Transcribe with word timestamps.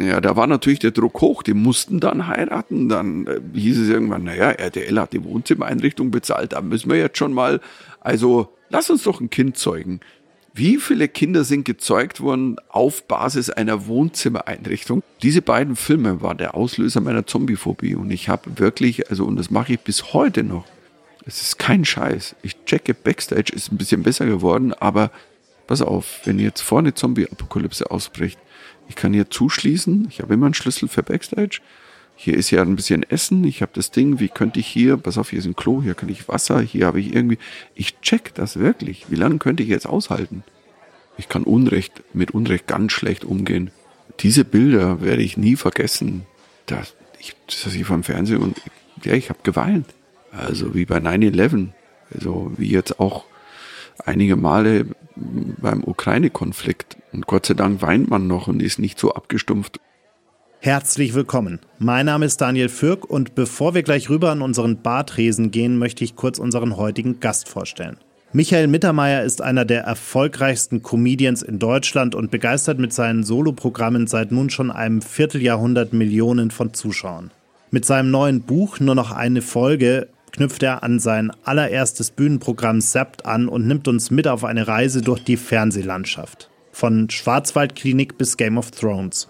Ja, 0.00 0.20
da 0.20 0.34
war 0.36 0.46
natürlich 0.46 0.78
der 0.78 0.92
Druck 0.92 1.20
hoch. 1.20 1.42
Die 1.42 1.54
mussten 1.54 2.00
dann 2.00 2.26
heiraten. 2.26 2.88
Dann 2.88 3.26
äh, 3.26 3.40
hieß 3.54 3.78
es 3.78 3.88
irgendwann, 3.88 4.24
naja, 4.24 4.50
RTL 4.50 4.98
hat 4.98 5.12
die 5.12 5.22
Wohnzimmereinrichtung 5.22 6.10
bezahlt. 6.10 6.52
Da 6.52 6.62
müssen 6.62 6.90
wir 6.90 6.96
jetzt 6.96 7.18
schon 7.18 7.34
mal, 7.34 7.60
also 8.00 8.48
lass 8.70 8.88
uns 8.88 9.02
doch 9.02 9.20
ein 9.20 9.30
Kind 9.30 9.58
zeugen. 9.58 10.00
Wie 10.52 10.78
viele 10.78 11.06
Kinder 11.06 11.44
sind 11.44 11.64
gezeugt 11.64 12.20
worden 12.20 12.56
auf 12.68 13.06
Basis 13.06 13.50
einer 13.50 13.86
Wohnzimmereinrichtung? 13.86 15.02
Diese 15.22 15.42
beiden 15.42 15.76
Filme 15.76 16.22
waren 16.22 16.38
der 16.38 16.54
Auslöser 16.54 17.00
meiner 17.00 17.24
Zombiephobie 17.24 17.94
und 17.94 18.10
ich 18.10 18.28
habe 18.28 18.58
wirklich, 18.58 19.10
also 19.10 19.26
und 19.26 19.36
das 19.36 19.50
mache 19.50 19.74
ich 19.74 19.80
bis 19.80 20.12
heute 20.12 20.42
noch. 20.42 20.64
Es 21.24 21.40
ist 21.40 21.58
kein 21.58 21.84
Scheiß. 21.84 22.34
Ich 22.42 22.64
checke 22.64 22.94
Backstage, 22.94 23.52
ist 23.54 23.70
ein 23.70 23.76
bisschen 23.76 24.02
besser 24.02 24.26
geworden, 24.26 24.72
aber 24.72 25.12
pass 25.68 25.82
auf, 25.82 26.22
wenn 26.24 26.40
jetzt 26.40 26.62
vorne 26.62 26.94
Zombie-Apokalypse 26.94 27.88
ausbricht, 27.90 28.38
ich 28.90 28.96
kann 28.96 29.14
hier 29.14 29.30
zuschließen, 29.30 30.08
ich 30.10 30.20
habe 30.20 30.34
immer 30.34 30.46
einen 30.46 30.54
Schlüssel 30.54 30.88
für 30.88 31.04
Backstage. 31.04 31.60
Hier 32.16 32.36
ist 32.36 32.50
ja 32.50 32.60
ein 32.60 32.74
bisschen 32.74 33.04
Essen, 33.04 33.44
ich 33.44 33.62
habe 33.62 33.70
das 33.72 33.92
Ding, 33.92 34.18
wie 34.18 34.28
könnte 34.28 34.58
ich 34.58 34.66
hier, 34.66 34.96
pass 34.96 35.16
auf, 35.16 35.30
hier 35.30 35.38
ist 35.38 35.46
ein 35.46 35.54
Klo, 35.54 35.80
hier 35.80 35.94
kann 35.94 36.08
ich 36.08 36.26
Wasser, 36.26 36.60
hier 36.60 36.86
habe 36.86 36.98
ich 36.98 37.14
irgendwie, 37.14 37.38
ich 37.76 38.00
check 38.00 38.34
das 38.34 38.58
wirklich. 38.58 39.06
Wie 39.08 39.14
lange 39.14 39.38
könnte 39.38 39.62
ich 39.62 39.68
jetzt 39.68 39.86
aushalten? 39.86 40.42
Ich 41.18 41.28
kann 41.28 41.44
Unrecht, 41.44 42.02
mit 42.14 42.32
Unrecht 42.32 42.66
ganz 42.66 42.90
schlecht 42.90 43.24
umgehen. 43.24 43.70
Diese 44.18 44.44
Bilder 44.44 45.00
werde 45.00 45.22
ich 45.22 45.36
nie 45.36 45.54
vergessen. 45.54 46.26
Das, 46.66 46.96
ich, 47.20 47.36
das 47.46 47.72
ich 47.72 47.84
vom 47.84 48.02
Fernsehen 48.02 48.42
und 48.42 48.60
ja, 49.04 49.12
ich 49.12 49.28
habe 49.30 49.38
geweint. 49.44 49.86
Also 50.32 50.74
wie 50.74 50.84
bei 50.84 50.98
9-11. 50.98 51.68
Also 52.12 52.52
wie 52.56 52.70
jetzt 52.70 52.98
auch 52.98 53.24
einige 54.06 54.36
Male 54.36 54.86
beim 55.16 55.84
Ukraine-Konflikt. 55.84 56.96
Und 57.12 57.26
Gott 57.26 57.46
sei 57.46 57.54
Dank 57.54 57.82
weint 57.82 58.08
man 58.08 58.26
noch 58.26 58.48
und 58.48 58.62
ist 58.62 58.78
nicht 58.78 58.98
so 58.98 59.12
abgestumpft. 59.12 59.80
Herzlich 60.60 61.14
willkommen. 61.14 61.58
Mein 61.78 62.06
Name 62.06 62.26
ist 62.26 62.40
Daniel 62.40 62.68
Fürk 62.68 63.08
und 63.08 63.34
bevor 63.34 63.74
wir 63.74 63.82
gleich 63.82 64.10
rüber 64.10 64.30
an 64.30 64.42
unseren 64.42 64.82
Bartresen 64.82 65.50
gehen, 65.50 65.78
möchte 65.78 66.04
ich 66.04 66.16
kurz 66.16 66.38
unseren 66.38 66.76
heutigen 66.76 67.18
Gast 67.18 67.48
vorstellen. 67.48 67.96
Michael 68.32 68.68
Mittermeier 68.68 69.24
ist 69.24 69.42
einer 69.42 69.64
der 69.64 69.82
erfolgreichsten 69.82 70.82
Comedians 70.82 71.42
in 71.42 71.58
Deutschland 71.58 72.14
und 72.14 72.30
begeistert 72.30 72.78
mit 72.78 72.92
seinen 72.92 73.24
Soloprogrammen 73.24 74.06
seit 74.06 74.30
nun 74.30 74.50
schon 74.50 74.70
einem 74.70 75.02
Vierteljahrhundert 75.02 75.92
Millionen 75.92 76.50
von 76.50 76.72
Zuschauern. 76.72 77.32
Mit 77.72 77.84
seinem 77.84 78.10
neuen 78.10 78.42
Buch 78.42 78.80
Nur 78.80 78.94
noch 78.94 79.12
eine 79.12 79.42
Folge 79.42 80.08
knüpft 80.32 80.62
er 80.62 80.82
an 80.82 80.98
sein 80.98 81.32
allererstes 81.44 82.10
Bühnenprogramm 82.10 82.80
Sept 82.80 83.26
an 83.26 83.48
und 83.48 83.66
nimmt 83.66 83.88
uns 83.88 84.10
mit 84.10 84.28
auf 84.28 84.44
eine 84.44 84.68
Reise 84.68 85.02
durch 85.02 85.22
die 85.24 85.36
Fernsehlandschaft. 85.36 86.50
Von 86.72 87.10
Schwarzwaldklinik 87.10 88.18
bis 88.18 88.36
Game 88.36 88.58
of 88.58 88.70
Thrones. 88.70 89.28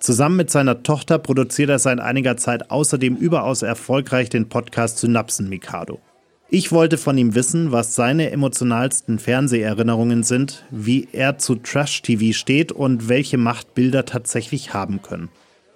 Zusammen 0.00 0.36
mit 0.36 0.50
seiner 0.50 0.82
Tochter 0.82 1.18
produziert 1.18 1.70
er 1.70 1.78
seit 1.78 2.00
einiger 2.00 2.36
Zeit 2.36 2.70
außerdem 2.70 3.16
überaus 3.16 3.62
erfolgreich 3.62 4.30
den 4.30 4.48
Podcast 4.48 4.98
Synapsen 4.98 5.48
Mikado. 5.48 6.00
Ich 6.50 6.72
wollte 6.72 6.96
von 6.96 7.18
ihm 7.18 7.34
wissen, 7.34 7.72
was 7.72 7.94
seine 7.94 8.30
emotionalsten 8.30 9.18
Fernseherinnerungen 9.18 10.22
sind, 10.22 10.64
wie 10.70 11.08
er 11.12 11.36
zu 11.36 11.56
Trash-TV 11.56 12.32
steht 12.32 12.72
und 12.72 13.10
welche 13.10 13.36
Macht 13.36 13.74
Bilder 13.74 14.06
tatsächlich 14.06 14.72
haben 14.72 15.02
können. 15.02 15.28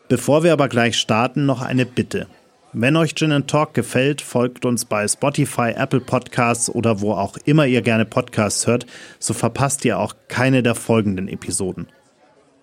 Bevor 0.09 0.45
wir 0.45 0.53
aber 0.53 0.69
gleich 0.69 0.97
starten, 0.97 1.45
noch 1.45 1.61
eine 1.61 1.84
Bitte. 1.84 2.27
Wenn 2.75 2.97
euch 2.97 3.15
Gin 3.15 3.47
Talk 3.47 3.75
gefällt, 3.75 4.23
folgt 4.23 4.65
uns 4.65 4.87
bei 4.87 5.06
Spotify, 5.06 5.73
Apple 5.77 6.01
Podcasts 6.01 6.70
oder 6.70 7.03
wo 7.03 7.12
auch 7.12 7.37
immer 7.45 7.67
ihr 7.67 7.83
gerne 7.83 8.06
Podcasts 8.06 8.67
hört, 8.67 8.87
so 9.19 9.34
verpasst 9.34 9.84
ihr 9.84 9.98
auch 9.98 10.15
keine 10.28 10.62
der 10.62 10.75
folgenden 10.75 11.28
Episoden. 11.28 11.89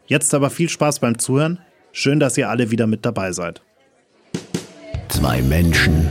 Jetzt 0.07 0.33
aber 0.33 0.49
viel 0.49 0.67
Spaß 0.67 0.99
beim 0.99 1.19
Zuhören. 1.19 1.59
Schön, 1.91 2.19
dass 2.19 2.39
ihr 2.39 2.49
alle 2.49 2.71
wieder 2.71 2.87
mit 2.87 3.05
dabei 3.05 3.33
seid. 3.33 3.61
Zwei 5.09 5.43
Menschen, 5.43 6.09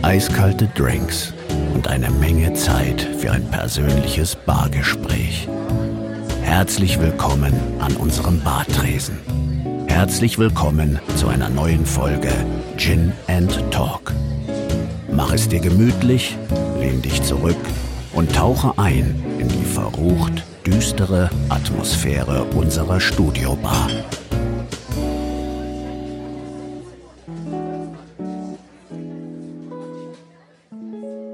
eiskalte 0.00 0.66
Drinks 0.74 1.34
und 1.74 1.86
eine 1.86 2.10
Menge 2.10 2.54
Zeit 2.54 3.02
für 3.18 3.30
ein 3.30 3.50
persönliches 3.50 4.36
Bargespräch. 4.36 5.48
Herzlich 6.40 6.98
willkommen 6.98 7.52
an 7.78 7.94
unserem 7.96 8.40
Bartresen. 8.40 9.18
Herzlich 9.94 10.38
willkommen 10.38 10.98
zu 11.14 11.28
einer 11.28 11.48
neuen 11.48 11.86
Folge 11.86 12.32
Gin 12.76 13.12
and 13.28 13.56
Talk. 13.70 14.12
Mach 15.12 15.32
es 15.32 15.48
dir 15.48 15.60
gemütlich, 15.60 16.36
lehn 16.80 17.00
dich 17.00 17.22
zurück 17.22 17.56
und 18.12 18.34
tauche 18.34 18.76
ein 18.76 19.24
in 19.38 19.48
die 19.48 19.64
verrucht 19.64 20.42
düstere 20.66 21.30
Atmosphäre 21.48 22.42
unserer 22.56 22.98
Studiobar. 22.98 23.88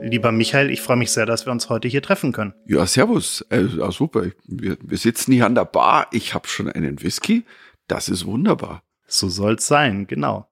Lieber 0.02 0.32
Michael, 0.32 0.70
ich 0.70 0.82
freue 0.82 0.96
mich 0.96 1.12
sehr, 1.12 1.24
dass 1.24 1.46
wir 1.46 1.52
uns 1.52 1.70
heute 1.70 1.88
hier 1.88 2.02
treffen 2.02 2.32
können. 2.32 2.52
Ja, 2.66 2.84
servus. 2.84 3.46
Äh, 3.48 3.64
super. 3.90 4.26
Wir, 4.46 4.76
wir 4.82 4.98
sitzen 4.98 5.32
hier 5.32 5.46
an 5.46 5.54
der 5.54 5.64
Bar. 5.64 6.08
Ich 6.10 6.34
habe 6.34 6.46
schon 6.48 6.68
einen 6.68 7.02
Whisky. 7.02 7.44
Das 7.90 8.08
ist 8.08 8.24
wunderbar. 8.24 8.84
So 9.08 9.28
soll's 9.28 9.66
sein, 9.66 10.06
genau. 10.06 10.48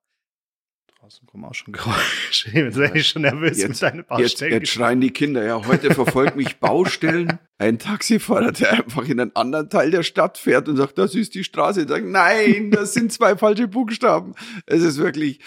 Draußen 0.99 1.25
kommen 1.25 1.44
auch 1.44 1.54
schon 1.54 1.72
Geräusche. 1.72 2.50
Jetzt 2.53 2.75
bin 2.76 2.91
ich 2.97 3.06
schon 3.06 3.22
nervös 3.22 3.59
jetzt, 3.59 3.69
mit 3.69 3.82
deinen 3.82 4.04
Baustellen. 4.04 4.53
Jetzt, 4.54 4.62
jetzt 4.62 4.72
schreien 4.72 5.00
die 5.00 5.12
Kinder. 5.12 5.44
Ja, 5.44 5.65
heute 5.65 5.94
verfolgt 5.94 6.34
mich 6.34 6.56
Baustellen. 6.60 7.38
Ein 7.59 7.78
Taxifahrer, 7.78 8.50
der 8.50 8.72
einfach 8.72 9.09
in 9.09 9.21
einen 9.21 9.37
anderen 9.37 9.71
Teil 9.71 9.93
der 9.93 10.03
Stadt 10.03 10.37
fährt 10.37 10.69
und 10.69 10.76
sagt, 10.78 10.99
das 10.99 11.15
ist 11.15 11.37
die 11.37 11.44
Straße. 11.44 11.82
Ich 11.82 11.88
sage, 11.88 12.10
nein, 12.10 12.72
das 12.72 12.93
sind 12.93 13.12
zwei 13.12 13.37
falsche 13.37 13.69
Buchstaben. 13.69 14.34
Es 14.66 14.82
ist 14.82 14.99
wirklich, 14.99 15.38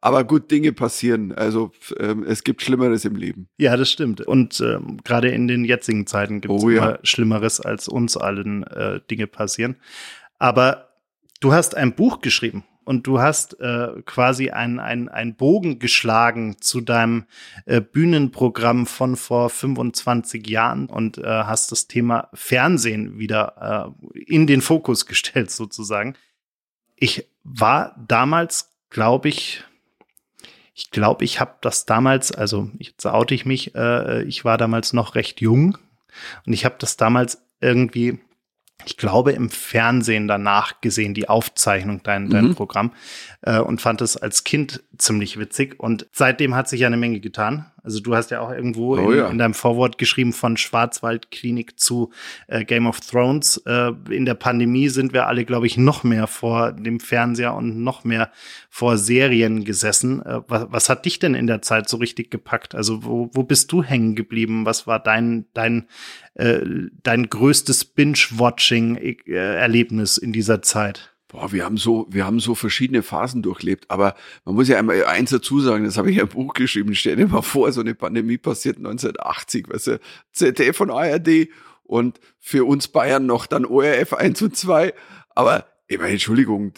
aber 0.00 0.22
gut, 0.22 0.52
Dinge 0.52 0.72
passieren. 0.72 1.32
Also 1.32 1.72
ähm, 1.98 2.22
es 2.22 2.44
gibt 2.44 2.62
Schlimmeres 2.62 3.04
im 3.04 3.16
Leben. 3.16 3.48
Ja, 3.58 3.76
das 3.76 3.90
stimmt. 3.90 4.20
Und 4.20 4.60
ähm, 4.60 4.98
gerade 5.02 5.30
in 5.30 5.48
den 5.48 5.64
jetzigen 5.64 6.06
Zeiten 6.06 6.40
gibt 6.40 6.54
es 6.54 6.62
oh, 6.62 6.70
ja. 6.70 6.76
immer 6.78 6.98
Schlimmeres, 7.02 7.60
als 7.60 7.88
uns 7.88 8.16
allen 8.16 8.62
äh, 8.68 9.00
Dinge 9.10 9.26
passieren. 9.26 9.74
Aber 10.38 10.89
Du 11.40 11.54
hast 11.54 11.74
ein 11.74 11.94
Buch 11.94 12.20
geschrieben 12.20 12.64
und 12.84 13.06
du 13.06 13.18
hast 13.18 13.58
äh, 13.60 14.02
quasi 14.04 14.50
ein, 14.50 14.78
ein, 14.78 15.08
ein 15.08 15.36
Bogen 15.36 15.78
geschlagen 15.78 16.60
zu 16.60 16.82
deinem 16.82 17.24
äh, 17.64 17.80
Bühnenprogramm 17.80 18.86
von 18.86 19.16
vor 19.16 19.48
25 19.48 20.46
Jahren 20.46 20.86
und 20.86 21.16
äh, 21.16 21.24
hast 21.24 21.72
das 21.72 21.86
Thema 21.86 22.28
Fernsehen 22.34 23.18
wieder 23.18 23.94
äh, 24.14 24.20
in 24.20 24.46
den 24.46 24.60
Fokus 24.60 25.06
gestellt 25.06 25.50
sozusagen. 25.50 26.14
Ich 26.96 27.26
war 27.42 27.96
damals, 28.06 28.72
glaube 28.90 29.30
ich, 29.30 29.64
ich 30.74 30.90
glaube, 30.90 31.24
ich 31.24 31.40
habe 31.40 31.54
das 31.62 31.86
damals, 31.86 32.32
also 32.32 32.70
jetzt 32.78 33.06
oute 33.06 33.34
ich 33.34 33.46
mich, 33.46 33.74
äh, 33.74 34.24
ich 34.24 34.44
war 34.44 34.58
damals 34.58 34.92
noch 34.92 35.14
recht 35.14 35.40
jung 35.40 35.78
und 36.44 36.52
ich 36.52 36.66
habe 36.66 36.76
das 36.78 36.98
damals 36.98 37.42
irgendwie 37.60 38.18
ich 38.86 38.96
glaube, 38.96 39.32
im 39.32 39.50
Fernsehen 39.50 40.28
danach 40.28 40.80
gesehen, 40.80 41.14
die 41.14 41.28
Aufzeichnung 41.28 42.02
dein, 42.02 42.30
dein 42.30 42.48
mhm. 42.48 42.54
Programm, 42.54 42.92
äh, 43.42 43.58
und 43.58 43.80
fand 43.80 44.00
es 44.00 44.16
als 44.16 44.44
Kind 44.44 44.82
ziemlich 44.98 45.38
witzig. 45.38 45.78
Und 45.78 46.06
seitdem 46.12 46.54
hat 46.54 46.68
sich 46.68 46.80
ja 46.80 46.86
eine 46.86 46.96
Menge 46.96 47.20
getan. 47.20 47.66
Also 47.82 48.00
du 48.00 48.14
hast 48.14 48.30
ja 48.30 48.40
auch 48.40 48.50
irgendwo 48.50 48.96
oh, 48.96 49.10
in, 49.10 49.18
ja. 49.18 49.28
in, 49.28 49.38
deinem 49.38 49.54
Vorwort 49.54 49.98
geschrieben 49.98 50.32
von 50.32 50.56
Schwarzwaldklinik 50.56 51.78
zu 51.78 52.10
äh, 52.46 52.64
Game 52.64 52.86
of 52.86 53.00
Thrones. 53.00 53.58
Äh, 53.66 53.92
in 54.10 54.24
der 54.24 54.34
Pandemie 54.34 54.88
sind 54.88 55.12
wir 55.12 55.26
alle, 55.26 55.44
glaube 55.44 55.66
ich, 55.66 55.76
noch 55.76 56.04
mehr 56.04 56.26
vor 56.26 56.72
dem 56.72 57.00
Fernseher 57.00 57.54
und 57.54 57.82
noch 57.82 58.04
mehr 58.04 58.30
vor 58.68 58.98
Serien 58.98 59.64
gesessen. 59.64 60.22
Äh, 60.22 60.40
was, 60.46 60.66
was, 60.70 60.88
hat 60.88 61.04
dich 61.04 61.18
denn 61.18 61.34
in 61.34 61.46
der 61.46 61.62
Zeit 61.62 61.88
so 61.88 61.96
richtig 61.96 62.30
gepackt? 62.30 62.74
Also 62.74 63.04
wo, 63.04 63.30
wo 63.32 63.42
bist 63.42 63.72
du 63.72 63.82
hängen 63.82 64.14
geblieben? 64.14 64.66
Was 64.66 64.86
war 64.86 64.98
dein, 64.98 65.46
dein, 65.54 65.88
äh, 66.34 66.60
dein 67.02 67.28
größtes 67.28 67.86
Binge-Watching-Erlebnis 67.86 70.18
in 70.18 70.32
dieser 70.32 70.62
Zeit? 70.62 71.09
Boah, 71.30 71.52
wir 71.52 71.64
haben 71.64 71.76
so, 71.76 72.06
wir 72.10 72.26
haben 72.26 72.40
so 72.40 72.56
verschiedene 72.56 73.04
Phasen 73.04 73.40
durchlebt. 73.40 73.88
Aber 73.88 74.16
man 74.44 74.56
muss 74.56 74.66
ja 74.66 74.78
einmal 74.78 75.04
eins 75.04 75.30
dazu 75.30 75.60
sagen, 75.60 75.84
das 75.84 75.96
habe 75.96 76.10
ich 76.10 76.16
ja 76.16 76.24
im 76.24 76.28
Buch 76.28 76.54
geschrieben. 76.54 76.92
Stell 76.96 77.14
dir 77.14 77.28
mal 77.28 77.42
vor, 77.42 77.70
so 77.70 77.80
eine 77.80 77.94
Pandemie 77.94 78.36
passiert 78.36 78.78
1980, 78.78 79.68
weißt 79.68 79.86
du, 79.86 80.00
ZDF 80.32 80.76
von 80.76 80.90
ARD 80.90 81.48
und 81.84 82.18
für 82.40 82.66
uns 82.66 82.88
Bayern 82.88 83.26
noch 83.26 83.46
dann 83.46 83.64
ORF 83.64 84.12
1 84.12 84.42
und 84.42 84.56
2. 84.56 84.92
Aber, 85.36 85.66
ich 85.86 85.98
meine, 85.98 86.12
Entschuldigung, 86.12 86.72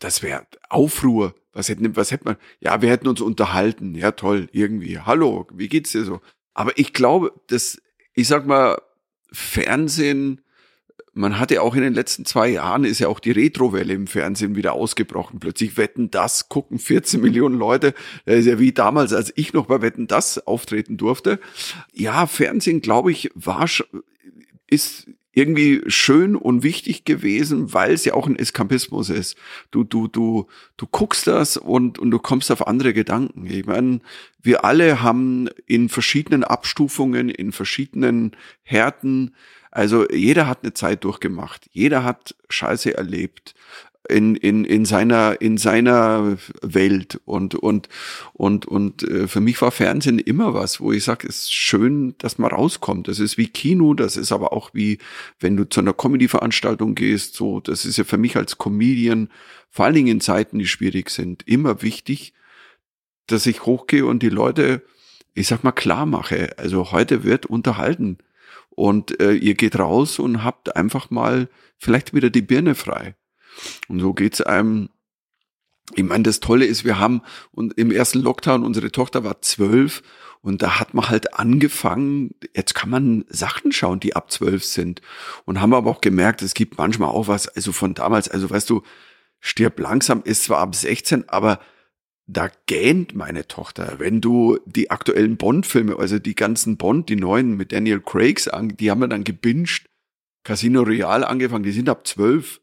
das 0.00 0.22
wäre 0.22 0.46
Aufruhr. 0.68 1.34
Was 1.54 1.70
hätten, 1.70 1.96
was 1.96 2.10
hätte 2.10 2.24
man? 2.24 2.36
Ja, 2.60 2.82
wir 2.82 2.90
hätten 2.90 3.08
uns 3.08 3.22
unterhalten. 3.22 3.94
Ja, 3.94 4.12
toll, 4.12 4.48
irgendwie. 4.52 4.98
Hallo, 4.98 5.46
wie 5.54 5.68
geht's 5.68 5.92
dir 5.92 6.04
so? 6.04 6.20
Aber 6.52 6.76
ich 6.76 6.92
glaube, 6.92 7.32
dass, 7.46 7.80
ich 8.12 8.28
sag 8.28 8.46
mal, 8.46 8.82
Fernsehen, 9.32 10.43
man 11.12 11.38
hatte 11.38 11.62
auch 11.62 11.74
in 11.76 11.82
den 11.82 11.94
letzten 11.94 12.24
zwei 12.24 12.48
Jahren 12.48 12.84
ist 12.84 12.98
ja 12.98 13.08
auch 13.08 13.20
die 13.20 13.30
Retrowelle 13.30 13.94
im 13.94 14.06
Fernsehen 14.06 14.56
wieder 14.56 14.72
ausgebrochen. 14.72 15.38
Plötzlich 15.38 15.76
Wetten 15.76 16.10
das 16.10 16.48
gucken 16.48 16.78
14 16.78 17.20
Millionen 17.20 17.56
Leute. 17.56 17.94
Das 18.26 18.40
ist 18.40 18.46
ja 18.46 18.58
wie 18.58 18.72
damals, 18.72 19.12
als 19.12 19.32
ich 19.36 19.52
noch 19.52 19.66
bei 19.66 19.80
Wetten 19.80 20.08
das 20.08 20.44
auftreten 20.46 20.96
durfte. 20.96 21.38
Ja, 21.92 22.26
Fernsehen, 22.26 22.80
glaube 22.80 23.12
ich, 23.12 23.30
war 23.34 23.68
ist 24.66 25.06
irgendwie 25.34 25.82
schön 25.88 26.36
und 26.36 26.62
wichtig 26.62 27.04
gewesen, 27.04 27.72
weil 27.74 27.92
es 27.92 28.04
ja 28.04 28.14
auch 28.14 28.26
ein 28.26 28.38
Eskapismus 28.38 29.10
ist. 29.10 29.36
Du, 29.70 29.82
du, 29.82 30.06
du, 30.06 30.46
du 30.76 30.86
guckst 30.86 31.26
das 31.26 31.56
und, 31.56 31.98
und 31.98 32.10
du 32.12 32.18
kommst 32.18 32.52
auf 32.52 32.66
andere 32.66 32.94
Gedanken. 32.94 33.46
Ich 33.46 33.66
meine, 33.66 34.00
wir 34.40 34.64
alle 34.64 35.02
haben 35.02 35.48
in 35.66 35.88
verschiedenen 35.88 36.44
Abstufungen, 36.44 37.28
in 37.28 37.50
verschiedenen 37.50 38.36
Härten, 38.62 39.34
also 39.74 40.08
jeder 40.08 40.46
hat 40.46 40.60
eine 40.62 40.72
Zeit 40.72 41.02
durchgemacht. 41.02 41.68
Jeder 41.72 42.04
hat 42.04 42.36
Scheiße 42.48 42.96
erlebt 42.96 43.54
in, 44.08 44.36
in, 44.36 44.64
in 44.64 44.84
seiner, 44.84 45.40
in 45.40 45.58
seiner 45.58 46.36
Welt. 46.62 47.20
Und, 47.24 47.56
und, 47.56 47.88
und, 48.34 48.66
und 48.66 49.02
äh, 49.02 49.26
für 49.26 49.40
mich 49.40 49.60
war 49.60 49.72
Fernsehen 49.72 50.20
immer 50.20 50.54
was, 50.54 50.80
wo 50.80 50.92
ich 50.92 51.02
sage, 51.02 51.26
es 51.26 51.40
ist 51.40 51.52
schön, 51.52 52.14
dass 52.18 52.38
man 52.38 52.52
rauskommt. 52.52 53.08
Das 53.08 53.18
ist 53.18 53.36
wie 53.36 53.48
Kino, 53.48 53.94
das 53.94 54.16
ist 54.16 54.30
aber 54.30 54.52
auch 54.52 54.70
wie, 54.74 54.98
wenn 55.40 55.56
du 55.56 55.64
zu 55.64 55.80
einer 55.80 55.92
Comedy-Veranstaltung 55.92 56.94
gehst, 56.94 57.34
so, 57.34 57.58
das 57.58 57.84
ist 57.84 57.96
ja 57.96 58.04
für 58.04 58.18
mich 58.18 58.36
als 58.36 58.58
Comedian, 58.58 59.28
vor 59.70 59.86
allen 59.86 59.94
Dingen 59.94 60.08
in 60.08 60.20
Zeiten, 60.20 60.60
die 60.60 60.68
schwierig 60.68 61.10
sind, 61.10 61.42
immer 61.48 61.82
wichtig, 61.82 62.32
dass 63.26 63.46
ich 63.46 63.66
hochgehe 63.66 64.06
und 64.06 64.22
die 64.22 64.28
Leute, 64.28 64.82
ich 65.32 65.48
sag 65.48 65.64
mal, 65.64 65.72
klar 65.72 66.06
mache. 66.06 66.56
Also 66.58 66.92
heute 66.92 67.24
wird 67.24 67.46
unterhalten. 67.46 68.18
Und 68.74 69.20
äh, 69.20 69.32
ihr 69.32 69.54
geht 69.54 69.78
raus 69.78 70.18
und 70.18 70.42
habt 70.42 70.76
einfach 70.76 71.10
mal 71.10 71.48
vielleicht 71.78 72.14
wieder 72.14 72.30
die 72.30 72.42
Birne 72.42 72.74
frei. 72.74 73.14
Und 73.88 74.00
so 74.00 74.14
geht's 74.14 74.40
einem. 74.40 74.90
Ich 75.94 76.02
meine, 76.02 76.22
das 76.22 76.40
Tolle 76.40 76.64
ist, 76.64 76.84
wir 76.84 76.98
haben 76.98 77.20
und 77.50 77.74
im 77.74 77.90
ersten 77.90 78.20
Lockdown, 78.20 78.64
unsere 78.64 78.90
Tochter 78.90 79.22
war 79.22 79.42
zwölf 79.42 80.02
und 80.44 80.60
da 80.60 80.78
hat 80.78 80.92
man 80.92 81.08
halt 81.08 81.34
angefangen, 81.38 82.34
jetzt 82.54 82.74
kann 82.74 82.90
man 82.90 83.24
Sachen 83.28 83.72
schauen, 83.72 83.98
die 83.98 84.14
ab 84.14 84.30
zwölf 84.30 84.62
sind. 84.62 85.00
Und 85.46 85.60
haben 85.60 85.72
aber 85.72 85.90
auch 85.90 86.02
gemerkt, 86.02 86.42
es 86.42 86.52
gibt 86.52 86.76
manchmal 86.76 87.08
auch 87.08 87.28
was, 87.28 87.48
also 87.48 87.72
von 87.72 87.94
damals, 87.94 88.28
also 88.28 88.50
weißt 88.50 88.68
du, 88.68 88.82
stirb 89.40 89.78
langsam 89.80 90.22
ist 90.22 90.44
zwar 90.44 90.58
ab 90.58 90.74
16, 90.74 91.30
aber 91.30 91.60
da 92.26 92.50
gähnt 92.66 93.14
meine 93.14 93.46
Tochter. 93.46 93.96
Wenn 93.98 94.20
du 94.20 94.58
die 94.64 94.90
aktuellen 94.90 95.36
Bond-Filme, 95.36 95.98
also 95.98 96.18
die 96.18 96.34
ganzen 96.34 96.76
Bond, 96.76 97.08
die 97.08 97.16
neuen 97.16 97.56
mit 97.56 97.72
Daniel 97.72 98.00
Craigs, 98.00 98.48
die 98.78 98.90
haben 98.90 99.00
wir 99.00 99.08
dann 99.08 99.24
gebinged, 99.24 99.88
Casino 100.42 100.82
Real 100.82 101.24
angefangen, 101.24 101.64
die 101.64 101.72
sind 101.72 101.88
ab 101.88 102.06
zwölf. 102.06 102.60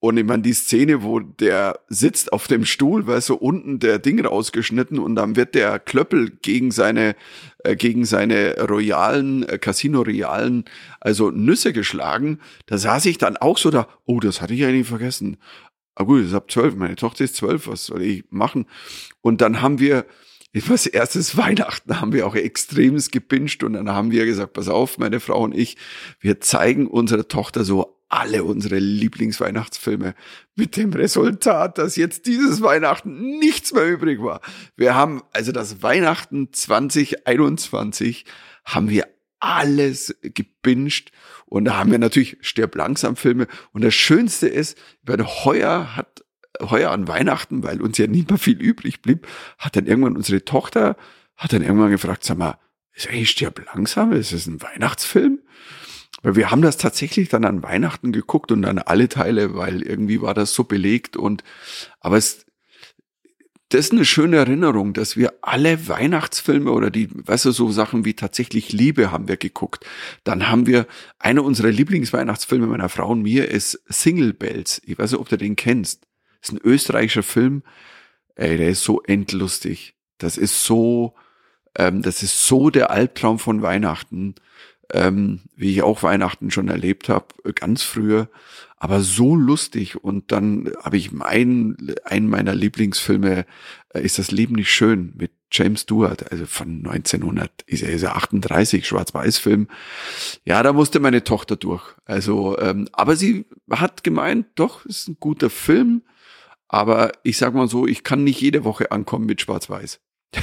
Und 0.00 0.18
ich 0.18 0.24
meine, 0.24 0.42
die 0.42 0.52
Szene, 0.52 1.02
wo 1.02 1.18
der 1.18 1.80
sitzt 1.88 2.30
auf 2.32 2.46
dem 2.46 2.66
Stuhl, 2.66 3.06
weil 3.06 3.22
so 3.22 3.36
unten 3.36 3.78
der 3.78 3.98
Ding 3.98 4.22
rausgeschnitten 4.24 4.98
und 4.98 5.14
dann 5.14 5.34
wird 5.34 5.54
der 5.54 5.78
Klöppel 5.78 6.30
gegen 6.42 6.72
seine, 6.72 7.16
äh, 7.60 7.74
gegen 7.74 8.04
seine 8.04 8.56
royalen, 8.68 9.48
äh, 9.48 9.56
Casino-Realen, 9.56 10.66
also 11.00 11.30
Nüsse 11.30 11.72
geschlagen. 11.72 12.40
Da 12.66 12.76
saß 12.76 13.06
ich 13.06 13.16
dann 13.16 13.38
auch 13.38 13.56
so 13.56 13.70
da, 13.70 13.88
oh, 14.04 14.20
das 14.20 14.42
hatte 14.42 14.52
ich 14.52 14.64
eigentlich 14.66 14.88
vergessen. 14.88 15.38
Ah 15.94 16.04
gut, 16.04 16.24
ich 16.24 16.34
ab 16.34 16.50
zwölf, 16.50 16.74
meine 16.74 16.96
Tochter 16.96 17.24
ist 17.24 17.36
zwölf, 17.36 17.66
was 17.68 17.86
soll 17.86 18.02
ich 18.02 18.24
machen? 18.30 18.66
Und 19.20 19.40
dann 19.40 19.62
haben 19.62 19.78
wir, 19.78 20.06
als 20.68 20.86
erstes 20.86 21.36
Weihnachten 21.36 22.00
haben 22.00 22.12
wir 22.12 22.26
auch 22.26 22.34
extremes 22.34 23.10
gepinscht 23.10 23.62
und 23.62 23.74
dann 23.74 23.90
haben 23.90 24.10
wir 24.10 24.24
gesagt, 24.24 24.54
pass 24.54 24.68
auf, 24.68 24.98
meine 24.98 25.20
Frau 25.20 25.42
und 25.42 25.54
ich, 25.54 25.76
wir 26.20 26.40
zeigen 26.40 26.86
unserer 26.86 27.28
Tochter 27.28 27.64
so 27.64 27.94
alle 28.08 28.44
unsere 28.44 28.78
Lieblingsweihnachtsfilme 28.78 30.14
mit 30.54 30.76
dem 30.76 30.92
Resultat, 30.92 31.78
dass 31.78 31.96
jetzt 31.96 32.26
dieses 32.26 32.62
Weihnachten 32.62 33.38
nichts 33.38 33.72
mehr 33.72 33.88
übrig 33.88 34.22
war. 34.22 34.40
Wir 34.76 34.94
haben 34.94 35.22
also 35.32 35.50
das 35.50 35.82
Weihnachten 35.82 36.52
2021 36.52 38.24
haben 38.64 38.88
wir 38.88 39.08
alles 39.40 40.14
gebinged 40.22 41.10
und 41.54 41.66
da 41.66 41.76
haben 41.76 41.92
wir 41.92 41.98
natürlich 41.98 42.36
Stirb 42.40 42.74
langsam 42.74 43.14
Filme 43.14 43.46
und 43.72 43.84
das 43.84 43.94
Schönste 43.94 44.48
ist, 44.48 44.76
weil 45.02 45.24
heuer 45.24 45.94
hat 45.94 46.24
heuer 46.60 46.90
an 46.90 47.06
Weihnachten, 47.06 47.62
weil 47.62 47.80
uns 47.80 47.96
ja 47.96 48.08
nicht 48.08 48.28
mehr 48.28 48.38
viel 48.38 48.60
übrig 48.60 49.02
blieb, 49.02 49.28
hat 49.58 49.76
dann 49.76 49.86
irgendwann 49.86 50.16
unsere 50.16 50.44
Tochter 50.44 50.96
hat 51.36 51.52
dann 51.52 51.62
irgendwann 51.62 51.90
gefragt, 51.90 52.24
sag 52.24 52.38
mal, 52.38 52.58
ist 52.92 53.08
eigentlich 53.08 53.30
Stirb 53.30 53.64
langsam? 53.66 54.12
Ist 54.12 54.32
es 54.32 54.46
ein 54.48 54.62
Weihnachtsfilm? 54.62 55.40
Weil 56.22 56.34
wir 56.34 56.50
haben 56.50 56.62
das 56.62 56.76
tatsächlich 56.76 57.28
dann 57.28 57.44
an 57.44 57.62
Weihnachten 57.62 58.10
geguckt 58.10 58.50
und 58.50 58.62
dann 58.62 58.78
alle 58.80 59.08
Teile, 59.08 59.54
weil 59.54 59.82
irgendwie 59.82 60.22
war 60.22 60.34
das 60.34 60.54
so 60.54 60.64
belegt 60.64 61.16
und, 61.16 61.44
aber 62.00 62.16
es, 62.16 62.46
das 63.70 63.86
ist 63.86 63.92
eine 63.92 64.04
schöne 64.04 64.36
Erinnerung, 64.36 64.92
dass 64.92 65.16
wir 65.16 65.34
alle 65.40 65.88
Weihnachtsfilme 65.88 66.70
oder 66.70 66.90
die, 66.90 67.08
weißt 67.12 67.46
du, 67.46 67.50
so 67.50 67.70
Sachen 67.70 68.04
wie 68.04 68.14
tatsächlich 68.14 68.72
Liebe 68.72 69.10
haben 69.10 69.26
wir 69.26 69.36
geguckt. 69.36 69.84
Dann 70.22 70.48
haben 70.48 70.66
wir, 70.66 70.86
einer 71.18 71.42
unserer 71.42 71.70
Lieblingsweihnachtsfilme 71.70 72.66
meiner 72.66 72.88
Frau 72.88 73.08
und 73.08 73.22
mir 73.22 73.48
ist 73.48 73.82
Single 73.88 74.34
Bells. 74.34 74.80
Ich 74.84 74.98
weiß 74.98 75.12
nicht, 75.12 75.20
ob 75.20 75.28
du 75.28 75.38
den 75.38 75.56
kennst. 75.56 76.06
Das 76.40 76.50
ist 76.50 76.54
ein 76.54 76.68
österreichischer 76.68 77.22
Film. 77.22 77.62
Ey, 78.36 78.56
der 78.58 78.68
ist 78.68 78.84
so 78.84 79.02
endlustig. 79.02 79.94
Das 80.18 80.36
ist 80.36 80.64
so, 80.64 81.14
ähm, 81.76 82.02
das 82.02 82.22
ist 82.22 82.46
so 82.46 82.70
der 82.70 82.90
Albtraum 82.90 83.38
von 83.38 83.62
Weihnachten 83.62 84.34
ähm, 84.92 85.40
wie 85.56 85.72
ich 85.72 85.82
auch 85.82 86.02
Weihnachten 86.02 86.50
schon 86.50 86.68
erlebt 86.68 87.08
habe, 87.08 87.26
ganz 87.54 87.82
früher, 87.82 88.28
aber 88.84 89.00
so 89.00 89.34
lustig. 89.34 90.04
Und 90.04 90.30
dann 90.30 90.70
habe 90.82 90.98
ich 90.98 91.10
meinen, 91.10 91.94
einen 92.04 92.28
meiner 92.28 92.54
Lieblingsfilme, 92.54 93.46
äh, 93.94 94.00
ist 94.02 94.18
das 94.18 94.30
Leben 94.30 94.56
nicht 94.56 94.70
schön 94.70 95.14
mit 95.16 95.32
James 95.50 95.80
Stewart, 95.82 96.30
also 96.30 96.44
von 96.44 96.84
1900, 96.84 97.62
ist 97.62 97.82
er, 97.82 97.94
ist 97.94 98.02
er 98.02 98.16
38, 98.16 98.86
Schwarz-Weiß-Film. 98.86 99.68
Ja, 100.44 100.62
da 100.62 100.74
musste 100.74 101.00
meine 101.00 101.24
Tochter 101.24 101.56
durch. 101.56 101.94
Also, 102.04 102.58
ähm, 102.58 102.86
aber 102.92 103.16
sie 103.16 103.46
hat 103.70 104.04
gemeint, 104.04 104.48
doch, 104.56 104.84
ist 104.84 105.08
ein 105.08 105.16
guter 105.18 105.48
Film. 105.48 106.02
Aber 106.68 107.12
ich 107.22 107.38
sag 107.38 107.54
mal 107.54 107.68
so, 107.68 107.86
ich 107.86 108.04
kann 108.04 108.22
nicht 108.22 108.42
jede 108.42 108.64
Woche 108.64 108.92
ankommen 108.92 109.24
mit 109.24 109.40
Schwarz-Weiß. 109.40 109.98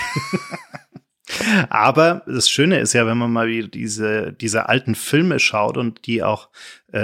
Aber 1.69 2.23
das 2.25 2.49
Schöne 2.49 2.79
ist 2.79 2.93
ja, 2.93 3.05
wenn 3.05 3.17
man 3.17 3.31
mal 3.31 3.47
wieder 3.47 3.67
diese, 3.67 4.33
diese 4.33 4.67
alten 4.67 4.95
Filme 4.95 5.39
schaut 5.39 5.77
und 5.77 6.05
die 6.07 6.23
auch 6.23 6.49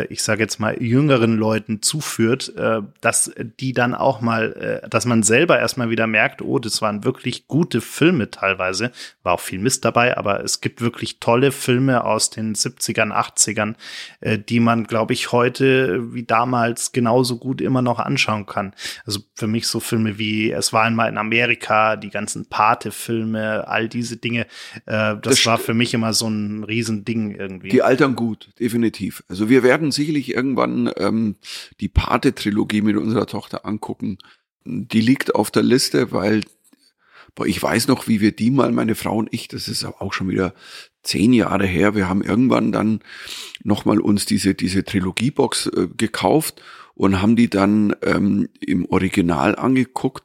ich 0.10 0.24
sage 0.24 0.42
jetzt 0.42 0.60
mal, 0.60 0.82
jüngeren 0.82 1.38
Leuten 1.38 1.82
zuführt, 1.82 2.54
äh, 2.58 2.82
dass 3.02 3.32
die 3.60 3.74
dann 3.74 3.96
auch 3.96 4.22
mal, 4.22 4.82
äh, 4.84 4.90
dass 4.90 5.06
man 5.06 5.24
selber 5.24 5.60
erstmal 5.60 5.90
wieder 5.90 6.08
merkt, 6.08 6.42
oh, 6.42 6.60
das 6.60 6.82
waren 6.82 7.04
wirklich 7.04 7.48
gute 7.48 7.82
Filme 7.82 8.30
teilweise. 8.30 8.92
War 9.24 9.34
auch 9.34 9.40
viel 9.40 9.60
Mist 9.60 9.86
dabei, 9.86 10.18
aber 10.18 10.44
es 10.44 10.62
gibt 10.62 10.82
wirklich 10.82 11.20
tolle 11.20 11.52
Filme 11.52 12.04
aus 12.04 12.30
den 12.30 12.56
70ern, 12.56 13.12
80ern, 13.12 13.76
äh, 14.22 14.38
die 14.38 14.60
man, 14.60 14.86
glaube 14.86 15.14
ich, 15.14 15.32
heute 15.32 16.14
wie 16.14 16.24
damals 16.24 16.92
genauso 16.92 17.38
gut 17.38 17.62
immer 17.62 17.82
noch 17.82 18.00
anschauen 18.00 18.46
kann. 18.46 18.74
Also 19.06 19.22
für 19.36 19.48
mich 19.48 19.68
so 19.68 19.80
Filme 19.80 20.18
wie 20.18 20.52
Es 20.52 20.74
war 20.74 20.84
einmal 20.84 21.10
in 21.10 21.18
Amerika, 21.18 21.96
die 21.96 22.10
ganzen 22.10 22.48
Pate-Filme, 22.48 23.68
all 23.68 23.88
diese 23.88 24.18
Dinge, 24.18 24.42
äh, 24.86 25.16
das, 25.16 25.20
das 25.22 25.46
war 25.46 25.58
für 25.58 25.74
mich 25.74 25.94
immer 25.94 26.14
so 26.14 26.28
ein 26.28 26.64
Riesending 26.64 27.32
irgendwie. 27.32 27.70
Die 27.70 27.82
altern 27.82 28.16
gut, 28.16 28.50
definitiv. 28.60 29.24
Also 29.30 29.50
wir 29.50 29.64
werden 29.64 29.77
werden 29.78 29.92
sicherlich 29.92 30.34
irgendwann 30.34 30.92
ähm, 30.98 31.36
die 31.80 31.88
Pate-Trilogie 31.88 32.82
mit 32.82 32.98
unserer 32.98 33.28
Tochter 33.28 33.64
angucken. 33.64 34.18
Die 34.66 35.02
liegt 35.02 35.36
auf 35.36 35.52
der 35.52 35.62
Liste, 35.62 36.12
weil 36.12 36.42
boah, 37.36 37.46
ich 37.46 37.62
weiß 37.62 37.88
noch, 37.88 38.08
wie 38.08 38.20
wir 38.20 38.32
die 38.32 38.50
mal, 38.50 38.72
meine 38.72 38.96
Frau 38.96 39.18
und 39.18 39.32
ich, 39.32 39.48
das 39.48 39.68
ist 39.68 39.86
auch 39.86 40.14
schon 40.14 40.30
wieder 40.30 40.56
zehn 41.04 41.32
Jahre 41.32 41.68
her, 41.68 41.94
wir 41.94 42.10
haben 42.10 42.24
irgendwann 42.24 42.72
dann 42.72 43.02
nochmal 43.64 44.00
uns 44.00 44.26
diese, 44.26 44.56
diese 44.56 44.84
Trilogiebox 44.84 45.68
äh, 45.68 45.88
gekauft 45.96 46.64
und 46.96 47.22
haben 47.22 47.36
die 47.36 47.50
dann 47.50 47.96
ähm, 48.02 48.50
im 48.60 48.88
Original 48.88 49.56
angeguckt. 49.56 50.24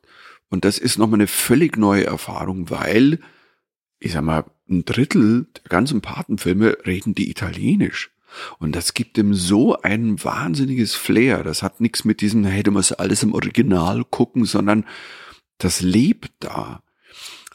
Und 0.48 0.64
das 0.64 0.78
ist 0.78 0.98
nochmal 0.98 1.18
eine 1.18 1.26
völlig 1.26 1.76
neue 1.76 2.06
Erfahrung, 2.06 2.70
weil, 2.70 3.20
ich 4.00 4.12
sag 4.12 4.22
mal, 4.22 4.44
ein 4.70 4.86
Drittel 4.86 5.48
der 5.54 5.68
ganzen 5.68 6.00
Patenfilme 6.00 6.78
reden 6.86 7.14
die 7.14 7.30
Italienisch. 7.30 8.11
Und 8.58 8.76
das 8.76 8.94
gibt 8.94 9.18
ihm 9.18 9.34
so 9.34 9.80
ein 9.80 10.22
wahnsinniges 10.22 10.94
Flair. 10.94 11.42
Das 11.42 11.62
hat 11.62 11.80
nichts 11.80 12.04
mit 12.04 12.20
diesem, 12.20 12.44
hey, 12.44 12.62
du 12.62 12.70
musst 12.70 12.98
alles 12.98 13.22
im 13.22 13.34
Original 13.34 14.04
gucken, 14.04 14.44
sondern 14.44 14.84
das 15.58 15.80
lebt 15.80 16.32
da. 16.40 16.82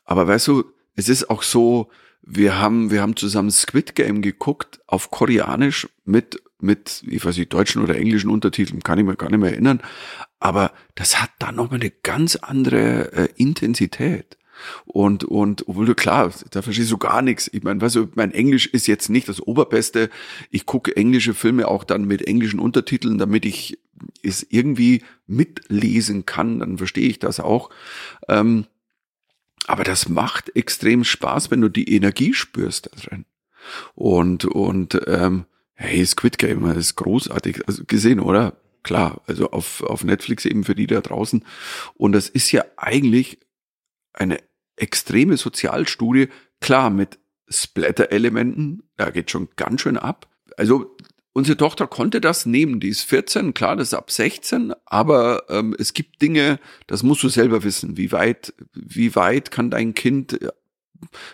Aber 0.05 0.27
weißt 0.27 0.47
du, 0.47 0.63
es 0.95 1.09
ist 1.09 1.29
auch 1.29 1.43
so, 1.43 1.89
wir 2.21 2.59
haben, 2.59 2.91
wir 2.91 3.01
haben 3.01 3.15
zusammen 3.15 3.51
Squid 3.51 3.95
Game 3.95 4.21
geguckt 4.21 4.79
auf 4.87 5.11
Koreanisch 5.11 5.87
mit, 6.05 6.41
mit, 6.59 7.03
ich 7.07 7.23
weiß 7.23 7.37
nicht, 7.37 7.53
deutschen 7.53 7.81
oder 7.81 7.95
englischen 7.95 8.29
Untertiteln, 8.29 8.83
kann 8.83 8.99
ich 8.99 9.05
mir 9.05 9.15
gar 9.15 9.29
nicht 9.29 9.39
mehr 9.39 9.51
erinnern. 9.51 9.81
Aber 10.39 10.71
das 10.95 11.21
hat 11.21 11.31
dann 11.39 11.55
nochmal 11.55 11.79
eine 11.79 11.91
ganz 11.91 12.35
andere 12.35 13.11
äh, 13.13 13.29
Intensität. 13.35 14.36
Und, 14.85 15.23
und, 15.23 15.67
obwohl 15.67 15.85
du 15.85 15.95
klar, 15.95 16.31
da 16.51 16.61
verstehst 16.61 16.91
du 16.91 16.97
gar 16.97 17.21
nichts. 17.21 17.49
Ich 17.53 17.63
meine, 17.63 17.81
weißt 17.81 17.95
du, 17.95 18.09
mein 18.15 18.31
Englisch 18.31 18.67
ist 18.67 18.87
jetzt 18.87 19.09
nicht 19.09 19.27
das 19.29 19.41
Oberbeste. 19.41 20.09
Ich 20.51 20.65
gucke 20.65 20.95
englische 20.95 21.33
Filme 21.33 21.67
auch 21.67 21.83
dann 21.83 22.05
mit 22.05 22.27
englischen 22.27 22.59
Untertiteln, 22.59 23.17
damit 23.17 23.45
ich 23.45 23.77
es 24.21 24.45
irgendwie 24.49 25.03
mitlesen 25.25 26.25
kann, 26.25 26.59
dann 26.59 26.77
verstehe 26.77 27.09
ich 27.09 27.19
das 27.19 27.39
auch. 27.39 27.69
Ähm, 28.27 28.65
aber 29.65 29.83
das 29.83 30.07
macht 30.07 30.55
extrem 30.55 31.03
Spaß, 31.03 31.51
wenn 31.51 31.61
du 31.61 31.69
die 31.69 31.93
Energie 31.93 32.33
spürst 32.33 32.87
da 32.87 33.01
drin. 33.01 33.25
Und, 33.95 34.45
und 34.45 34.99
ähm, 35.07 35.45
Hey, 35.79 36.03
Squid 36.03 36.39
Game, 36.39 36.65
ist 36.71 36.95
großartig. 36.95 37.67
Also 37.67 37.83
gesehen, 37.85 38.19
oder? 38.19 38.57
Klar, 38.81 39.21
also 39.27 39.51
auf, 39.51 39.83
auf 39.83 40.03
Netflix 40.03 40.43
eben 40.45 40.63
für 40.63 40.73
die 40.73 40.87
da 40.87 41.01
draußen. 41.01 41.45
Und 41.93 42.13
das 42.13 42.29
ist 42.29 42.51
ja 42.51 42.65
eigentlich 42.77 43.37
eine 44.11 44.39
extreme 44.77 45.37
Sozialstudie, 45.37 46.29
klar, 46.61 46.89
mit 46.89 47.19
Splatter-Elementen, 47.49 48.83
da 48.95 49.09
geht 49.09 49.31
schon 49.31 49.49
ganz 49.55 49.81
schön 49.81 49.97
ab. 49.97 50.27
Also 50.57 50.95
unsere 51.33 51.57
Tochter 51.57 51.87
konnte 51.87 52.21
das 52.21 52.45
nehmen, 52.45 52.79
die 52.79 52.89
ist 52.89 53.03
14, 53.03 53.53
klar, 53.53 53.75
das 53.75 53.89
ist 53.89 53.93
ab 53.93 54.11
16, 54.11 54.73
aber 54.85 55.43
ähm, 55.49 55.75
es 55.77 55.93
gibt 55.93 56.21
Dinge, 56.21 56.59
das 56.87 57.03
musst 57.03 57.23
du 57.23 57.29
selber 57.29 57.63
wissen, 57.63 57.97
wie 57.97 58.11
weit, 58.11 58.53
wie 58.73 59.15
weit 59.15 59.51
kann 59.51 59.69
dein 59.69 59.93
Kind 59.93 60.39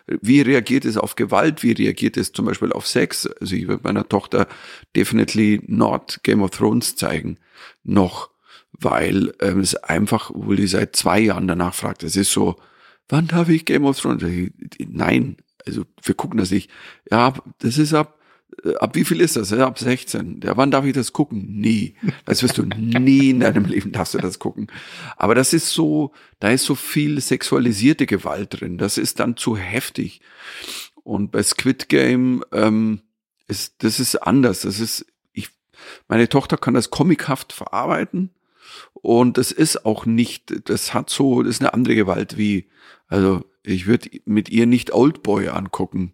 wie 0.07 0.41
reagiert 0.41 0.85
es 0.85 0.97
auf 0.97 1.15
Gewalt? 1.15 1.63
Wie 1.63 1.71
reagiert 1.71 2.17
es 2.17 2.31
zum 2.31 2.45
Beispiel 2.45 2.71
auf 2.71 2.87
Sex? 2.87 3.27
Also 3.27 3.55
ich 3.55 3.67
würde 3.67 3.83
meiner 3.83 4.07
Tochter 4.07 4.47
definitely 4.95 5.61
not 5.67 6.19
Game 6.23 6.41
of 6.41 6.51
Thrones 6.51 6.95
zeigen. 6.95 7.37
Noch. 7.83 8.29
Weil 8.71 9.33
ähm, 9.39 9.59
es 9.59 9.75
einfach, 9.75 10.31
obwohl 10.31 10.55
die 10.55 10.67
seit 10.67 10.95
zwei 10.95 11.19
Jahren 11.19 11.47
danach 11.47 11.75
fragt, 11.75 12.03
es 12.03 12.15
ist 12.15 12.31
so, 12.31 12.57
wann 13.09 13.27
darf 13.27 13.49
ich 13.49 13.65
Game 13.65 13.85
of 13.85 13.99
Thrones? 13.99 14.23
Nein. 14.79 15.37
Also 15.65 15.85
wir 16.01 16.15
gucken 16.15 16.37
das 16.37 16.51
nicht. 16.51 16.69
Ja, 17.09 17.33
das 17.59 17.77
ist 17.77 17.93
ab 17.93 18.19
äh, 18.63 18.75
ab 18.75 18.95
wie 18.95 19.05
viel 19.05 19.21
ist 19.21 19.35
das? 19.35 19.53
Ab 19.53 19.79
16. 19.79 20.41
Ja, 20.43 20.57
wann 20.57 20.71
darf 20.71 20.85
ich 20.85 20.93
das 20.93 21.13
gucken? 21.13 21.59
Nie. 21.59 21.95
Das 22.25 22.43
wirst 22.43 22.57
du 22.57 22.63
nie 22.63 23.31
in 23.31 23.39
deinem 23.39 23.65
Leben 23.65 23.91
darfst 23.91 24.13
du 24.13 24.19
das 24.19 24.39
gucken. 24.39 24.67
Aber 25.17 25.35
das 25.35 25.53
ist 25.53 25.69
so, 25.69 26.13
da 26.39 26.49
ist 26.49 26.65
so 26.65 26.75
viel 26.75 27.19
sexualisierte 27.21 28.05
Gewalt 28.05 28.59
drin. 28.59 28.77
Das 28.77 28.97
ist 28.97 29.19
dann 29.19 29.37
zu 29.37 29.57
heftig. 29.57 30.21
Und 31.03 31.31
bei 31.31 31.43
Squid 31.43 31.89
Game 31.89 32.43
ähm, 32.51 33.01
ist 33.47 33.83
das 33.83 33.99
ist 33.99 34.15
anders. 34.15 34.61
Das 34.61 34.79
ist 34.79 35.05
ich, 35.33 35.49
meine 36.07 36.29
Tochter 36.29 36.57
kann 36.57 36.73
das 36.73 36.89
komikhaft 36.89 37.53
verarbeiten 37.53 38.29
und 38.93 39.37
das 39.37 39.51
ist 39.51 39.85
auch 39.85 40.05
nicht. 40.05 40.69
Das 40.69 40.93
hat 40.93 41.09
so, 41.09 41.43
das 41.43 41.55
ist 41.55 41.61
eine 41.61 41.73
andere 41.73 41.95
Gewalt 41.95 42.37
wie 42.37 42.69
also 43.07 43.45
ich 43.63 43.85
würde 43.85 44.09
mit 44.25 44.49
ihr 44.49 44.65
nicht 44.65 44.93
Oldboy 44.93 45.49
angucken 45.49 46.13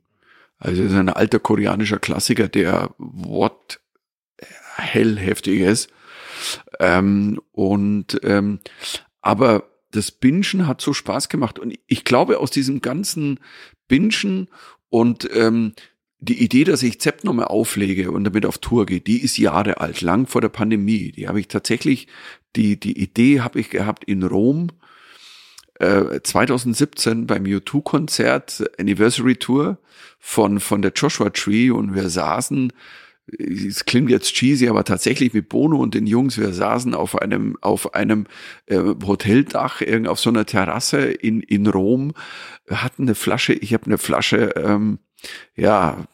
also 0.60 0.84
das 0.84 0.92
ist 0.92 0.98
ein 0.98 1.10
alter 1.10 1.40
koreanischer 1.40 2.00
Klassiker, 2.00 2.48
der 2.50 2.94
Wort 2.98 3.80
hell 4.76 5.18
heftig 5.18 5.62
ist. 5.62 5.90
Ähm, 6.80 7.42
und 7.52 8.20
ähm, 8.24 8.60
aber 9.22 9.70
das 9.92 10.12
Bingen 10.12 10.68
hat 10.68 10.82
so 10.82 10.94
Spaß 10.94 11.30
gemacht. 11.30 11.60
Und 11.60 11.78
ich 11.88 12.04
glaube, 12.04 12.40
aus 12.40 12.52
diesem 12.52 12.82
ganzen 12.82 13.40
Bingen 13.88 14.50
und 14.90 15.30
ähm, 15.34 15.74
die 16.22 16.44
Idee, 16.44 16.66
dass 16.66 16.84
ich 16.84 17.00
Zept 17.00 17.24
nochmal 17.24 17.46
auflege 17.46 18.12
und 18.12 18.26
damit 18.26 18.46
auf 18.46 18.58
Tour 18.58 18.86
gehe, 18.86 19.00
die 19.00 19.22
ist 19.22 19.38
Jahre 19.38 19.80
alt, 19.80 20.02
lang 20.02 20.28
vor 20.28 20.42
der 20.42 20.50
Pandemie. 20.50 21.14
Die 21.14 21.30
habe 21.30 21.40
ich 21.40 21.48
tatsächlich, 21.48 22.08
die, 22.56 22.80
die 22.80 23.02
Idee 23.02 23.42
habe 23.42 23.60
ich 23.60 23.70
gehabt 23.70 24.04
in 24.04 24.24
Rom 24.24 24.70
2017 25.80 27.22
äh, 27.22 27.26
beim 27.26 27.44
U2-Konzert, 27.44 28.70
Anniversary 28.78 29.38
Tour 29.38 29.78
von, 30.20 30.60
von 30.60 30.82
der 30.82 30.92
Joshua 30.94 31.30
Tree 31.30 31.72
und 31.72 31.96
wir 31.96 32.10
saßen, 32.10 32.74
es 33.28 33.86
klingt 33.86 34.10
jetzt 34.10 34.34
cheesy, 34.34 34.68
aber 34.68 34.84
tatsächlich 34.84 35.34
mit 35.34 35.50
Bono 35.50 35.78
und 35.78 35.94
den 35.94 36.08
Jungs, 36.08 36.38
wir 36.38 36.52
saßen 36.52 36.96
auf 36.96 37.22
einem, 37.22 37.58
auf 37.62 37.94
einem 37.94 38.26
äh, 38.66 38.78
Hoteldach, 38.78 39.82
irgend 39.82 40.08
auf 40.08 40.20
so 40.20 40.30
einer 40.30 40.46
Terrasse 40.46 41.00
in, 41.00 41.42
in 41.42 41.68
Rom, 41.68 42.14
hatten 42.70 43.04
eine 43.04 43.16
Flasche, 43.16 43.54
ich 43.54 43.74
habe 43.74 43.86
eine 43.86 43.98
Flasche, 43.98 44.54
ähm, 44.58 45.00
ja, 45.56 46.06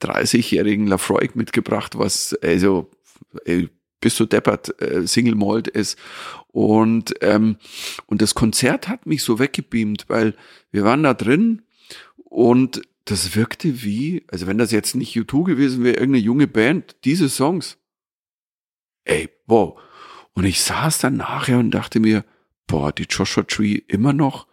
30-jährigen 0.00 0.86
Lafroig 0.86 1.36
mitgebracht, 1.36 1.98
was, 1.98 2.34
also, 2.42 2.90
ey, 3.44 3.68
bist 4.00 4.18
du 4.20 4.26
deppert, 4.26 4.80
äh, 4.80 5.06
Single 5.06 5.34
Malt 5.34 5.68
ist. 5.68 5.98
Und, 6.48 7.14
ähm, 7.20 7.56
und 8.06 8.22
das 8.22 8.34
Konzert 8.34 8.88
hat 8.88 9.06
mich 9.06 9.22
so 9.22 9.38
weggebeamt, 9.38 10.04
weil 10.08 10.34
wir 10.70 10.84
waren 10.84 11.02
da 11.02 11.14
drin 11.14 11.62
und 12.16 12.82
das 13.04 13.34
wirkte 13.34 13.82
wie, 13.82 14.24
also 14.28 14.46
wenn 14.46 14.58
das 14.58 14.70
jetzt 14.70 14.94
nicht 14.94 15.16
U2 15.16 15.44
gewesen 15.44 15.82
wäre, 15.82 15.96
irgendeine 15.96 16.24
junge 16.24 16.46
Band, 16.46 16.96
diese 17.04 17.28
Songs. 17.28 17.78
Ey, 19.04 19.30
wow. 19.46 19.80
Und 20.34 20.44
ich 20.44 20.60
saß 20.60 20.98
dann 20.98 21.16
nachher 21.16 21.58
und 21.58 21.70
dachte 21.70 22.00
mir, 22.00 22.24
boah, 22.66 22.92
die 22.92 23.06
Joshua 23.08 23.44
Tree 23.44 23.80
immer 23.88 24.12
noch. 24.12 24.46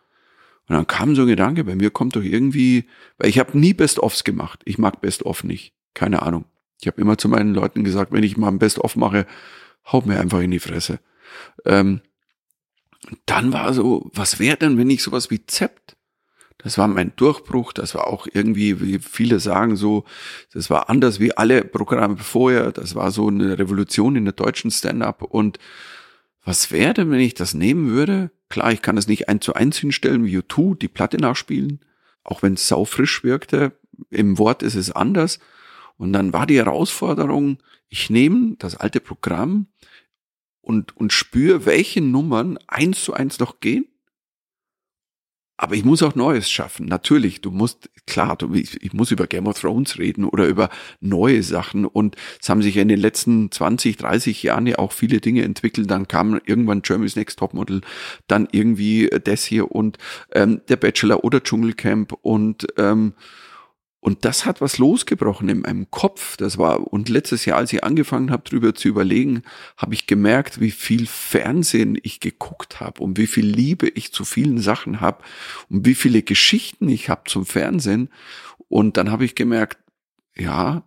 Und 0.67 0.75
dann 0.75 0.87
kam 0.87 1.15
so 1.15 1.23
ein 1.23 1.27
Gedanke, 1.27 1.63
bei 1.63 1.75
mir 1.75 1.91
kommt 1.91 2.15
doch 2.15 2.23
irgendwie, 2.23 2.85
weil 3.17 3.29
ich 3.29 3.37
habe 3.39 3.57
nie 3.57 3.73
Best-ofs 3.73 4.23
gemacht. 4.23 4.61
Ich 4.65 4.77
mag 4.77 5.01
Best-of 5.01 5.43
nicht. 5.43 5.73
Keine 5.93 6.23
Ahnung. 6.23 6.45
Ich 6.81 6.87
habe 6.87 7.01
immer 7.01 7.17
zu 7.17 7.29
meinen 7.29 7.53
Leuten 7.53 7.83
gesagt, 7.83 8.11
wenn 8.11 8.23
ich 8.23 8.37
mal 8.37 8.49
ein 8.49 8.59
Best-of 8.59 8.95
mache, 8.95 9.25
haut 9.91 10.05
mir 10.05 10.19
einfach 10.19 10.41
in 10.41 10.51
die 10.51 10.59
Fresse. 10.59 10.99
Ähm, 11.65 12.01
dann 13.25 13.53
war 13.53 13.73
so, 13.73 14.09
was 14.13 14.39
wäre 14.39 14.57
denn, 14.57 14.77
wenn 14.77 14.89
ich 14.89 15.03
sowas 15.03 15.29
wie 15.29 15.45
Zept? 15.45 15.95
Das 16.57 16.77
war 16.77 16.87
mein 16.87 17.15
Durchbruch, 17.15 17.73
das 17.73 17.93
war 17.93 18.07
auch 18.07 18.27
irgendwie, 18.31 18.81
wie 18.81 18.97
viele 18.97 19.39
sagen 19.39 19.75
so, 19.75 20.05
das 20.51 20.69
war 20.69 20.89
anders 20.89 21.19
wie 21.19 21.35
alle 21.37 21.63
Programme 21.63 22.17
vorher, 22.17 22.71
das 22.71 22.95
war 22.95 23.11
so 23.11 23.27
eine 23.27 23.59
Revolution 23.59 24.15
in 24.15 24.25
der 24.25 24.33
deutschen 24.33 24.71
Stand-up 24.71 25.21
und 25.21 25.59
was 26.43 26.71
wäre 26.71 26.93
denn, 26.93 27.11
wenn 27.11 27.19
ich 27.19 27.33
das 27.33 27.53
nehmen 27.53 27.89
würde? 27.89 28.31
Klar, 28.49 28.71
ich 28.71 28.81
kann 28.81 28.95
das 28.95 29.07
nicht 29.07 29.27
eins 29.27 29.43
zu 29.43 29.53
eins 29.53 29.77
hinstellen 29.77 30.25
wie 30.25 30.37
U2, 30.37 30.77
die 30.77 30.87
Platte 30.87 31.17
nachspielen, 31.17 31.81
auch 32.23 32.41
wenn 32.41 32.53
es 32.53 32.67
sau 32.67 32.85
frisch 32.85 33.23
wirkte, 33.23 33.73
im 34.09 34.37
Wort 34.37 34.63
ist 34.63 34.75
es 34.75 34.91
anders, 34.91 35.39
und 35.97 36.13
dann 36.13 36.33
war 36.33 36.45
die 36.45 36.57
Herausforderung, 36.57 37.57
ich 37.89 38.09
nehme 38.09 38.55
das 38.57 38.75
alte 38.75 38.99
Programm 38.99 39.67
und, 40.61 40.97
und 40.97 41.13
spüre, 41.13 41.65
welche 41.65 42.01
Nummern 42.01 42.57
eins 42.67 43.03
zu 43.03 43.13
eins 43.13 43.39
noch 43.39 43.59
gehen. 43.59 43.87
Aber 45.57 45.75
ich 45.75 45.85
muss 45.85 46.03
auch 46.03 46.15
Neues 46.15 46.49
schaffen. 46.49 46.85
Natürlich, 46.85 47.39
du 47.39 47.49
musst, 47.49 47.89
klar, 48.05 48.35
du, 48.35 48.53
ich, 48.53 48.83
ich, 48.83 48.91
muss 48.91 49.11
über 49.11 49.25
Game 49.25 49.47
of 49.47 49.57
Thrones 49.57 49.97
reden 49.97 50.25
oder 50.25 50.47
über 50.47 50.69
neue 50.99 51.43
Sachen. 51.43 51.85
Und 51.85 52.17
es 52.41 52.49
haben 52.49 52.61
sich 52.61 52.75
ja 52.75 52.81
in 52.81 52.89
den 52.89 52.99
letzten 52.99 53.51
20, 53.51 53.95
30 53.95 54.43
Jahren 54.43 54.67
ja 54.67 54.79
auch 54.79 54.91
viele 54.91 55.21
Dinge 55.21 55.43
entwickelt. 55.43 55.89
Dann 55.89 56.09
kam 56.09 56.41
irgendwann 56.45 56.81
Germany's 56.81 57.15
Next 57.15 57.39
Topmodel, 57.39 57.81
dann 58.27 58.49
irgendwie 58.51 59.09
das 59.23 59.45
hier 59.45 59.71
und 59.71 59.97
ähm, 60.33 60.59
der 60.67 60.75
Bachelor 60.75 61.23
oder 61.23 61.41
Dschungelcamp 61.41 62.11
und 62.21 62.67
ähm, 62.77 63.13
und 64.05 64.23
das 64.23 64.45
hat 64.45 64.61
was 64.61 64.77
losgebrochen 64.77 65.49
in 65.49 65.61
meinem 65.61 65.89
Kopf. 65.89 66.37
Das 66.37 66.59
war, 66.59 66.93
und 66.93 67.09
letztes 67.09 67.45
Jahr, 67.45 67.57
als 67.57 67.73
ich 67.73 67.83
angefangen 67.83 68.29
habe, 68.29 68.47
drüber 68.47 68.75
zu 68.75 68.87
überlegen, 68.87 69.41
habe 69.77 69.95
ich 69.95 70.05
gemerkt, 70.05 70.59
wie 70.59 70.69
viel 70.69 71.07
Fernsehen 71.07 71.97
ich 72.03 72.19
geguckt 72.19 72.79
habe 72.79 73.01
und 73.01 73.17
wie 73.17 73.25
viel 73.25 73.47
Liebe 73.47 73.87
ich 73.87 74.13
zu 74.13 74.23
vielen 74.23 74.59
Sachen 74.59 75.01
habe 75.01 75.23
und 75.71 75.87
wie 75.87 75.95
viele 75.95 76.21
Geschichten 76.21 76.87
ich 76.87 77.09
habe 77.09 77.23
zum 77.25 77.47
Fernsehen. 77.47 78.09
Und 78.67 78.97
dann 78.97 79.09
habe 79.09 79.25
ich 79.25 79.33
gemerkt, 79.33 79.79
ja, 80.35 80.83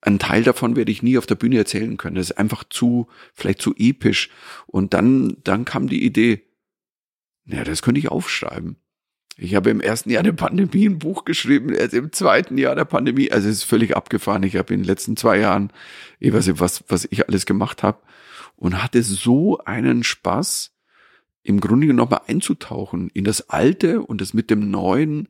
ein 0.00 0.18
Teil 0.18 0.42
davon 0.42 0.74
werde 0.74 0.90
ich 0.90 1.00
nie 1.00 1.18
auf 1.18 1.26
der 1.26 1.36
Bühne 1.36 1.58
erzählen 1.58 1.96
können. 1.96 2.16
Das 2.16 2.30
ist 2.30 2.38
einfach 2.38 2.64
zu, 2.68 3.06
vielleicht 3.34 3.62
zu 3.62 3.72
episch. 3.76 4.30
Und 4.66 4.94
dann, 4.94 5.36
dann 5.44 5.64
kam 5.64 5.88
die 5.88 6.04
Idee, 6.04 6.42
ja, 7.44 7.62
das 7.62 7.82
könnte 7.82 8.00
ich 8.00 8.08
aufschreiben. 8.08 8.82
Ich 9.38 9.54
habe 9.54 9.70
im 9.70 9.80
ersten 9.80 10.10
Jahr 10.10 10.22
der 10.22 10.32
Pandemie 10.32 10.86
ein 10.86 10.98
Buch 10.98 11.24
geschrieben, 11.24 11.72
erst 11.72 11.94
im 11.94 12.12
zweiten 12.12 12.58
Jahr 12.58 12.74
der 12.74 12.84
Pandemie. 12.84 13.32
Also 13.32 13.48
es 13.48 13.58
ist 13.58 13.64
völlig 13.64 13.96
abgefahren. 13.96 14.42
Ich 14.42 14.56
habe 14.56 14.74
in 14.74 14.80
den 14.80 14.86
letzten 14.86 15.16
zwei 15.16 15.38
Jahren, 15.38 15.72
ich 16.20 16.32
weiß 16.32 16.46
nicht, 16.48 16.60
was, 16.60 16.84
was 16.88 17.08
ich 17.10 17.28
alles 17.28 17.46
gemacht 17.46 17.82
habe 17.82 17.98
und 18.56 18.82
hatte 18.82 19.02
so 19.02 19.58
einen 19.58 20.04
Spaß, 20.04 20.72
im 21.42 21.60
Grunde 21.60 21.86
genommen 21.86 22.18
einzutauchen 22.26 23.10
in 23.12 23.24
das 23.24 23.48
Alte 23.48 24.02
und 24.02 24.20
das 24.20 24.32
mit 24.34 24.50
dem 24.50 24.70
Neuen 24.70 25.28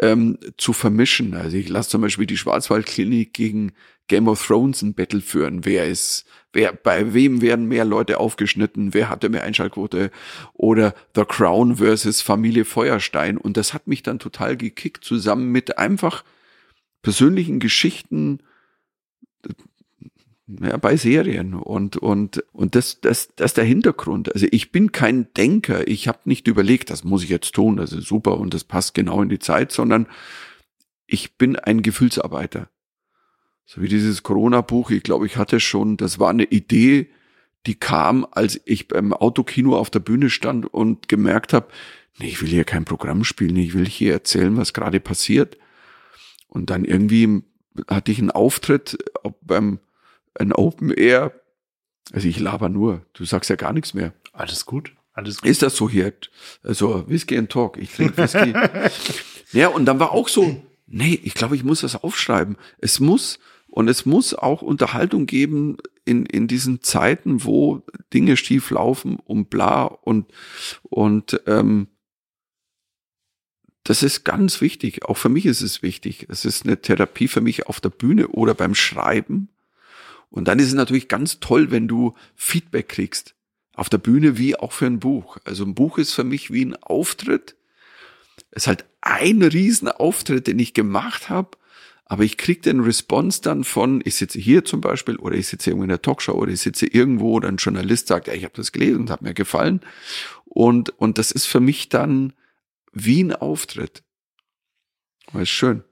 ähm, 0.00 0.38
zu 0.56 0.72
vermischen. 0.72 1.34
Also 1.34 1.56
ich 1.56 1.68
lasse 1.68 1.90
zum 1.90 2.02
Beispiel 2.02 2.26
die 2.26 2.36
Schwarzwaldklinik 2.36 3.32
gegen 3.32 3.72
Game 4.08 4.28
of 4.28 4.46
Thrones 4.46 4.82
ein 4.82 4.94
Battle 4.94 5.20
führen. 5.20 5.64
Wer 5.64 5.86
ist, 5.86 6.26
wer, 6.52 6.72
bei 6.72 7.14
wem 7.14 7.40
werden 7.40 7.66
mehr 7.66 7.84
Leute 7.84 8.18
aufgeschnitten? 8.18 8.92
Wer 8.92 9.08
hatte 9.08 9.28
mehr 9.28 9.44
Einschaltquote? 9.44 10.10
Oder 10.52 10.94
The 11.14 11.24
Crown 11.24 11.76
versus 11.76 12.20
Familie 12.20 12.64
Feuerstein. 12.64 13.38
Und 13.38 13.56
das 13.56 13.72
hat 13.72 13.86
mich 13.86 14.02
dann 14.02 14.18
total 14.18 14.56
gekickt, 14.56 15.04
zusammen 15.04 15.50
mit 15.50 15.78
einfach 15.78 16.24
persönlichen 17.02 17.60
Geschichten, 17.60 18.40
ja, 20.46 20.76
bei 20.76 20.96
Serien 20.96 21.54
und 21.54 21.96
und 21.96 22.44
und 22.52 22.74
das 22.74 23.00
das 23.00 23.28
das 23.36 23.52
ist 23.52 23.56
der 23.56 23.64
Hintergrund. 23.64 24.32
Also 24.34 24.46
ich 24.50 24.72
bin 24.72 24.92
kein 24.92 25.32
Denker. 25.34 25.88
Ich 25.88 26.06
habe 26.06 26.20
nicht 26.24 26.46
überlegt, 26.48 26.90
das 26.90 27.04
muss 27.04 27.22
ich 27.22 27.30
jetzt 27.30 27.54
tun, 27.54 27.76
das 27.76 27.92
ist 27.92 28.06
super 28.06 28.38
und 28.38 28.52
das 28.52 28.64
passt 28.64 28.94
genau 28.94 29.22
in 29.22 29.30
die 29.30 29.38
Zeit, 29.38 29.72
sondern 29.72 30.06
ich 31.06 31.36
bin 31.36 31.56
ein 31.56 31.82
Gefühlsarbeiter. 31.82 32.68
So 33.66 33.80
wie 33.80 33.88
dieses 33.88 34.22
Corona-Buch, 34.22 34.90
ich 34.90 35.02
glaube, 35.02 35.26
ich 35.26 35.36
hatte 35.38 35.58
schon, 35.58 35.96
das 35.96 36.18
war 36.18 36.30
eine 36.30 36.44
Idee, 36.44 37.08
die 37.66 37.74
kam, 37.74 38.26
als 38.30 38.60
ich 38.66 38.88
beim 38.88 39.14
Autokino 39.14 39.76
auf 39.78 39.88
der 39.88 40.00
Bühne 40.00 40.28
stand 40.28 40.66
und 40.72 41.08
gemerkt 41.08 41.54
habe, 41.54 41.68
nee, 42.18 42.26
ich 42.26 42.42
will 42.42 42.50
hier 42.50 42.64
kein 42.64 42.84
Programm 42.84 43.24
spielen, 43.24 43.56
ich 43.56 43.72
will 43.72 43.86
hier 43.86 44.12
erzählen, 44.12 44.56
was 44.58 44.74
gerade 44.74 45.00
passiert. 45.00 45.56
Und 46.46 46.68
dann 46.68 46.84
irgendwie 46.84 47.42
hatte 47.88 48.12
ich 48.12 48.18
einen 48.18 48.30
Auftritt 48.30 48.98
beim 49.40 49.78
ein 50.38 50.52
Open 50.52 50.90
Air. 50.92 51.32
Also 52.12 52.28
ich 52.28 52.38
laber 52.38 52.68
nur, 52.68 53.06
du 53.14 53.24
sagst 53.24 53.50
ja 53.50 53.56
gar 53.56 53.72
nichts 53.72 53.94
mehr. 53.94 54.12
Alles 54.32 54.66
gut. 54.66 54.94
Alles 55.12 55.40
gut. 55.40 55.50
Ist 55.50 55.62
das 55.62 55.76
so 55.76 55.88
hier? 55.88 56.12
Also 56.62 57.08
Whisky 57.08 57.38
and 57.38 57.50
Talk, 57.50 57.78
ich 57.78 57.92
trinke 57.92 58.16
Whisky. 58.18 58.52
ja, 59.58 59.68
und 59.68 59.86
dann 59.86 60.00
war 60.00 60.12
auch 60.12 60.28
so, 60.28 60.62
nee, 60.86 61.18
ich 61.22 61.34
glaube, 61.34 61.56
ich 61.56 61.64
muss 61.64 61.80
das 61.80 62.02
aufschreiben. 62.02 62.56
Es 62.78 63.00
muss, 63.00 63.38
und 63.68 63.88
es 63.88 64.06
muss 64.06 64.34
auch 64.34 64.60
Unterhaltung 64.60 65.26
geben 65.26 65.78
in, 66.04 66.26
in 66.26 66.48
diesen 66.48 66.82
Zeiten, 66.82 67.44
wo 67.44 67.82
Dinge 68.12 68.36
schief 68.36 68.70
laufen 68.70 69.16
und 69.24 69.50
bla 69.50 69.84
und, 69.84 70.26
und 70.82 71.40
ähm, 71.46 71.88
das 73.84 74.02
ist 74.02 74.24
ganz 74.24 74.60
wichtig. 74.60 75.04
Auch 75.04 75.18
für 75.18 75.28
mich 75.28 75.46
ist 75.46 75.60
es 75.60 75.82
wichtig. 75.82 76.26
Es 76.30 76.44
ist 76.44 76.64
eine 76.64 76.80
Therapie 76.80 77.28
für 77.28 77.42
mich 77.42 77.66
auf 77.66 77.80
der 77.80 77.90
Bühne 77.90 78.28
oder 78.28 78.54
beim 78.54 78.74
Schreiben. 78.74 79.50
Und 80.34 80.48
dann 80.48 80.58
ist 80.58 80.66
es 80.66 80.74
natürlich 80.74 81.06
ganz 81.06 81.38
toll, 81.38 81.70
wenn 81.70 81.86
du 81.86 82.14
Feedback 82.34 82.88
kriegst. 82.88 83.36
Auf 83.72 83.88
der 83.88 83.98
Bühne 83.98 84.36
wie 84.36 84.56
auch 84.56 84.72
für 84.72 84.86
ein 84.86 84.98
Buch. 84.98 85.38
Also 85.44 85.64
ein 85.64 85.76
Buch 85.76 85.96
ist 85.96 86.12
für 86.12 86.24
mich 86.24 86.50
wie 86.50 86.64
ein 86.64 86.74
Auftritt. 86.74 87.54
Es 88.50 88.64
ist 88.64 88.66
halt 88.66 88.84
ein 89.00 89.42
Riesenauftritt, 89.42 90.48
den 90.48 90.58
ich 90.58 90.74
gemacht 90.74 91.28
habe. 91.30 91.50
Aber 92.06 92.24
ich 92.24 92.36
krieg 92.36 92.62
den 92.62 92.80
Response 92.80 93.42
dann 93.42 93.62
von, 93.62 94.02
ich 94.04 94.16
sitze 94.16 94.40
hier 94.40 94.64
zum 94.64 94.80
Beispiel 94.80 95.16
oder 95.16 95.36
ich 95.36 95.46
sitze 95.46 95.70
irgendwo 95.70 95.84
in 95.84 95.90
der 95.90 96.02
Talkshow 96.02 96.32
oder 96.32 96.50
ich 96.50 96.62
sitze 96.62 96.86
irgendwo 96.88 97.34
oder 97.34 97.46
ein 97.46 97.56
Journalist 97.56 98.08
sagt, 98.08 98.26
ja, 98.26 98.34
ich 98.34 98.42
habe 98.42 98.54
das 98.56 98.72
gelesen 98.72 99.02
und 99.02 99.10
hat 99.10 99.22
mir 99.22 99.34
gefallen. 99.34 99.82
Und, 100.46 100.98
und 100.98 101.18
das 101.18 101.30
ist 101.30 101.46
für 101.46 101.60
mich 101.60 101.90
dann 101.90 102.32
wie 102.92 103.22
ein 103.22 103.32
Auftritt. 103.32 104.02
Das 105.32 105.42
ist 105.42 105.50
schön. 105.50 105.84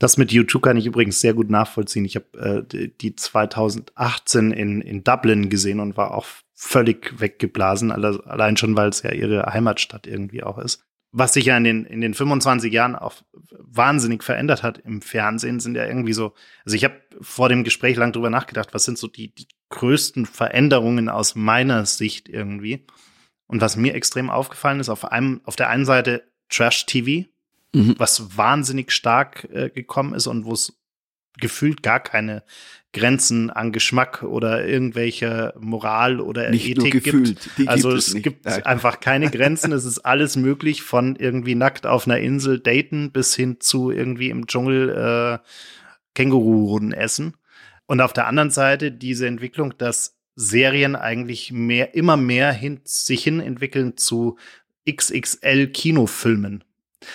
Das 0.00 0.16
mit 0.16 0.32
YouTube 0.32 0.62
kann 0.62 0.78
ich 0.78 0.86
übrigens 0.86 1.20
sehr 1.20 1.34
gut 1.34 1.50
nachvollziehen. 1.50 2.06
Ich 2.06 2.16
habe 2.16 2.66
äh, 2.72 2.88
die 2.88 3.14
2018 3.14 4.50
in, 4.50 4.80
in 4.80 5.04
Dublin 5.04 5.50
gesehen 5.50 5.78
und 5.78 5.98
war 5.98 6.14
auch 6.14 6.26
völlig 6.54 7.20
weggeblasen, 7.20 7.92
allein 7.92 8.56
schon, 8.56 8.76
weil 8.76 8.88
es 8.88 9.02
ja 9.02 9.12
ihre 9.12 9.44
Heimatstadt 9.44 10.06
irgendwie 10.06 10.42
auch 10.42 10.56
ist. 10.58 10.82
Was 11.12 11.34
sich 11.34 11.46
ja 11.46 11.56
in 11.56 11.64
den, 11.64 11.84
in 11.84 12.00
den 12.00 12.14
25 12.14 12.72
Jahren 12.72 12.96
auch 12.96 13.14
wahnsinnig 13.58 14.22
verändert 14.22 14.62
hat 14.62 14.78
im 14.78 15.02
Fernsehen, 15.02 15.60
sind 15.60 15.74
ja 15.74 15.84
irgendwie 15.84 16.14
so, 16.14 16.32
also 16.64 16.76
ich 16.76 16.84
habe 16.84 16.94
vor 17.20 17.50
dem 17.50 17.62
Gespräch 17.62 17.96
lang 17.96 18.12
drüber 18.12 18.30
nachgedacht, 18.30 18.72
was 18.72 18.84
sind 18.84 18.96
so 18.96 19.06
die, 19.06 19.34
die 19.34 19.48
größten 19.68 20.24
Veränderungen 20.24 21.10
aus 21.10 21.34
meiner 21.34 21.84
Sicht 21.84 22.28
irgendwie. 22.28 22.86
Und 23.46 23.60
was 23.60 23.76
mir 23.76 23.94
extrem 23.94 24.30
aufgefallen 24.30 24.80
ist, 24.80 24.88
auf 24.88 25.04
einem, 25.04 25.42
auf 25.44 25.56
der 25.56 25.68
einen 25.68 25.84
Seite 25.84 26.22
Trash-TV, 26.48 27.28
mhm. 27.74 27.94
was 27.98 28.36
wahnsinnig 28.36 28.92
stark 28.92 29.48
äh, 29.52 29.70
gekommen 29.70 30.14
ist 30.14 30.26
und 30.26 30.44
wo 30.44 30.52
es 30.52 30.80
gefühlt 31.38 31.82
gar 31.82 32.00
keine 32.00 32.42
Grenzen 32.92 33.50
an 33.50 33.70
Geschmack 33.70 34.24
oder 34.24 34.66
irgendwelche 34.66 35.54
Moral 35.60 36.20
oder 36.20 36.50
nicht 36.50 36.68
Ethik 36.68 37.04
gibt. 37.04 37.56
Die 37.56 37.68
also 37.68 37.90
gibt 37.90 38.00
es, 38.00 38.14
es 38.14 38.22
gibt 38.22 38.44
Nein. 38.46 38.66
einfach 38.66 39.00
keine 39.00 39.30
Grenzen. 39.30 39.72
es 39.72 39.84
ist 39.84 40.00
alles 40.00 40.36
möglich 40.36 40.82
von 40.82 41.14
irgendwie 41.16 41.54
nackt 41.54 41.86
auf 41.86 42.06
einer 42.06 42.18
Insel 42.18 42.58
daten 42.58 43.12
bis 43.12 43.34
hin 43.34 43.58
zu 43.60 43.90
irgendwie 43.90 44.30
im 44.30 44.46
Dschungel 44.46 44.90
äh, 44.90 45.38
Känguruhunden 46.14 46.92
essen. 46.92 47.36
Und 47.86 48.00
auf 48.00 48.12
der 48.12 48.26
anderen 48.26 48.50
Seite 48.50 48.90
diese 48.90 49.26
Entwicklung, 49.26 49.76
dass 49.78 50.16
Serien 50.34 50.96
eigentlich 50.96 51.52
mehr, 51.52 51.94
immer 51.94 52.16
mehr 52.16 52.52
hin, 52.52 52.80
sich 52.84 53.22
hin 53.22 53.40
entwickeln 53.40 53.96
zu 53.96 54.36
XXL 54.88 55.68
Kinofilmen. 55.68 56.64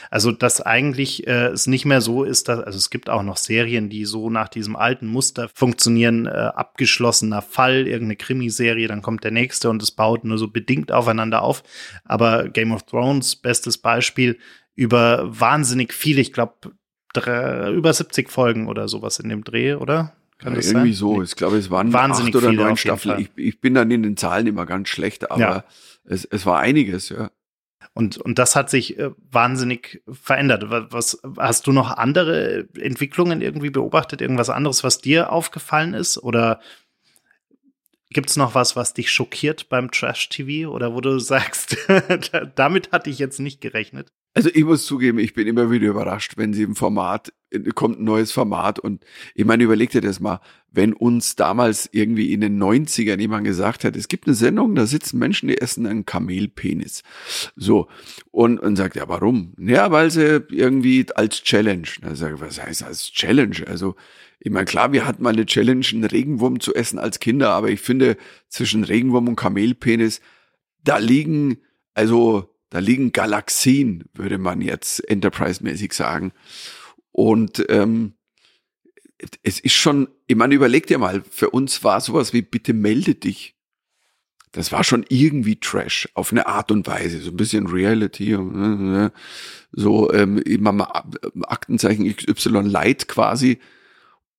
Also, 0.10 0.32
dass 0.32 0.62
eigentlich 0.62 1.28
äh, 1.28 1.48
es 1.48 1.68
nicht 1.68 1.86
mehr 1.86 2.02
so 2.02 2.24
ist, 2.24 2.48
dass, 2.48 2.60
also 2.60 2.78
es 2.78 2.90
gibt 2.90 3.10
auch 3.10 3.24
noch 3.24 3.38
Serien, 3.38 3.90
die 3.90 4.06
so 4.06 4.30
nach 4.30 4.50
diesem 4.50 4.76
alten 4.76 5.08
Muster 5.08 5.50
funktionieren, 5.54 6.26
äh, 6.26 6.30
abgeschlossener 6.30 7.42
Fall, 7.42 7.88
irgendeine 7.88 8.16
Krimiserie, 8.16 8.88
dann 8.88 9.02
kommt 9.02 9.24
der 9.24 9.32
nächste 9.32 9.70
und 9.70 9.82
es 9.82 9.92
baut 9.92 10.24
nur 10.24 10.38
so 10.38 10.48
bedingt 10.48 10.92
aufeinander 10.92 11.42
auf. 11.42 11.64
Aber 12.04 12.50
Game 12.50 12.72
of 12.72 12.84
Thrones, 12.84 13.36
bestes 13.36 13.78
Beispiel, 13.78 14.38
über 14.76 15.24
wahnsinnig 15.28 15.94
viele, 15.94 16.22
ich 16.22 16.34
glaube, 16.34 16.72
über 17.18 17.94
70 17.94 18.30
Folgen 18.30 18.68
oder 18.68 18.88
sowas 18.88 19.20
in 19.20 19.30
dem 19.30 19.44
Dreh, 19.44 19.76
oder? 19.76 20.14
Kann 20.38 20.54
ja, 20.54 20.58
das 20.58 20.68
irgendwie 20.68 20.94
sein? 20.94 21.00
so. 21.00 21.22
Ich 21.24 21.36
glaube, 21.36 21.58
es 21.58 21.70
waren 21.70 21.94
Wahnsinnig 21.94 22.36
acht 22.36 22.44
oder 22.44 22.52
neun 22.52 22.76
Staffeln. 22.76 23.20
Ich, 23.20 23.30
ich, 23.36 23.62
bin 23.62 23.74
dann 23.74 23.90
in 23.90 24.04
den 24.04 24.18
Zahlen 24.18 24.48
immer 24.48 24.66
ganz 24.66 24.90
schlecht, 24.90 25.32
aber 25.32 25.40
ja. 25.40 25.64
es, 26.04 26.26
es 26.26 26.46
war 26.46 26.60
einiges, 26.60 27.10
ja. 27.10 27.32
Und, 27.94 28.18
und 28.18 28.40
das 28.40 28.56
hat 28.56 28.70
sich 28.70 28.98
äh, 28.98 29.12
wahnsinnig 29.32 30.02
verändert. 30.12 30.66
Was, 30.70 31.20
hast 31.38 31.68
du 31.68 31.72
noch 31.72 31.92
andere 31.92 32.68
Entwicklungen 32.80 33.42
irgendwie 33.42 33.70
beobachtet? 33.70 34.22
Irgendwas 34.22 34.50
anderes, 34.50 34.84
was 34.84 35.00
dir 35.00 35.32
aufgefallen 35.32 35.94
ist? 35.94 36.18
Oder 36.18 36.60
gibt 38.10 38.30
es 38.30 38.38
noch 38.38 38.56
was, 38.56 38.76
was 38.76 38.94
dich 38.94 39.12
schockiert 39.12 39.70
beim 39.70 39.92
Trash-TV? 39.92 40.70
Oder 40.72 40.94
wo 40.94 41.02
du 41.02 41.20
sagst, 41.20 41.78
damit 42.56 42.92
hatte 42.92 43.10
ich 43.10 43.20
jetzt 43.20 43.40
nicht 43.40 43.62
gerechnet? 43.62 44.12
Also 44.38 44.50
ich 44.54 44.66
muss 44.66 44.86
zugeben, 44.86 45.18
ich 45.18 45.34
bin 45.34 45.48
immer 45.48 45.72
wieder 45.72 45.88
überrascht, 45.88 46.34
wenn 46.36 46.54
sie 46.54 46.64
im 46.64 46.76
Format, 46.76 47.32
kommt 47.74 48.02
ein 48.02 48.04
neues 48.04 48.34
Format 48.34 48.80
und 48.80 49.06
ich 49.34 49.46
meine, 49.46 49.64
überleg 49.64 49.92
dir 49.92 50.02
das 50.02 50.20
mal, 50.20 50.42
wenn 50.70 50.92
uns 50.92 51.38
damals 51.38 51.88
irgendwie 51.94 52.34
in 52.34 52.42
den 52.42 52.62
90ern 52.62 53.18
jemand 53.18 53.46
gesagt 53.46 53.86
hat, 53.86 53.96
es 53.96 54.10
gibt 54.10 54.28
eine 54.28 54.36
Sendung, 54.36 54.76
da 54.76 54.88
sitzen 54.88 55.20
Menschen, 55.20 55.48
die 55.48 55.58
essen 55.58 55.88
einen 55.88 56.06
Kamelpenis. 56.06 57.04
So. 57.56 57.88
Und, 58.32 58.60
und 58.60 58.76
sagt, 58.76 58.98
ja, 58.98 59.08
warum? 59.08 59.54
Ja, 59.58 59.90
weil 59.92 60.12
sie 60.12 60.44
irgendwie 60.52 61.06
als 61.16 61.42
Challenge. 61.42 61.88
Da 62.02 62.14
sage 62.16 62.36
ich, 62.36 62.42
was 62.42 62.62
heißt 62.62 62.84
als 62.84 63.14
Challenge? 63.14 63.66
Also, 63.68 63.96
ich 64.40 64.52
meine, 64.52 64.66
klar, 64.66 64.92
wir 64.92 65.06
hatten 65.06 65.24
mal 65.24 65.32
eine 65.32 65.46
Challenge, 65.46 65.86
einen 65.94 66.04
Regenwurm 66.04 66.60
zu 66.60 66.76
essen 66.76 67.00
als 67.00 67.22
Kinder, 67.22 67.52
aber 67.52 67.70
ich 67.70 67.80
finde, 67.80 68.18
zwischen 68.50 68.84
Regenwurm 68.84 69.30
und 69.30 69.38
Kamelpenis, 69.38 70.20
da 70.84 70.98
liegen, 70.98 71.60
also, 71.94 72.54
da 72.76 72.82
liegen 72.82 73.14
Galaxien, 73.14 74.04
würde 74.14 74.38
man 74.38 74.60
jetzt 74.60 75.00
Enterprise-mäßig 75.10 75.94
sagen. 75.94 76.34
Und 77.14 77.66
ähm, 77.70 78.16
es 79.44 79.62
ist 79.62 79.76
schon, 79.76 80.10
ich 80.28 80.36
meine, 80.36 80.56
überleg 80.56 80.86
dir 80.86 80.98
mal, 80.98 81.24
für 81.30 81.52
uns 81.52 81.86
war 81.86 82.02
sowas 82.02 82.34
wie 82.34 82.42
bitte 82.42 82.74
melde 82.74 83.16
dich. 83.16 83.56
Das 84.52 84.74
war 84.74 84.84
schon 84.84 85.06
irgendwie 85.08 85.58
Trash 85.58 86.10
auf 86.16 86.34
eine 86.34 86.48
Art 86.48 86.70
und 86.70 86.86
Weise, 86.86 87.22
so 87.22 87.32
ein 87.32 87.38
bisschen 87.38 87.68
Reality, 87.68 88.34
äh, 88.34 89.10
so 89.72 90.12
ähm, 90.12 90.38
immer 90.40 90.74
mal 90.74 91.04
Aktenzeichen 91.44 92.14
XY 92.14 92.60
Light 92.64 93.08
quasi. 93.08 93.60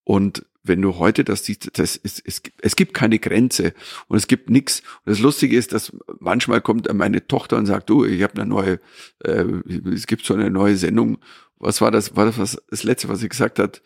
Und 0.03 0.45
wenn 0.67 0.81
du 0.81 0.97
heute 0.97 1.23
das 1.23 1.45
siehst, 1.45 1.77
das 1.77 1.95
ist, 1.95 2.21
es, 2.25 2.41
es 2.61 2.75
gibt 2.75 2.93
keine 2.93 3.19
Grenze 3.19 3.73
und 4.07 4.17
es 4.17 4.27
gibt 4.27 4.49
nichts. 4.49 4.81
Und 5.05 5.11
das 5.11 5.19
Lustige 5.19 5.57
ist, 5.57 5.73
dass 5.73 5.95
manchmal 6.19 6.61
kommt 6.61 6.91
meine 6.93 7.27
Tochter 7.27 7.57
und 7.57 7.65
sagt, 7.65 7.89
du, 7.89 8.05
ich 8.05 8.23
habe 8.23 8.33
eine 8.35 8.45
neue, 8.45 8.79
äh, 9.23 9.45
es 9.93 10.07
gibt 10.07 10.25
so 10.25 10.33
eine 10.33 10.49
neue 10.49 10.75
Sendung. 10.77 11.17
Was 11.57 11.81
war 11.81 11.91
das? 11.91 12.15
War 12.15 12.25
das 12.25 12.37
was, 12.37 12.61
das 12.69 12.83
letzte, 12.83 13.09
was 13.09 13.19
sie 13.19 13.29
gesagt 13.29 13.59
hat? 13.59 13.81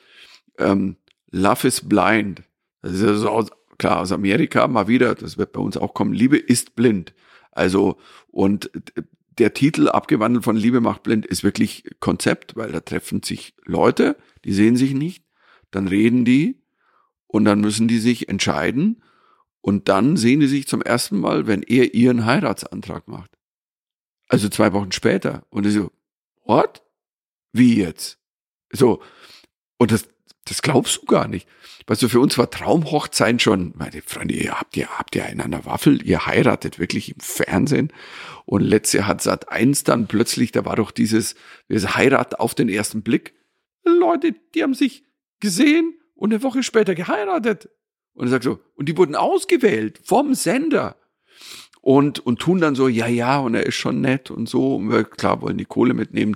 Ähm, 0.57 0.97
Love 1.31 1.67
is 1.67 1.81
blind. 1.81 2.43
Das 2.81 2.93
ist 2.93 3.03
also 3.03 3.29
aus, 3.29 3.47
klar 3.77 3.99
aus 3.99 4.11
Amerika 4.11 4.67
mal 4.67 4.87
wieder. 4.87 5.15
Das 5.15 5.37
wird 5.37 5.53
bei 5.53 5.61
uns 5.61 5.77
auch 5.77 5.93
kommen. 5.93 6.13
Liebe 6.13 6.37
ist 6.37 6.75
blind. 6.75 7.13
Also 7.51 7.97
und 8.29 8.71
der 9.37 9.53
Titel 9.53 9.87
abgewandelt 9.87 10.43
von 10.43 10.55
Liebe 10.55 10.81
macht 10.81 11.03
blind 11.03 11.25
ist 11.25 11.43
wirklich 11.43 11.83
Konzept, 11.99 12.55
weil 12.55 12.71
da 12.71 12.79
treffen 12.79 13.23
sich 13.23 13.55
Leute, 13.65 14.17
die 14.45 14.53
sehen 14.53 14.75
sich 14.75 14.93
nicht, 14.93 15.23
dann 15.71 15.87
reden 15.87 16.25
die 16.25 16.60
und 17.31 17.45
dann 17.45 17.61
müssen 17.61 17.87
die 17.87 17.99
sich 17.99 18.27
entscheiden 18.27 19.01
und 19.61 19.87
dann 19.87 20.17
sehen 20.17 20.41
die 20.41 20.47
sich 20.47 20.67
zum 20.67 20.81
ersten 20.81 21.17
Mal, 21.17 21.47
wenn 21.47 21.63
er 21.63 21.93
ihren 21.93 22.25
Heiratsantrag 22.25 23.07
macht. 23.07 23.31
Also 24.27 24.49
zwei 24.49 24.73
Wochen 24.73 24.91
später. 24.91 25.45
Und 25.49 25.65
ich 25.65 25.73
so, 25.73 25.91
what? 26.45 26.83
Wie 27.53 27.77
jetzt? 27.77 28.19
So. 28.71 29.01
Und 29.77 29.91
das, 29.91 30.09
das 30.45 30.61
glaubst 30.61 31.01
du 31.01 31.05
gar 31.05 31.27
nicht. 31.27 31.47
Weißt 31.87 32.01
du, 32.01 32.09
für 32.09 32.19
uns 32.19 32.37
war 32.37 32.49
Traumhochzeit 32.49 33.41
schon, 33.41 33.73
meine 33.77 34.01
Freunde, 34.01 34.33
ihr 34.33 34.59
habt 34.59 34.75
ihr, 34.75 34.87
habt 34.97 35.15
ihr 35.15 35.25
einen 35.25 35.41
an 35.41 35.51
der 35.51 35.65
Waffel, 35.65 36.05
ihr 36.05 36.25
heiratet 36.25 36.79
wirklich 36.79 37.13
im 37.13 37.19
Fernsehen. 37.19 37.93
Und 38.45 38.61
letztes 38.61 38.99
Jahr 38.99 39.07
hat 39.07 39.21
Sat 39.21 39.49
1 39.49 39.85
dann 39.85 40.07
plötzlich, 40.07 40.51
da 40.51 40.65
war 40.65 40.75
doch 40.75 40.91
dieses, 40.91 41.35
dieses 41.69 41.95
Heirat 41.95 42.39
auf 42.39 42.55
den 42.55 42.67
ersten 42.67 43.03
Blick. 43.03 43.33
Leute, 43.83 44.35
die 44.53 44.63
haben 44.63 44.73
sich 44.73 45.05
gesehen 45.39 45.97
und 46.21 46.31
eine 46.31 46.43
Woche 46.43 46.61
später 46.61 46.93
geheiratet. 46.93 47.67
Und 48.13 48.27
er 48.27 48.29
sagt 48.29 48.43
so, 48.43 48.59
und 48.75 48.87
die 48.87 48.95
wurden 48.95 49.15
ausgewählt 49.15 49.99
vom 50.03 50.35
Sender. 50.35 50.95
Und, 51.81 52.19
und 52.19 52.37
tun 52.37 52.61
dann 52.61 52.75
so, 52.75 52.87
ja, 52.87 53.07
ja, 53.07 53.39
und 53.39 53.55
er 53.55 53.65
ist 53.65 53.73
schon 53.73 54.01
nett 54.01 54.29
und 54.29 54.47
so. 54.47 54.75
Und 54.75 54.91
wir, 54.91 55.03
klar, 55.03 55.41
wollen 55.41 55.57
die 55.57 55.65
Kohle 55.65 55.95
mitnehmen. 55.95 56.35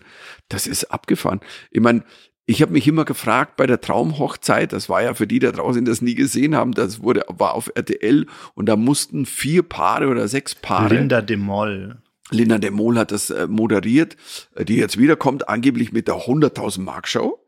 Das 0.49 0.65
ist 0.65 0.85
abgefahren. 0.85 1.39
Ich 1.69 1.81
meine, 1.81 2.03
ich 2.47 2.63
habe 2.63 2.71
mich 2.71 2.87
immer 2.87 3.05
gefragt 3.05 3.57
bei 3.57 3.67
der 3.67 3.79
Traumhochzeit, 3.79 4.73
das 4.73 4.89
war 4.89 5.03
ja 5.03 5.13
für 5.13 5.27
die 5.27 5.37
da 5.37 5.51
draußen, 5.51 5.85
die 5.85 5.89
das 5.91 6.01
nie 6.01 6.15
gesehen 6.15 6.55
haben, 6.55 6.71
das 6.71 7.03
wurde, 7.03 7.23
war 7.27 7.53
auf 7.53 7.71
RTL 7.75 8.25
und 8.55 8.65
da 8.65 8.75
mussten 8.75 9.27
vier 9.27 9.61
Paare 9.61 10.07
oder 10.07 10.27
sechs 10.27 10.55
Paare. 10.55 10.95
Linda 10.95 11.21
de 11.21 11.37
Moll. 11.37 12.01
Linda 12.31 12.57
de 12.57 12.71
Moll 12.71 12.97
hat 12.97 13.11
das 13.11 13.29
äh, 13.29 13.45
moderiert, 13.47 14.17
die 14.59 14.77
jetzt 14.77 14.97
wiederkommt, 14.97 15.47
angeblich 15.47 15.91
mit 15.91 16.07
der 16.07 16.15
100.000 16.15 16.81
Mark 16.81 17.07
Show 17.07 17.44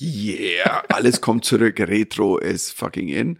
yeah, 0.00 0.82
alles 0.88 1.20
kommt 1.20 1.44
zurück, 1.44 1.80
Retro 1.80 2.38
ist 2.38 2.72
fucking 2.72 3.08
in. 3.08 3.38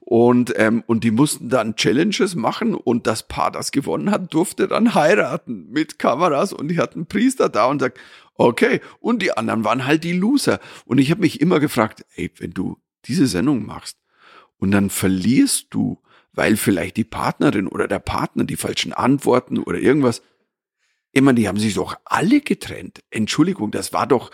Und, 0.00 0.52
ähm, 0.58 0.84
und 0.86 1.02
die 1.02 1.10
mussten 1.10 1.48
dann 1.48 1.76
Challenges 1.76 2.34
machen 2.34 2.74
und 2.74 3.06
das 3.06 3.26
Paar, 3.26 3.50
das 3.50 3.72
gewonnen 3.72 4.10
hat, 4.10 4.34
durfte 4.34 4.68
dann 4.68 4.94
heiraten 4.94 5.70
mit 5.70 5.98
Kameras 5.98 6.52
und 6.52 6.68
die 6.68 6.78
hatten 6.78 7.06
Priester 7.06 7.48
da 7.48 7.66
und 7.66 7.80
sagt, 7.80 7.98
okay, 8.34 8.80
und 9.00 9.22
die 9.22 9.34
anderen 9.34 9.64
waren 9.64 9.86
halt 9.86 10.04
die 10.04 10.12
Loser. 10.12 10.60
Und 10.84 10.98
ich 10.98 11.10
habe 11.10 11.22
mich 11.22 11.40
immer 11.40 11.58
gefragt, 11.58 12.04
ey, 12.16 12.30
wenn 12.38 12.50
du 12.50 12.78
diese 13.06 13.26
Sendung 13.26 13.64
machst 13.64 13.98
und 14.58 14.72
dann 14.72 14.90
verlierst 14.90 15.68
du, 15.70 16.02
weil 16.32 16.56
vielleicht 16.56 16.96
die 16.96 17.04
Partnerin 17.04 17.66
oder 17.66 17.88
der 17.88 18.00
Partner 18.00 18.44
die 18.44 18.56
falschen 18.56 18.92
Antworten 18.92 19.58
oder 19.58 19.78
irgendwas, 19.78 20.20
immer, 21.12 21.32
die 21.32 21.48
haben 21.48 21.58
sich 21.58 21.74
doch 21.74 21.96
alle 22.04 22.40
getrennt. 22.40 23.02
Entschuldigung, 23.10 23.70
das 23.70 23.92
war 23.92 24.06
doch, 24.06 24.30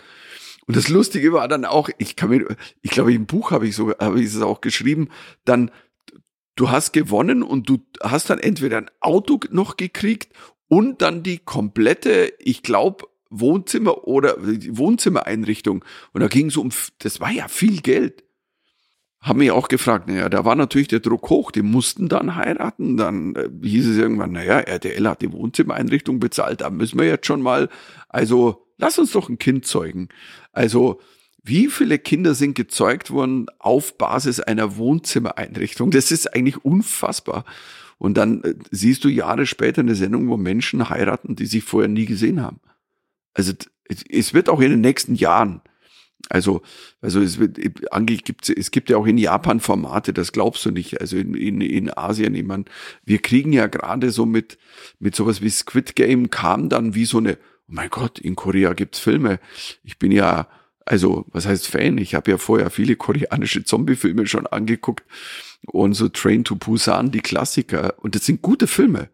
und 0.71 0.77
das 0.77 0.87
Lustige 0.87 1.33
war 1.33 1.49
dann 1.49 1.65
auch, 1.65 1.89
ich 1.97 2.15
kann 2.15 2.29
mir, 2.29 2.55
ich 2.81 2.91
glaube, 2.91 3.13
im 3.13 3.25
Buch 3.25 3.51
habe 3.51 3.67
ich 3.67 3.75
so, 3.75 3.91
habe 3.99 4.21
ich 4.21 4.27
es 4.27 4.41
auch 4.41 4.61
geschrieben, 4.61 5.09
dann, 5.43 5.69
du 6.55 6.69
hast 6.69 6.93
gewonnen 6.93 7.43
und 7.43 7.67
du 7.67 7.79
hast 8.01 8.29
dann 8.29 8.39
entweder 8.39 8.77
ein 8.77 8.89
Auto 9.01 9.37
noch 9.49 9.75
gekriegt 9.75 10.31
und 10.69 11.01
dann 11.01 11.23
die 11.23 11.39
komplette, 11.39 12.31
ich 12.39 12.63
glaube, 12.63 13.05
Wohnzimmer 13.29 14.07
oder 14.07 14.37
Wohnzimmereinrichtung. 14.39 15.83
Und 16.13 16.21
da 16.21 16.29
ging 16.29 16.47
es 16.47 16.55
um, 16.55 16.69
das 16.99 17.19
war 17.19 17.31
ja 17.31 17.49
viel 17.49 17.81
Geld. 17.81 18.23
Haben 19.19 19.39
mich 19.39 19.51
auch 19.51 19.67
gefragt, 19.67 20.07
naja, 20.07 20.29
da 20.29 20.45
war 20.45 20.55
natürlich 20.55 20.87
der 20.87 21.01
Druck 21.01 21.29
hoch, 21.29 21.51
die 21.51 21.63
mussten 21.63 22.07
dann 22.07 22.37
heiraten. 22.37 22.95
Dann 22.95 23.35
äh, 23.35 23.49
hieß 23.61 23.87
es 23.87 23.97
irgendwann, 23.97 24.31
naja, 24.31 24.61
RTL 24.61 25.05
hat 25.09 25.21
die 25.21 25.33
Wohnzimmereinrichtung 25.33 26.21
bezahlt, 26.21 26.61
da 26.61 26.69
müssen 26.69 26.97
wir 26.97 27.07
jetzt 27.07 27.27
schon 27.27 27.41
mal, 27.41 27.67
also 28.07 28.70
lass 28.81 28.99
uns 28.99 29.11
doch 29.11 29.29
ein 29.29 29.37
Kind 29.37 29.65
zeugen. 29.65 30.09
Also 30.51 30.99
wie 31.43 31.67
viele 31.67 31.97
Kinder 31.97 32.35
sind 32.35 32.55
gezeugt 32.55 33.11
worden 33.11 33.47
auf 33.57 33.97
Basis 33.97 34.39
einer 34.39 34.77
Wohnzimmereinrichtung? 34.77 35.91
Das 35.91 36.11
ist 36.11 36.35
eigentlich 36.35 36.63
unfassbar. 36.63 37.45
Und 37.97 38.17
dann 38.17 38.43
äh, 38.43 38.55
siehst 38.71 39.03
du 39.03 39.09
Jahre 39.09 39.45
später 39.45 39.81
eine 39.81 39.95
Sendung, 39.95 40.27
wo 40.27 40.37
Menschen 40.37 40.89
heiraten, 40.89 41.35
die 41.35 41.45
sich 41.45 41.63
vorher 41.63 41.87
nie 41.87 42.05
gesehen 42.05 42.41
haben. 42.41 42.59
Also 43.33 43.53
es 44.09 44.33
wird 44.33 44.49
auch 44.49 44.59
in 44.59 44.71
den 44.71 44.81
nächsten 44.81 45.15
Jahren, 45.15 45.61
also, 46.29 46.61
also 47.01 47.21
es 47.21 47.39
wird, 47.39 47.59
angeblich 47.91 48.23
gibt 48.23 48.47
es 48.49 48.71
gibt 48.71 48.89
ja 48.89 48.97
auch 48.97 49.05
in 49.05 49.17
Japan 49.17 49.59
Formate, 49.59 50.13
das 50.13 50.31
glaubst 50.31 50.65
du 50.65 50.71
nicht. 50.71 51.01
Also 51.01 51.17
in, 51.17 51.33
in, 51.33 51.61
in 51.61 51.95
Asien, 51.95 52.35
ich 52.35 52.43
meine, 52.43 52.65
wir 53.05 53.19
kriegen 53.19 53.53
ja 53.53 53.67
gerade 53.67 54.11
so 54.11 54.25
mit, 54.25 54.57
mit 54.99 55.15
sowas 55.15 55.41
wie 55.41 55.49
Squid 55.49 55.95
Game 55.95 56.29
kam 56.29 56.69
dann 56.69 56.95
wie 56.95 57.05
so 57.05 57.17
eine, 57.17 57.37
mein 57.71 57.89
Gott, 57.89 58.19
in 58.19 58.35
Korea 58.35 58.73
gibt's 58.73 58.99
Filme. 58.99 59.39
Ich 59.83 59.97
bin 59.97 60.11
ja, 60.11 60.47
also, 60.85 61.25
was 61.31 61.45
heißt 61.45 61.67
Fan? 61.67 61.97
Ich 61.97 62.15
habe 62.15 62.31
ja 62.31 62.37
vorher 62.37 62.69
viele 62.69 62.95
koreanische 62.95 63.63
Zombie-Filme 63.63 64.27
schon 64.27 64.47
angeguckt 64.47 65.05
und 65.67 65.93
so 65.93 66.09
Train 66.09 66.43
to 66.43 66.55
Busan, 66.55 67.11
die 67.11 67.21
Klassiker. 67.21 67.95
Und 67.99 68.15
das 68.15 68.25
sind 68.25 68.41
gute 68.41 68.67
Filme. 68.67 69.09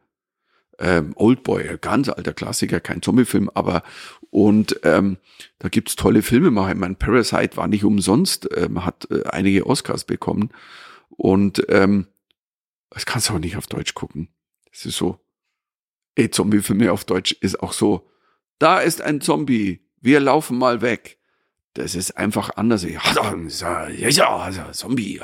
Ähm, 0.80 1.14
Oldboy, 1.16 1.78
ganz 1.82 2.10
alter 2.10 2.34
Klassiker, 2.34 2.80
kein 2.80 3.02
Zombie-Film, 3.02 3.50
aber 3.54 3.84
und 4.30 4.80
ähm, 4.84 5.18
da 5.60 5.70
gibt's 5.70 5.96
tolle 5.96 6.22
Filmemacher. 6.22 6.74
Ich 6.74 6.78
meine, 6.78 6.96
Parasite 6.96 7.58
war 7.58 7.68
nicht 7.68 7.84
umsonst, 7.84 8.48
ähm, 8.56 8.86
hat 8.86 9.10
äh, 9.10 9.24
einige 9.30 9.66
Oscars 9.66 10.04
bekommen. 10.04 10.50
Und 11.10 11.66
ähm, 11.70 12.08
das 12.90 13.06
kannst 13.06 13.30
du 13.30 13.34
auch 13.34 13.40
nicht 13.40 13.58
auf 13.58 13.68
Deutsch 13.68 13.94
gucken. 13.94 14.30
Das 14.72 14.86
ist 14.86 14.98
so. 14.98 15.20
Ey, 16.16 16.30
Zombie-Filme 16.30 16.92
auf 16.92 17.06
Deutsch 17.06 17.32
ist 17.42 17.60
auch 17.62 17.74
so, 17.74 18.10
da 18.60 18.80
ist 18.80 19.02
ein 19.02 19.22
Zombie, 19.22 19.82
wir 20.02 20.20
laufen 20.20 20.58
mal 20.58 20.82
weg. 20.82 21.18
Das 21.74 21.94
ist 21.94 22.18
einfach 22.18 22.52
anders. 22.56 22.84
Ja, 22.84 23.02
Zombie, 24.72 25.20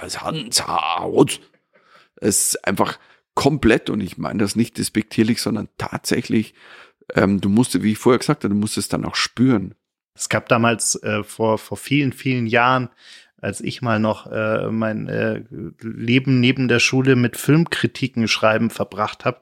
Es 2.18 2.48
ist 2.48 2.68
einfach 2.68 3.00
komplett, 3.34 3.90
und 3.90 4.02
ich 4.02 4.18
meine 4.18 4.40
das 4.40 4.56
nicht 4.56 4.78
despektierlich, 4.78 5.42
sondern 5.42 5.70
tatsächlich, 5.78 6.54
ähm, 7.16 7.42
du 7.42 7.50
musst, 7.50 7.82
wie 7.82 7.94
ich 7.94 7.98
vorher 7.98 8.20
gesagt 8.20 8.44
habe, 8.44 8.54
du 8.54 8.60
musst 8.60 8.78
es 8.78 8.88
dann 8.88 9.06
auch 9.06 9.16
spüren. 9.16 9.74
Es 10.14 10.30
gab 10.30 10.48
damals 10.48 10.96
äh, 11.02 11.24
vor, 11.24 11.58
vor 11.58 11.78
vielen, 11.78 12.14
vielen 12.14 12.46
Jahren 12.46 12.90
als 13.44 13.60
ich 13.60 13.82
mal 13.82 14.00
noch 14.00 14.32
äh, 14.32 14.72
mein 14.72 15.10
äh, 15.10 15.44
Leben 15.82 16.40
neben 16.40 16.70
der 16.70 16.80
Schule 16.80 17.18
mit 17.18 17.36
Filmkritiken 17.36 18.30
schreiben 18.30 18.70
verbracht 18.70 19.26
habe, 19.26 19.40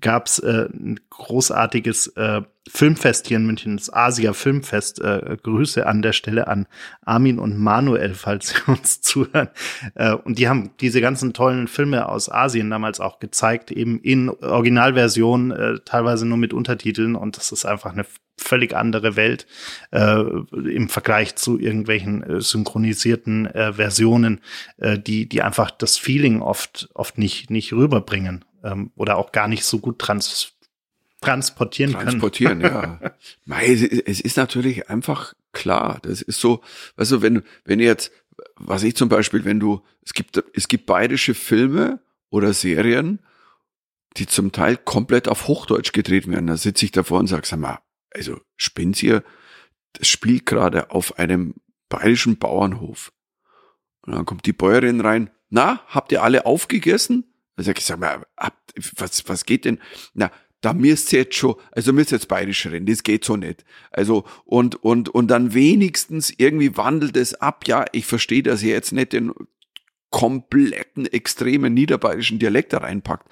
gab's 0.00 0.38
äh, 0.38 0.68
ein 0.72 1.00
großartiges 1.10 2.08
äh, 2.16 2.42
Filmfest 2.66 3.28
hier 3.28 3.36
in 3.36 3.46
München, 3.46 3.76
das 3.76 3.92
Asia 3.92 4.32
Filmfest. 4.32 5.00
Äh, 5.00 5.36
Grüße 5.42 5.86
an 5.86 6.02
der 6.02 6.12
Stelle 6.12 6.48
an 6.48 6.66
Armin 7.04 7.38
und 7.38 7.58
Manuel, 7.58 8.14
falls 8.14 8.48
sie 8.66 8.70
uns 8.70 9.00
zuhören. 9.00 9.48
Äh, 9.94 10.14
und 10.14 10.38
die 10.38 10.48
haben 10.48 10.70
diese 10.80 11.00
ganzen 11.00 11.34
tollen 11.34 11.68
Filme 11.68 12.08
aus 12.08 12.30
Asien 12.30 12.70
damals 12.70 13.00
auch 13.00 13.18
gezeigt, 13.18 13.70
eben 13.70 14.00
in 14.00 14.30
Originalversion, 14.30 15.50
äh, 15.50 15.78
teilweise 15.84 16.26
nur 16.26 16.38
mit 16.38 16.52
Untertiteln. 16.54 17.16
Und 17.16 17.36
das 17.36 17.52
ist 17.52 17.64
einfach 17.64 17.92
eine 17.92 18.06
völlig 18.36 18.74
andere 18.74 19.16
Welt 19.16 19.46
äh, 19.92 20.20
im 20.52 20.88
Vergleich 20.88 21.36
zu 21.36 21.58
irgendwelchen 21.58 22.22
äh, 22.22 22.40
synchronisierten 22.40 23.46
äh, 23.46 23.74
Versionen, 23.74 24.40
äh, 24.78 24.98
die 24.98 25.28
die 25.28 25.42
einfach 25.42 25.70
das 25.70 25.98
Feeling 25.98 26.42
oft 26.42 26.88
oft 26.94 27.16
nicht 27.16 27.50
nicht 27.50 27.72
rüberbringen 27.72 28.44
ähm, 28.64 28.90
oder 28.96 29.16
auch 29.16 29.30
gar 29.30 29.46
nicht 29.46 29.64
so 29.64 29.78
gut 29.78 29.98
trans 30.00 30.50
transportieren, 31.20 31.92
transportieren 31.92 32.60
können. 32.60 32.98
ja. 33.02 33.14
Mei, 33.46 33.66
es 33.66 34.20
ist 34.20 34.36
natürlich 34.36 34.90
einfach 34.90 35.32
klar. 35.52 36.00
Das 36.02 36.20
ist 36.20 36.40
so, 36.40 36.62
du, 36.96 37.22
wenn 37.22 37.42
wenn 37.64 37.80
jetzt, 37.80 38.12
was 38.56 38.82
ich 38.82 38.94
zum 38.96 39.08
Beispiel, 39.08 39.44
wenn 39.44 39.60
du, 39.60 39.82
es 40.02 40.12
gibt 40.12 40.42
es 40.52 40.68
gibt 40.68 40.86
bayerische 40.86 41.34
Filme 41.34 42.00
oder 42.28 42.52
Serien, 42.52 43.20
die 44.16 44.26
zum 44.26 44.52
Teil 44.52 44.76
komplett 44.76 45.28
auf 45.28 45.48
Hochdeutsch 45.48 45.92
gedreht 45.92 46.28
werden. 46.28 46.46
Da 46.46 46.56
sitze 46.56 46.84
ich 46.84 46.92
davor 46.92 47.20
und 47.20 47.26
sage, 47.26 47.46
sag 47.46 47.58
mal, 47.58 47.78
also 48.10 48.40
spinnt 48.56 49.02
ihr, 49.02 49.24
das 49.94 50.08
spielt 50.08 50.46
gerade 50.46 50.90
auf 50.90 51.18
einem 51.18 51.54
bayerischen 51.88 52.38
Bauernhof. 52.38 53.12
Und 54.02 54.14
dann 54.14 54.26
kommt 54.26 54.46
die 54.46 54.52
Bäuerin 54.52 55.00
rein, 55.00 55.30
na, 55.48 55.80
habt 55.86 56.12
ihr 56.12 56.22
alle 56.22 56.46
aufgegessen? 56.46 57.33
Sag 57.56 57.78
ich, 57.78 57.84
sag 57.84 58.00
mal, 58.00 58.26
was, 58.96 59.28
was 59.28 59.44
geht 59.44 59.64
denn? 59.64 59.78
Na, 60.12 60.30
da 60.60 60.72
müsst 60.72 61.12
ihr 61.12 61.20
jetzt 61.20 61.36
schon, 61.36 61.56
also 61.72 61.92
müsst 61.92 62.10
ihr 62.12 62.16
jetzt 62.16 62.28
bayerisch 62.28 62.66
reden, 62.66 62.86
das 62.86 63.02
geht 63.02 63.24
so 63.24 63.36
nicht. 63.36 63.64
Also, 63.90 64.24
und, 64.44 64.82
und, 64.82 65.10
und 65.10 65.28
dann 65.28 65.52
wenigstens 65.52 66.32
irgendwie 66.36 66.76
wandelt 66.76 67.16
es 67.16 67.34
ab, 67.34 67.66
ja, 67.66 67.84
ich 67.92 68.06
verstehe, 68.06 68.42
dass 68.42 68.62
ihr 68.62 68.72
jetzt 68.72 68.92
nicht 68.92 69.12
den 69.12 69.32
kompletten, 70.10 71.06
extremen 71.06 71.74
niederbayerischen 71.74 72.38
Dialekt 72.38 72.72
da 72.72 72.78
reinpackt, 72.78 73.28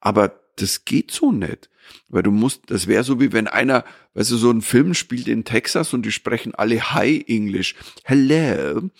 aber 0.00 0.38
das 0.56 0.84
geht 0.84 1.10
so 1.10 1.32
nicht. 1.32 1.70
Weil 2.08 2.24
du 2.24 2.32
musst, 2.32 2.62
das 2.66 2.88
wäre 2.88 3.04
so 3.04 3.20
wie 3.20 3.32
wenn 3.32 3.46
einer, 3.46 3.84
weißt 4.14 4.32
du, 4.32 4.36
so 4.36 4.50
ein 4.50 4.62
Film 4.62 4.94
spielt 4.94 5.28
in 5.28 5.44
Texas 5.44 5.94
und 5.94 6.04
die 6.04 6.10
sprechen 6.10 6.54
alle 6.54 6.92
High 6.92 7.24
English. 7.28 7.76
Hello, 8.04 8.90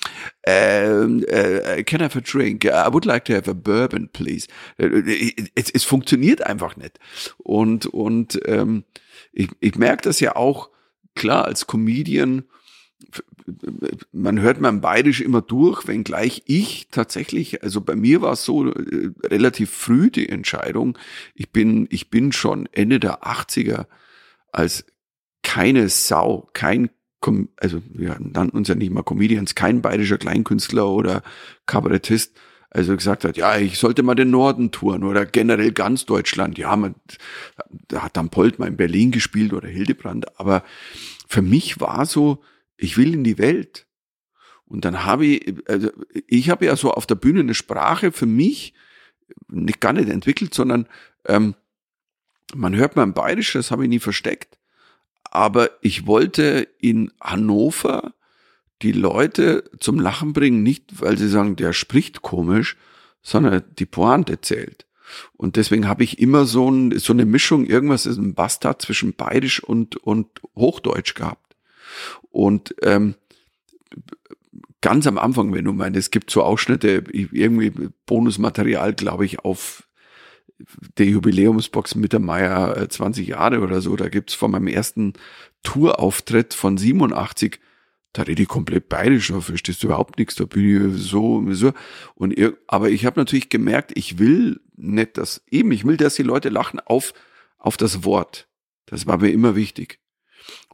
uh, 0.48 1.04
uh, 1.04 1.82
can 1.84 2.00
I 2.00 2.04
have 2.04 2.16
a 2.16 2.20
drink? 2.20 2.64
I 2.64 2.92
would 2.92 3.04
like 3.04 3.24
to 3.24 3.34
have 3.34 3.50
a 3.50 3.54
bourbon, 3.54 4.08
please. 4.12 4.46
Es, 4.76 5.70
es 5.70 5.84
funktioniert 5.84 6.42
einfach 6.42 6.76
nicht. 6.76 7.00
Und, 7.38 7.86
und 7.86 8.40
ähm, 8.44 8.84
ich, 9.32 9.48
ich 9.60 9.74
merke 9.74 10.02
das 10.02 10.20
ja 10.20 10.36
auch, 10.36 10.70
klar, 11.14 11.44
als 11.46 11.66
Comedian 11.66 12.44
man 14.12 14.40
hört 14.40 14.60
mein 14.60 14.80
Bayerisch 14.80 15.20
immer 15.20 15.40
durch, 15.40 15.86
wenngleich 15.86 16.42
ich 16.46 16.88
tatsächlich, 16.90 17.62
also 17.62 17.80
bei 17.80 17.96
mir 17.96 18.22
war 18.22 18.32
es 18.32 18.44
so 18.44 18.70
äh, 18.70 19.10
relativ 19.24 19.70
früh 19.70 20.10
die 20.10 20.28
Entscheidung. 20.28 20.98
Ich 21.34 21.50
bin, 21.50 21.86
ich 21.90 22.10
bin 22.10 22.32
schon 22.32 22.68
Ende 22.72 23.00
der 23.00 23.22
80er 23.22 23.86
als 24.52 24.84
keine 25.42 25.88
Sau, 25.88 26.48
kein, 26.52 26.90
also 27.56 27.82
wir 27.88 28.16
nannten 28.18 28.56
uns 28.56 28.68
ja 28.68 28.74
nicht 28.74 28.90
mal 28.90 29.02
Comedians, 29.02 29.54
kein 29.54 29.82
bayerischer 29.82 30.18
Kleinkünstler 30.18 30.88
oder 30.88 31.22
Kabarettist, 31.66 32.36
also 32.70 32.96
gesagt 32.96 33.24
hat, 33.24 33.36
ja, 33.36 33.56
ich 33.56 33.78
sollte 33.78 34.02
mal 34.02 34.14
den 34.14 34.30
Norden 34.30 34.70
touren 34.70 35.04
oder 35.04 35.24
generell 35.24 35.72
ganz 35.72 36.04
Deutschland. 36.04 36.58
Ja, 36.58 36.76
man, 36.76 36.94
da 37.88 38.02
hat 38.02 38.16
dann 38.16 38.28
Polt 38.28 38.58
mal 38.58 38.66
in 38.66 38.76
Berlin 38.76 39.12
gespielt 39.12 39.52
oder 39.52 39.68
Hildebrand, 39.68 40.38
aber 40.38 40.62
für 41.28 41.42
mich 41.42 41.80
war 41.80 42.06
so, 42.06 42.42
ich 42.76 42.96
will 42.96 43.14
in 43.14 43.24
die 43.24 43.38
Welt. 43.38 43.86
Und 44.66 44.84
dann 44.84 45.04
habe 45.04 45.26
ich, 45.26 45.54
also 45.68 45.90
ich 46.26 46.50
habe 46.50 46.66
ja 46.66 46.76
so 46.76 46.90
auf 46.90 47.06
der 47.06 47.14
Bühne 47.14 47.40
eine 47.40 47.54
Sprache 47.54 48.12
für 48.12 48.26
mich 48.26 48.74
nicht 49.48 49.80
gar 49.80 49.92
nicht 49.92 50.08
entwickelt, 50.08 50.54
sondern 50.54 50.88
ähm, 51.26 51.54
man 52.54 52.74
hört 52.74 52.96
mein 52.96 53.14
Bayerisch, 53.14 53.52
das 53.52 53.70
habe 53.70 53.84
ich 53.84 53.88
nie 53.88 53.98
versteckt. 53.98 54.58
Aber 55.24 55.70
ich 55.82 56.06
wollte 56.06 56.68
in 56.78 57.12
Hannover 57.20 58.14
die 58.82 58.92
Leute 58.92 59.64
zum 59.80 59.98
Lachen 59.98 60.32
bringen, 60.32 60.62
nicht 60.62 61.00
weil 61.00 61.18
sie 61.18 61.28
sagen, 61.28 61.56
der 61.56 61.72
spricht 61.72 62.22
komisch, 62.22 62.76
sondern 63.22 63.64
die 63.78 63.86
Pointe 63.86 64.40
zählt. 64.40 64.86
Und 65.32 65.56
deswegen 65.56 65.88
habe 65.88 66.04
ich 66.04 66.18
immer 66.18 66.46
so, 66.46 66.70
ein, 66.70 66.98
so 66.98 67.12
eine 67.12 67.24
Mischung, 67.24 67.64
irgendwas 67.64 68.06
ist 68.06 68.18
ein 68.18 68.34
Bastard 68.34 68.82
zwischen 68.82 69.14
Bayerisch 69.14 69.62
und, 69.62 69.96
und 69.96 70.28
Hochdeutsch 70.54 71.14
gehabt. 71.14 71.45
Und 72.30 72.74
ähm, 72.82 73.14
ganz 74.80 75.06
am 75.06 75.18
Anfang, 75.18 75.52
wenn 75.52 75.64
du 75.64 75.72
meinst, 75.72 75.98
es 75.98 76.10
gibt 76.10 76.30
so 76.30 76.42
Ausschnitte, 76.42 77.04
irgendwie 77.10 77.72
Bonusmaterial, 78.06 78.94
glaube 78.94 79.24
ich, 79.24 79.40
auf 79.40 79.88
der 80.96 81.06
Jubiläumsbox 81.06 81.96
mit 81.96 82.12
der 82.12 82.20
Meier 82.20 82.88
20 82.88 83.26
Jahre 83.26 83.60
oder 83.60 83.80
so, 83.80 83.96
da 83.96 84.08
gibt's 84.08 84.34
von 84.34 84.50
meinem 84.50 84.68
ersten 84.68 85.14
Tourauftritt 85.62 86.54
von 86.54 86.78
87, 86.78 87.60
da 88.12 88.22
rede 88.22 88.42
ich 88.42 88.48
komplett 88.48 88.88
bayerisch, 88.88 89.28
da 89.28 89.40
verstehst 89.40 89.82
du 89.82 89.88
überhaupt 89.88 90.18
nichts, 90.18 90.36
da 90.36 90.44
bin 90.44 90.94
ich 90.94 91.02
so, 91.02 91.44
so. 91.52 91.72
Und 92.14 92.34
aber 92.66 92.88
ich 92.90 93.04
habe 93.04 93.20
natürlich 93.20 93.48
gemerkt, 93.48 93.92
ich 93.94 94.18
will 94.18 94.60
nicht 94.76 95.18
das, 95.18 95.42
eben, 95.50 95.72
ich 95.72 95.84
will, 95.84 95.96
dass 95.96 96.14
die 96.14 96.22
Leute 96.22 96.48
lachen 96.48 96.80
auf, 96.80 97.12
auf 97.58 97.76
das 97.76 98.04
Wort. 98.04 98.48
Das 98.86 99.06
war 99.06 99.18
mir 99.18 99.30
immer 99.30 99.56
wichtig. 99.56 99.98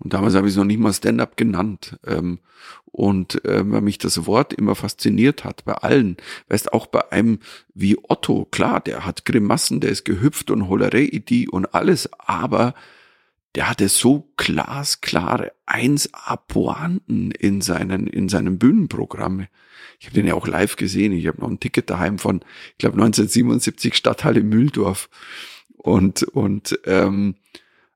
Und 0.01 0.13
damals 0.13 0.35
habe 0.35 0.47
ich 0.47 0.53
es 0.53 0.57
noch 0.57 0.65
nicht 0.65 0.81
mal 0.81 0.93
Stand-up 0.93 1.37
genannt. 1.37 1.99
Ähm, 2.07 2.41
und 2.87 3.45
äh, 3.45 3.63
weil 3.71 3.81
mich 3.81 3.99
das 3.99 4.27
Wort 4.27 4.53
immer 4.53 4.75
fasziniert 4.75 5.45
hat, 5.45 5.65
bei 5.65 5.75
allen. 5.75 6.17
Weißt 6.49 6.73
auch 6.73 6.87
bei 6.87 7.11
einem 7.11 7.39
wie 7.75 7.97
Otto, 8.03 8.47
klar, 8.51 8.81
der 8.81 9.07
hat 9.07 9.25
Grimassen, 9.25 9.81
der 9.81 9.91
ist 9.91 10.05
gehüpft 10.05 10.51
und 10.51 10.69
Hollerei-Idee 10.69 11.49
und 11.49 11.75
alles, 11.75 12.11
aber 12.19 12.75
der 13.55 13.69
hatte 13.69 13.89
so 13.89 14.31
glasklare 14.37 15.53
1A-Pointen 15.67 17.31
in 17.33 17.61
seinen, 17.61 18.07
in 18.07 18.29
seinem 18.29 18.59
Bühnenprogramm. 18.59 19.47
Ich 20.01 20.07
habe 20.07 20.15
den 20.15 20.27
ja 20.27 20.35
auch 20.35 20.47
live 20.47 20.77
gesehen. 20.77 21.13
Ich 21.13 21.27
habe 21.27 21.41
noch 21.41 21.49
ein 21.49 21.61
Ticket 21.61 21.91
daheim 21.91 22.19
von, 22.19 22.41
ich 22.73 22.79
glaube, 22.79 22.95
1977 22.95 23.95
Stadthalle 23.95 24.43
Mühldorf. 24.43 25.09
Und, 25.77 26.23
und 26.23 26.79
ähm, 26.87 27.37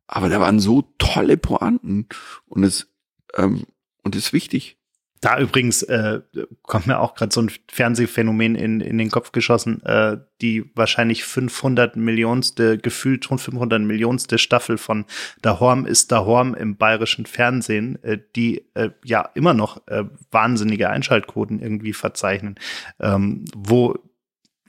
aber 0.06 0.28
da 0.28 0.40
waren 0.40 0.60
so 0.60 0.82
tolle 0.98 1.36
Pointen 1.36 2.06
und 2.46 2.64
es 2.64 2.88
ähm, 3.34 3.66
und 4.02 4.14
ist 4.14 4.32
wichtig. 4.32 4.78
Da 5.20 5.38
übrigens 5.40 5.82
äh, 5.82 6.20
kommt 6.62 6.86
mir 6.86 7.00
auch 7.00 7.14
gerade 7.14 7.32
so 7.32 7.40
ein 7.40 7.50
Fernsehphänomen 7.68 8.54
in, 8.54 8.80
in 8.80 8.98
den 8.98 9.10
Kopf 9.10 9.32
geschossen, 9.32 9.82
äh, 9.84 10.18
die 10.42 10.70
wahrscheinlich 10.76 11.24
500 11.24 11.96
Millionste, 11.96 12.78
gefühlt 12.78 13.24
500 13.24 13.80
Millionste 13.80 14.38
Staffel 14.38 14.76
von 14.78 15.06
Da 15.42 15.58
Horm 15.58 15.86
ist 15.86 16.12
Da 16.12 16.24
Horm 16.26 16.54
im 16.54 16.76
bayerischen 16.76 17.26
Fernsehen, 17.26 18.00
äh, 18.04 18.18
die 18.36 18.66
äh, 18.74 18.90
ja 19.04 19.22
immer 19.34 19.54
noch 19.54 19.84
äh, 19.88 20.04
wahnsinnige 20.30 20.90
Einschaltquoten 20.90 21.60
irgendwie 21.60 21.94
verzeichnen, 21.94 22.56
ähm, 23.00 23.46
wo 23.56 23.96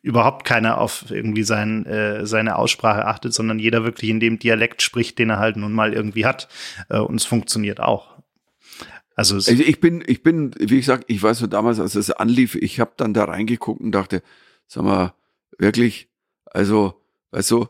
überhaupt 0.02 0.46
keiner 0.46 0.80
auf 0.80 1.06
irgendwie 1.10 1.44
sein, 1.44 1.86
äh, 1.86 2.26
seine 2.26 2.58
Aussprache 2.58 3.06
achtet, 3.06 3.34
sondern 3.34 3.60
jeder 3.60 3.84
wirklich 3.84 4.10
in 4.10 4.20
dem 4.20 4.40
Dialekt 4.40 4.82
spricht, 4.82 5.20
den 5.20 5.30
er 5.30 5.40
halt 5.40 5.58
nun 5.58 5.74
mal 5.74 5.94
irgendwie 5.94 6.26
hat. 6.26 6.48
Äh, 6.90 7.00
und 7.00 7.16
es 7.16 7.26
funktioniert 7.26 7.80
auch. 7.80 8.18
Also, 9.16 9.36
also 9.36 9.52
ich 9.52 9.80
bin, 9.80 10.04
ich 10.06 10.22
bin, 10.22 10.54
wie 10.60 10.78
gesagt, 10.78 11.06
ich 11.08 11.22
weiß 11.22 11.42
nur 11.42 11.50
damals, 11.50 11.80
als 11.80 11.96
es 11.96 12.12
anlief, 12.12 12.54
ich 12.54 12.80
habe 12.80 12.92
dann 12.98 13.16
da 13.16 13.26
reingeguckt 13.26 13.82
und 13.82 13.92
dachte, 13.92 14.22
sag 14.68 14.84
mal, 14.84 15.14
wirklich, 15.58 16.08
also, 16.46 17.02
weißt 17.32 17.50
du, 17.52 17.68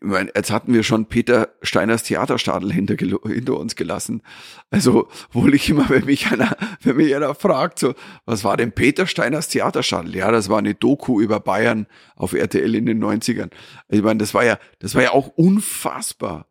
ich 0.00 0.06
meine, 0.06 0.30
jetzt 0.34 0.52
hatten 0.52 0.72
wir 0.72 0.84
schon 0.84 1.06
Peter 1.06 1.48
Steiners 1.60 2.04
Theaterstadel 2.04 2.72
hinter, 2.72 2.94
hinter 2.94 3.56
uns 3.56 3.74
gelassen. 3.74 4.22
Also, 4.70 5.08
wohl 5.32 5.54
ich 5.54 5.68
immer, 5.70 5.88
wenn 5.88 6.04
mich 6.04 6.30
einer, 6.30 6.56
wenn 6.82 6.96
mich 6.96 7.14
einer 7.16 7.34
fragt, 7.34 7.80
so, 7.80 7.94
was 8.24 8.44
war 8.44 8.56
denn 8.56 8.70
Peter 8.70 9.08
Steiners 9.08 9.48
Theaterstadel? 9.48 10.14
Ja, 10.14 10.30
das 10.30 10.48
war 10.48 10.58
eine 10.58 10.74
Doku 10.74 11.20
über 11.20 11.40
Bayern 11.40 11.88
auf 12.14 12.32
RTL 12.32 12.76
in 12.76 12.86
den 12.86 13.02
90ern. 13.02 13.50
Ich 13.88 14.02
meine, 14.02 14.18
das 14.18 14.34
war 14.34 14.44
ja, 14.44 14.58
das 14.78 14.94
war 14.94 15.02
ja 15.02 15.10
auch 15.10 15.28
unfassbar. 15.28 16.46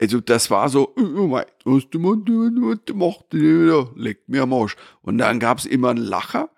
Also, 0.00 0.20
das 0.20 0.48
war 0.48 0.68
so, 0.68 0.94
oh 0.96 1.26
mein, 1.26 1.44
was 1.64 1.90
du 1.90 1.98
gemacht, 2.86 3.24
leckt 3.32 4.28
mir 4.28 4.42
am 4.42 4.52
Arsch. 4.52 4.76
Und 5.02 5.18
dann 5.18 5.40
gab's 5.40 5.66
immer 5.66 5.90
einen 5.90 6.04
Lacher 6.04 6.50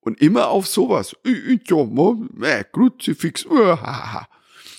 und 0.00 0.20
immer 0.20 0.48
auf 0.48 0.66
sowas. 0.66 1.16
Ja, 1.24 2.64
Kruzifix, 2.64 3.46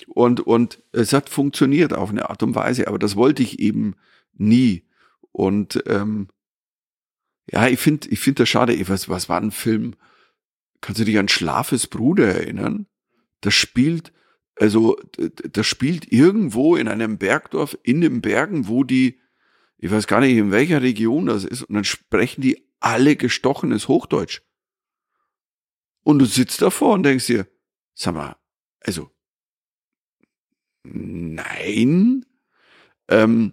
und, 0.08 0.40
und 0.40 0.82
es 0.92 1.12
hat 1.12 1.28
funktioniert 1.28 1.92
auf 1.92 2.10
eine 2.10 2.30
Art 2.30 2.42
und 2.42 2.54
Weise, 2.54 2.88
aber 2.88 2.98
das 2.98 3.16
wollte 3.16 3.42
ich 3.42 3.58
eben 3.60 3.94
nie. 4.32 4.84
Und 5.32 5.82
ähm, 5.86 6.28
ja, 7.50 7.68
ich 7.68 7.78
finde 7.78 8.08
ich 8.08 8.20
finde 8.20 8.42
das 8.42 8.48
schade. 8.48 8.76
Was, 8.88 9.08
was 9.08 9.28
war 9.28 9.40
ein 9.40 9.50
Film? 9.50 9.94
Kannst 10.80 11.00
du 11.00 11.04
dich 11.04 11.18
an 11.18 11.28
Schlafes 11.28 11.86
Bruder 11.86 12.26
erinnern? 12.26 12.86
Das 13.40 13.54
spielt, 13.54 14.12
also 14.56 14.98
das 15.50 15.66
spielt 15.66 16.12
irgendwo 16.12 16.76
in 16.76 16.88
einem 16.88 17.18
Bergdorf 17.18 17.78
in 17.82 18.00
den 18.00 18.20
Bergen, 18.20 18.68
wo 18.68 18.84
die, 18.84 19.20
ich 19.78 19.90
weiß 19.90 20.06
gar 20.06 20.20
nicht, 20.20 20.36
in 20.36 20.50
welcher 20.50 20.82
Region 20.82 21.26
das 21.26 21.44
ist, 21.44 21.62
und 21.62 21.74
dann 21.74 21.84
sprechen 21.84 22.40
die 22.40 22.66
alle 22.80 23.16
gestochenes 23.16 23.88
Hochdeutsch. 23.88 24.42
Und 26.02 26.18
du 26.20 26.24
sitzt 26.24 26.62
davor 26.62 26.94
und 26.94 27.02
denkst 27.02 27.26
dir, 27.26 27.46
sag 27.94 28.14
mal, 28.14 28.36
also 28.80 29.10
nein. 30.92 32.24
Ähm, 33.08 33.52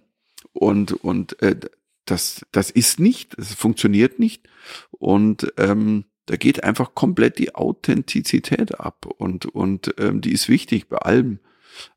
und 0.52 0.92
und 0.92 1.40
äh, 1.42 1.58
das, 2.06 2.46
das 2.52 2.70
ist 2.70 3.00
nicht, 3.00 3.36
das 3.38 3.54
funktioniert 3.54 4.18
nicht. 4.18 4.48
Und 4.90 5.52
ähm, 5.58 6.04
da 6.26 6.36
geht 6.36 6.64
einfach 6.64 6.94
komplett 6.94 7.38
die 7.38 7.54
Authentizität 7.54 8.80
ab. 8.80 9.06
Und, 9.18 9.46
und 9.46 9.94
ähm, 9.98 10.20
die 10.20 10.32
ist 10.32 10.48
wichtig 10.48 10.88
bei 10.88 10.98
allem. 10.98 11.38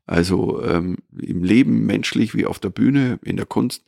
Also 0.06 0.62
ähm, 0.62 0.98
im 1.16 1.44
Leben 1.44 1.86
menschlich 1.86 2.34
wie 2.34 2.46
auf 2.46 2.58
der 2.58 2.70
Bühne, 2.70 3.18
in 3.22 3.36
der 3.36 3.46
Kunst 3.46 3.84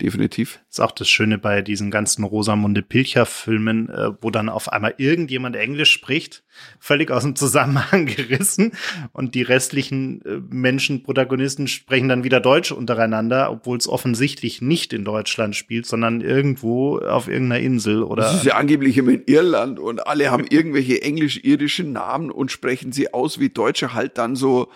definitiv. 0.00 0.60
Das 0.68 0.78
ist 0.78 0.80
auch 0.80 0.92
das 0.92 1.08
Schöne 1.08 1.38
bei 1.38 1.62
diesen 1.62 1.90
ganzen 1.90 2.24
Rosamunde 2.24 2.82
Pilcher-Filmen, 2.82 3.88
äh, 3.88 4.10
wo 4.20 4.30
dann 4.30 4.48
auf 4.48 4.72
einmal 4.72 4.94
irgendjemand 4.98 5.56
Englisch 5.56 5.90
spricht, 5.90 6.44
völlig 6.78 7.10
aus 7.10 7.24
dem 7.24 7.34
Zusammenhang 7.36 8.06
gerissen 8.16 8.72
und 9.12 9.34
die 9.34 9.42
restlichen 9.42 10.22
äh, 10.24 10.40
Menschen, 10.50 11.02
Protagonisten 11.02 11.66
sprechen 11.66 12.08
dann 12.08 12.24
wieder 12.24 12.40
Deutsch 12.40 12.72
untereinander, 12.72 13.50
obwohl 13.50 13.76
es 13.76 13.88
offensichtlich 13.88 14.62
nicht 14.62 14.92
in 14.92 15.04
Deutschland 15.04 15.56
spielt, 15.56 15.86
sondern 15.86 16.20
irgendwo 16.20 16.98
auf 16.98 17.28
irgendeiner 17.28 17.62
Insel 17.62 18.02
oder. 18.02 18.22
Das 18.22 18.36
ist 18.36 18.44
ja 18.44 18.54
angeblich 18.54 18.96
immer 18.98 19.12
in 19.12 19.24
Irland 19.26 19.78
und 19.78 20.06
alle 20.06 20.30
haben 20.30 20.46
irgendwelche 20.48 21.02
englisch-irdischen 21.02 21.92
Namen 21.92 22.30
und 22.30 22.52
sprechen 22.52 22.92
sie 22.92 23.12
aus 23.12 23.40
wie 23.40 23.48
Deutsche 23.48 23.94
halt 23.94 24.18
dann 24.18 24.36
so 24.36 24.68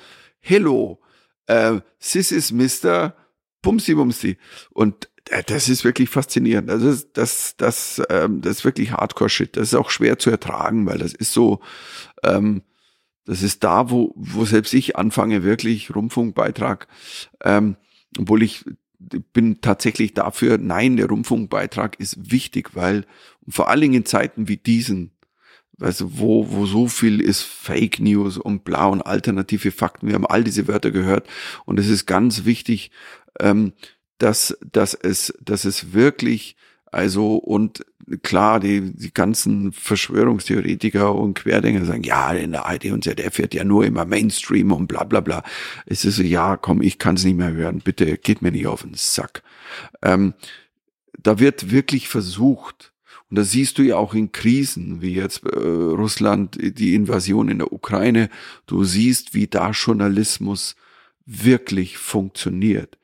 Hello, 0.45 0.99
uh, 1.49 1.79
this 2.01 2.33
is 2.33 2.51
Mr. 2.51 3.15
Bumsi 3.63 3.95
Bumsi. 3.95 4.39
Und 4.71 5.09
äh, 5.31 5.45
das 5.45 5.69
ist 5.69 5.85
wirklich 5.85 6.11
faszinierend. 6.11 6.69
Also 6.69 6.87
das, 6.87 7.13
das, 7.13 7.57
das, 7.57 8.03
ähm, 8.11 8.41
das 8.41 8.59
ist 8.59 8.65
wirklich 8.65 8.91
Hardcore-Shit. 8.91 9.57
Das 9.57 9.69
ist 9.69 9.75
auch 9.75 9.91
schwer 9.91 10.19
zu 10.19 10.31
ertragen, 10.31 10.85
weil 10.87 10.99
das 10.99 11.15
ist 11.15 11.33
so, 11.33 11.61
ähm, 12.25 12.63
das 13.25 13.43
ist 13.43 13.63
da, 13.63 13.89
wo, 13.89 14.13
wo 14.17 14.45
selbst 14.45 14.75
ich 14.75 14.97
anfange, 14.97 15.45
wirklich 15.45 15.95
Rundfunkbeitrag, 15.95 16.89
ähm, 17.45 17.77
obwohl 18.19 18.43
ich 18.43 18.65
bin 19.33 19.61
tatsächlich 19.61 20.15
dafür, 20.15 20.59
nein, 20.59 20.97
der 20.97 21.07
Rundfunkbeitrag 21.07 21.99
ist 22.01 22.33
wichtig, 22.33 22.75
weil 22.75 23.07
vor 23.49 23.69
allen 23.69 23.81
Dingen 23.81 23.95
in 23.95 24.07
Zeiten 24.07 24.49
wie 24.49 24.57
diesen, 24.57 25.12
also 25.83 26.19
wo, 26.19 26.51
wo 26.51 26.67
so 26.67 26.89
viel 26.89 27.21
ist 27.21 27.43
Fake 27.43 28.01
News 28.01 28.39
und 28.39 28.65
bla 28.65 28.87
und 28.87 29.03
alternative 29.03 29.71
Fakten, 29.71 30.09
wir 30.09 30.15
haben 30.15 30.27
all 30.27 30.45
diese 30.45 30.69
Wörter 30.69 30.91
gehört 30.91 31.29
und 31.65 31.79
es 31.79 31.89
ist 31.89 32.07
ganz 32.07 32.45
wichtig, 32.45 32.91
ähm, 33.41 33.73
dass, 34.19 34.57
dass, 34.71 34.95
es, 34.95 35.35
dass 35.41 35.65
es 35.65 35.93
wirklich, 35.93 36.57
also 36.91 37.37
und 37.37 37.85
klar, 38.23 38.61
die, 38.61 38.93
die 38.95 39.13
ganzen 39.13 39.73
Verschwörungstheoretiker 39.73 41.15
und 41.15 41.35
Querdenker 41.35 41.85
sagen, 41.85 42.05
ja, 42.05 42.33
in 42.33 42.53
der 42.53 42.67
ARD 42.67 42.87
und 42.87 43.05
ZDF 43.05 43.39
wird 43.39 43.55
ja 43.55 43.65
nur 43.65 43.85
immer 43.85 44.05
Mainstream 44.05 44.73
und 44.73 44.87
bla 44.87 45.05
bla 45.05 45.21
bla. 45.21 45.43
Es 45.87 46.05
ist 46.05 46.17
so, 46.17 46.23
ja, 46.23 46.57
komm, 46.57 46.83
ich 46.83 46.99
kann 46.99 47.17
es 47.17 47.25
nicht 47.25 47.37
mehr 47.37 47.53
hören, 47.53 47.81
bitte 47.83 48.19
geht 48.19 48.43
mir 48.43 48.53
nicht 48.53 48.67
auf 48.67 48.83
den 48.83 48.95
Sack. 48.95 49.43
Ähm, 50.03 50.35
da 51.19 51.39
wird 51.39 51.71
wirklich 51.71 52.09
versucht, 52.09 52.92
und 53.33 53.37
das 53.37 53.51
siehst 53.51 53.79
du 53.79 53.83
ja 53.83 53.97
auch 53.97 54.13
in 54.13 54.31
Krisen, 54.31 55.01
wie 55.01 55.15
jetzt 55.15 55.47
äh, 55.47 55.59
Russland, 55.59 56.59
die 56.61 56.95
Invasion 56.95 57.49
in 57.49 57.61
der 57.61 57.73
Ukraine, 57.73 58.29
du 58.67 58.85
siehst, 58.85 59.33
wie 59.33 59.47
da 59.47 59.71
Journalismus 59.71 60.77
wirklich 61.25 61.97
funktioniert. 61.97 62.99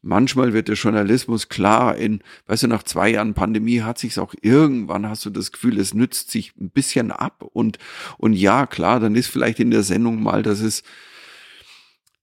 Manchmal 0.00 0.52
wird 0.52 0.68
der 0.68 0.76
Journalismus 0.76 1.48
klar 1.48 1.96
in, 1.96 2.22
weißt 2.46 2.62
du, 2.62 2.68
nach 2.68 2.84
zwei 2.84 3.08
Jahren 3.08 3.34
Pandemie 3.34 3.80
hat 3.80 3.98
sich's 3.98 4.18
auch 4.18 4.34
irgendwann 4.40 5.08
hast 5.08 5.26
du 5.26 5.30
das 5.30 5.50
Gefühl, 5.50 5.80
es 5.80 5.94
nützt 5.94 6.30
sich 6.30 6.54
ein 6.60 6.70
bisschen 6.70 7.10
ab 7.10 7.42
und, 7.52 7.78
und 8.18 8.34
ja, 8.34 8.66
klar, 8.66 9.00
dann 9.00 9.16
ist 9.16 9.26
vielleicht 9.26 9.58
in 9.58 9.72
der 9.72 9.82
Sendung 9.82 10.22
mal, 10.22 10.44
dass 10.44 10.60
es 10.60 10.84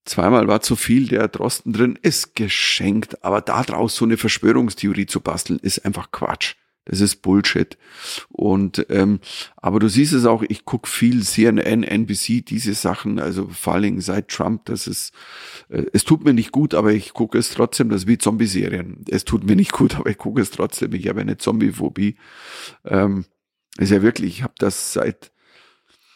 zweimal 0.05 0.47
war 0.47 0.61
zu 0.61 0.77
viel 0.77 1.09
der 1.09 1.27
Drosten 1.27 1.73
drin, 1.73 1.99
ist 2.01 2.37
geschenkt, 2.37 3.21
aber 3.25 3.41
da 3.41 3.63
draus 3.63 3.97
so 3.97 4.05
eine 4.05 4.15
Verschwörungstheorie 4.15 5.07
zu 5.07 5.19
basteln, 5.19 5.59
ist 5.61 5.83
einfach 5.83 6.11
Quatsch. 6.11 6.55
Das 6.89 7.01
ist 7.01 7.17
Bullshit. 7.17 7.77
Und 8.29 8.85
ähm, 8.89 9.19
aber 9.57 9.79
du 9.79 9.87
siehst 9.87 10.13
es 10.13 10.25
auch, 10.25 10.43
ich 10.47 10.65
guck 10.65 10.87
viel 10.87 11.23
CNN, 11.23 11.83
NBC, 11.83 12.43
diese 12.43 12.73
Sachen, 12.73 13.19
also 13.19 13.47
vor 13.47 13.73
allem 13.75 14.01
seit 14.01 14.29
Trump, 14.29 14.65
das 14.65 14.87
ist, 14.87 15.13
äh, 15.69 15.85
es 15.93 16.03
tut 16.03 16.25
mir 16.25 16.33
nicht 16.33 16.51
gut, 16.51 16.73
aber 16.73 16.91
ich 16.91 17.13
gucke 17.13 17.37
es 17.37 17.51
trotzdem, 17.51 17.89
das 17.89 18.01
ist 18.01 18.07
wie 18.07 18.17
Zombie-Serien. 18.17 19.05
Es 19.07 19.23
tut 19.23 19.43
mir 19.43 19.55
nicht 19.55 19.71
gut, 19.71 19.95
aber 19.99 20.09
ich 20.09 20.17
gucke 20.17 20.41
es 20.41 20.49
trotzdem. 20.49 20.93
Ich 20.93 21.07
habe 21.07 21.21
eine 21.21 21.37
Zombie-Phobie. 21.37 22.17
Ähm, 22.85 23.25
ist 23.77 23.91
ja 23.91 24.01
wirklich, 24.01 24.37
ich 24.37 24.43
habe 24.43 24.55
das 24.57 24.93
seit 24.93 25.31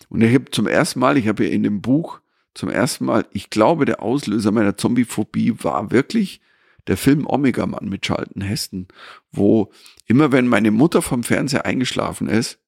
und 0.10 0.22
ich 0.22 0.34
habe 0.34 0.52
zum 0.52 0.68
ersten 0.68 1.00
Mal, 1.00 1.18
ich 1.18 1.28
habe 1.28 1.44
ja 1.44 1.50
in 1.50 1.64
dem 1.64 1.82
Buch 1.82 2.20
zum 2.54 2.70
ersten 2.70 3.06
Mal, 3.06 3.26
ich 3.32 3.50
glaube, 3.50 3.86
der 3.86 4.02
Auslöser 4.02 4.52
meiner 4.52 4.78
Zombie-Phobie 4.78 5.56
war 5.64 5.92
wirklich 5.92 6.42
der 6.88 6.98
Film 6.98 7.26
Omega 7.28 7.66
Mann 7.66 7.90
mit 7.90 8.04
Charlton 8.04 8.42
Heston, 8.42 8.88
wo 9.32 9.72
immer 10.06 10.32
wenn 10.32 10.48
meine 10.48 10.72
Mutter 10.72 11.02
vom 11.02 11.24
Fernseher 11.24 11.66
eingeschlafen 11.66 12.28
ist 12.28 12.60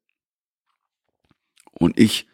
und 1.73 1.99
ich 1.99 2.27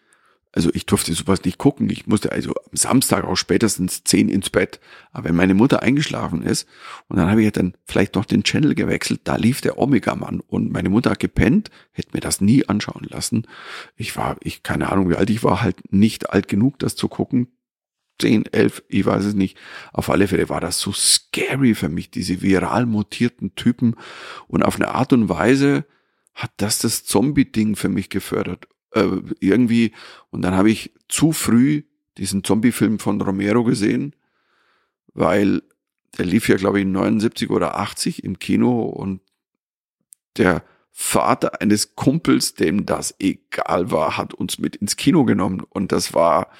also 0.53 0.69
ich 0.73 0.85
durfte 0.85 1.13
sowas 1.13 1.43
nicht 1.43 1.57
gucken. 1.57 1.89
Ich 1.89 2.07
musste 2.07 2.31
also 2.31 2.51
am 2.51 2.75
Samstag 2.75 3.23
auch 3.23 3.37
spätestens 3.37 4.03
zehn 4.03 4.27
ins 4.27 4.49
Bett. 4.49 4.79
Aber 5.11 5.29
wenn 5.29 5.35
meine 5.35 5.53
Mutter 5.53 5.81
eingeschlafen 5.81 6.43
ist 6.43 6.67
und 7.07 7.17
dann 7.17 7.29
habe 7.29 7.43
ich 7.43 7.51
dann 7.53 7.75
vielleicht 7.85 8.15
noch 8.15 8.25
den 8.25 8.43
Channel 8.43 8.75
gewechselt, 8.75 9.21
da 9.23 9.37
lief 9.37 9.61
der 9.61 9.77
Omega-Mann 9.77 10.41
und 10.41 10.71
meine 10.71 10.89
Mutter 10.89 11.11
hat 11.11 11.19
gepennt, 11.19 11.71
hätte 11.91 12.09
mir 12.13 12.19
das 12.19 12.41
nie 12.41 12.67
anschauen 12.67 13.07
lassen. 13.09 13.47
Ich 13.95 14.17
war, 14.17 14.35
ich 14.41 14.63
keine 14.63 14.91
Ahnung, 14.91 15.09
wie 15.09 15.15
alt 15.15 15.29
ich 15.29 15.43
war, 15.43 15.61
halt 15.61 15.93
nicht 15.93 16.31
alt 16.31 16.47
genug, 16.47 16.79
das 16.79 16.95
zu 16.95 17.07
gucken. 17.07 17.47
Zehn, 18.21 18.45
elf, 18.51 18.83
ich 18.87 19.05
weiß 19.05 19.25
es 19.25 19.33
nicht. 19.33 19.57
Auf 19.93 20.09
alle 20.09 20.27
Fälle 20.27 20.47
war 20.47 20.61
das 20.61 20.79
so 20.79 20.91
scary 20.91 21.73
für 21.73 21.89
mich, 21.89 22.11
diese 22.11 22.41
viral 22.41 22.85
mutierten 22.85 23.55
Typen. 23.55 23.95
Und 24.47 24.63
auf 24.63 24.75
eine 24.75 24.89
Art 24.93 25.11
und 25.11 25.27
Weise 25.27 25.85
hat 26.35 26.51
das 26.57 26.77
das 26.79 27.03
Zombie-Ding 27.03 27.75
für 27.75 27.89
mich 27.89 28.09
gefördert 28.09 28.67
äh, 28.91 29.07
irgendwie. 29.39 29.93
Und 30.29 30.43
dann 30.43 30.53
habe 30.53 30.69
ich 30.69 30.93
zu 31.09 31.31
früh 31.31 31.83
diesen 32.17 32.43
Zombie-Film 32.43 32.99
von 32.99 33.19
Romero 33.19 33.63
gesehen, 33.63 34.15
weil 35.13 35.63
der 36.17 36.25
lief 36.25 36.47
ja, 36.47 36.57
glaube 36.57 36.79
ich, 36.79 36.85
79 36.85 37.49
oder 37.49 37.77
80 37.77 38.23
im 38.23 38.37
Kino 38.37 38.81
und 38.81 39.21
der 40.37 40.63
Vater 40.91 41.59
eines 41.61 41.95
Kumpels, 41.95 42.53
dem 42.53 42.85
das 42.85 43.15
egal 43.19 43.89
war, 43.89 44.17
hat 44.17 44.33
uns 44.33 44.59
mit 44.59 44.75
ins 44.75 44.97
Kino 44.97 45.23
genommen 45.23 45.61
und 45.61 45.91
das 45.91 46.13
war 46.13 46.51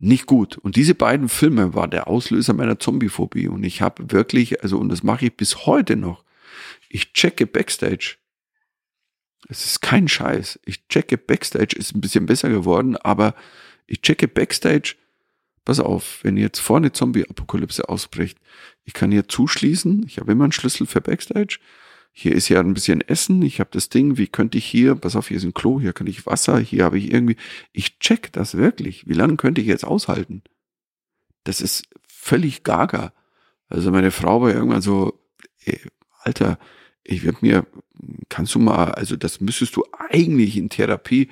nicht 0.00 0.26
gut. 0.26 0.58
Und 0.58 0.76
diese 0.76 0.94
beiden 0.94 1.28
Filme 1.28 1.74
war 1.74 1.86
der 1.86 2.08
Auslöser 2.08 2.52
meiner 2.52 2.78
Zombiephobie 2.78 3.48
und 3.48 3.62
ich 3.62 3.80
habe 3.80 4.10
wirklich, 4.10 4.62
also 4.62 4.78
und 4.78 4.88
das 4.88 5.02
mache 5.02 5.26
ich 5.26 5.36
bis 5.36 5.66
heute 5.66 5.96
noch, 5.96 6.24
ich 6.88 7.12
checke 7.12 7.46
Backstage 7.46 8.16
es 9.48 9.64
ist 9.64 9.80
kein 9.80 10.08
Scheiß. 10.08 10.60
Ich 10.64 10.86
checke 10.88 11.18
Backstage, 11.18 11.76
ist 11.76 11.94
ein 11.94 12.00
bisschen 12.00 12.26
besser 12.26 12.48
geworden, 12.48 12.96
aber 12.96 13.34
ich 13.86 14.02
checke 14.02 14.28
Backstage. 14.28 14.94
Pass 15.64 15.80
auf, 15.80 16.20
wenn 16.22 16.36
jetzt 16.36 16.60
vorne 16.60 16.92
Zombie-Apokalypse 16.92 17.88
ausbricht, 17.88 18.38
ich 18.84 18.92
kann 18.92 19.10
hier 19.10 19.28
zuschließen, 19.28 20.04
ich 20.06 20.18
habe 20.18 20.32
immer 20.32 20.44
einen 20.44 20.52
Schlüssel 20.52 20.86
für 20.86 21.00
Backstage. 21.00 21.58
Hier 22.22 22.34
ist 22.34 22.50
ja 22.50 22.60
ein 22.60 22.74
bisschen 22.74 23.00
Essen, 23.00 23.40
ich 23.40 23.60
habe 23.60 23.70
das 23.72 23.88
Ding, 23.88 24.18
wie 24.18 24.26
könnte 24.26 24.58
ich 24.58 24.66
hier, 24.66 24.94
pass 24.94 25.16
auf, 25.16 25.28
hier 25.28 25.38
ist 25.38 25.44
ein 25.44 25.54
Klo, 25.54 25.80
hier 25.80 25.94
kann 25.94 26.06
ich 26.06 26.26
Wasser, 26.26 26.58
hier 26.58 26.84
habe 26.84 26.98
ich 26.98 27.10
irgendwie, 27.10 27.36
ich 27.72 27.98
check 27.98 28.30
das 28.34 28.58
wirklich. 28.58 29.08
Wie 29.08 29.14
lange 29.14 29.36
könnte 29.36 29.62
ich 29.62 29.66
jetzt 29.66 29.86
aushalten? 29.86 30.42
Das 31.44 31.62
ist 31.62 31.84
völlig 32.06 32.62
gaga. 32.62 33.14
Also 33.68 33.90
meine 33.90 34.10
Frau 34.10 34.42
war 34.42 34.52
irgendwann 34.52 34.82
so, 34.82 35.18
ey, 35.64 35.80
Alter, 36.18 36.58
ich 37.04 37.24
werde 37.24 37.38
mir, 37.40 37.66
kannst 38.28 38.54
du 38.54 38.58
mal, 38.58 38.92
also 38.92 39.16
das 39.16 39.40
müsstest 39.40 39.74
du 39.76 39.86
eigentlich 40.10 40.58
in 40.58 40.68
Therapie. 40.68 41.30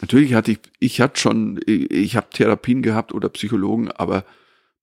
Natürlich 0.00 0.32
hatte 0.32 0.52
ich, 0.52 0.60
ich 0.78 1.02
hatte 1.02 1.20
schon, 1.20 1.60
ich 1.66 2.16
habe 2.16 2.30
Therapien 2.30 2.80
gehabt 2.80 3.12
oder 3.12 3.28
Psychologen, 3.28 3.90
aber 3.90 4.24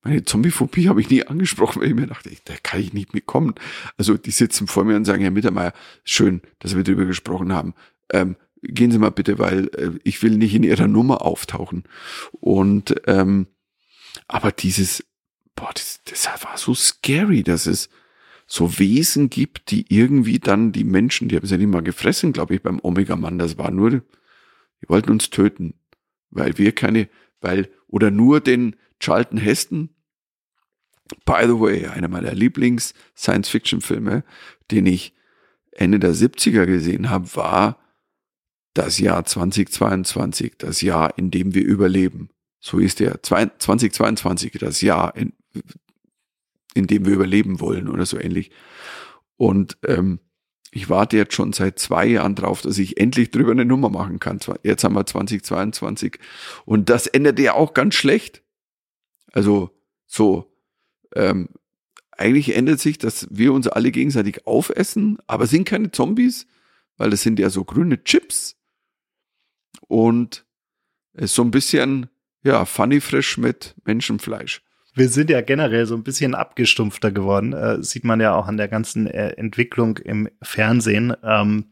meine 0.03 0.23
Zombiephobie 0.23 0.89
habe 0.89 1.01
ich 1.01 1.09
nie 1.09 1.23
angesprochen, 1.23 1.81
weil 1.81 1.89
ich 1.89 1.95
mir 1.95 2.07
dachte, 2.07 2.29
da 2.45 2.53
kann 2.61 2.81
ich 2.81 2.93
nicht 2.93 3.13
mitkommen. 3.13 3.55
Also 3.97 4.17
die 4.17 4.31
sitzen 4.31 4.67
vor 4.67 4.83
mir 4.83 4.95
und 4.95 5.05
sagen, 5.05 5.21
Herr 5.21 5.31
Mittermeier, 5.31 5.73
schön, 6.03 6.41
dass 6.59 6.75
wir 6.75 6.83
darüber 6.83 7.05
gesprochen 7.05 7.53
haben. 7.53 7.73
Ähm, 8.11 8.35
gehen 8.61 8.91
Sie 8.91 8.97
mal 8.97 9.11
bitte, 9.11 9.39
weil 9.39 9.69
äh, 9.75 9.91
ich 10.03 10.21
will 10.21 10.37
nicht 10.37 10.53
in 10.53 10.63
Ihrer 10.63 10.87
Nummer 10.87 11.21
auftauchen. 11.21 11.83
Und 12.31 12.95
ähm, 13.07 13.47
aber 14.27 14.51
dieses, 14.51 15.05
boah, 15.55 15.71
das, 15.73 16.01
das 16.05 16.27
war 16.43 16.57
so 16.57 16.73
scary, 16.73 17.43
dass 17.43 17.65
es 17.65 17.89
so 18.45 18.77
Wesen 18.79 19.29
gibt, 19.29 19.71
die 19.71 19.85
irgendwie 19.89 20.39
dann 20.39 20.71
die 20.71 20.83
Menschen, 20.83 21.29
die 21.29 21.35
haben 21.35 21.45
sie 21.45 21.53
ja 21.53 21.57
nicht 21.57 21.71
mal 21.71 21.81
gefressen, 21.81 22.33
glaube 22.33 22.55
ich, 22.55 22.61
beim 22.61 22.79
Omega-Mann, 22.81 23.39
das 23.39 23.57
war 23.57 23.71
nur, 23.71 23.89
die 23.91 24.89
wollten 24.89 25.11
uns 25.11 25.29
töten, 25.29 25.75
weil 26.29 26.57
wir 26.57 26.73
keine, 26.73 27.09
weil, 27.39 27.69
oder 27.87 28.11
nur 28.11 28.41
den 28.41 28.75
Charlton 28.99 29.37
Heston, 29.37 29.89
by 31.25 31.43
the 31.43 31.59
way, 31.59 31.87
einer 31.87 32.07
meiner 32.07 32.33
Lieblings-Science-Fiction-Filme, 32.33 34.23
den 34.71 34.85
ich 34.85 35.13
Ende 35.71 35.99
der 35.99 36.13
70er 36.13 36.65
gesehen 36.65 37.09
habe, 37.09 37.35
war 37.35 37.79
das 38.73 38.99
Jahr 38.99 39.25
2022, 39.25 40.53
das 40.57 40.81
Jahr, 40.81 41.17
in 41.17 41.31
dem 41.31 41.53
wir 41.53 41.63
überleben. 41.63 42.29
So 42.59 42.79
ist 42.79 42.99
der 42.99 43.21
2022, 43.21 44.53
das 44.53 44.81
Jahr, 44.81 45.15
in, 45.15 45.33
in 46.73 46.87
dem 46.87 47.05
wir 47.05 47.13
überleben 47.13 47.59
wollen 47.59 47.87
oder 47.87 48.05
so 48.05 48.19
ähnlich. 48.19 48.51
Und 49.37 49.77
ähm, 49.85 50.19
ich 50.71 50.89
warte 50.89 51.17
jetzt 51.17 51.35
schon 51.35 51.53
seit 51.53 51.77
zwei 51.77 52.05
Jahren 52.05 52.35
drauf, 52.35 52.61
dass 52.61 52.77
ich 52.79 52.99
endlich 52.99 53.29
drüber 53.29 53.51
eine 53.51 53.65
Nummer 53.65 53.89
machen 53.89 54.19
kann. 54.19 54.39
Jetzt 54.63 54.83
haben 54.83 54.95
wir 54.95 55.05
2022 55.05 56.17
und 56.65 56.89
das 56.89 57.05
endet 57.05 57.37
ja 57.39 57.53
auch 57.53 57.73
ganz 57.73 57.93
schlecht. 57.95 58.43
Also 59.31 59.69
so, 60.07 60.52
ähm, 61.15 61.49
eigentlich 62.11 62.55
ändert 62.55 62.79
sich, 62.79 62.97
dass 62.97 63.27
wir 63.31 63.53
uns 63.53 63.67
alle 63.67 63.91
gegenseitig 63.91 64.45
aufessen, 64.45 65.17
aber 65.27 65.47
sind 65.47 65.65
keine 65.65 65.91
Zombies, 65.91 66.47
weil 66.97 67.09
das 67.09 67.21
sind 67.21 67.39
ja 67.39 67.49
so 67.49 67.63
grüne 67.63 68.03
Chips 68.03 68.55
und 69.87 70.45
ist 71.13 71.35
so 71.35 71.43
ein 71.43 71.51
bisschen, 71.51 72.07
ja, 72.43 72.65
funny 72.65 73.01
frisch 73.01 73.37
mit 73.37 73.75
Menschenfleisch 73.85 74.61
wir 74.95 75.09
sind 75.09 75.29
ja 75.29 75.41
generell 75.41 75.85
so 75.85 75.95
ein 75.95 76.03
bisschen 76.03 76.35
abgestumpfter 76.35 77.11
geworden. 77.11 77.53
Äh, 77.53 77.81
sieht 77.81 78.03
man 78.03 78.21
ja 78.21 78.35
auch 78.35 78.47
an 78.47 78.57
der 78.57 78.67
ganzen 78.67 79.07
äh, 79.07 79.29
Entwicklung 79.29 79.97
im 79.97 80.29
Fernsehen. 80.41 81.15
Ähm, 81.23 81.71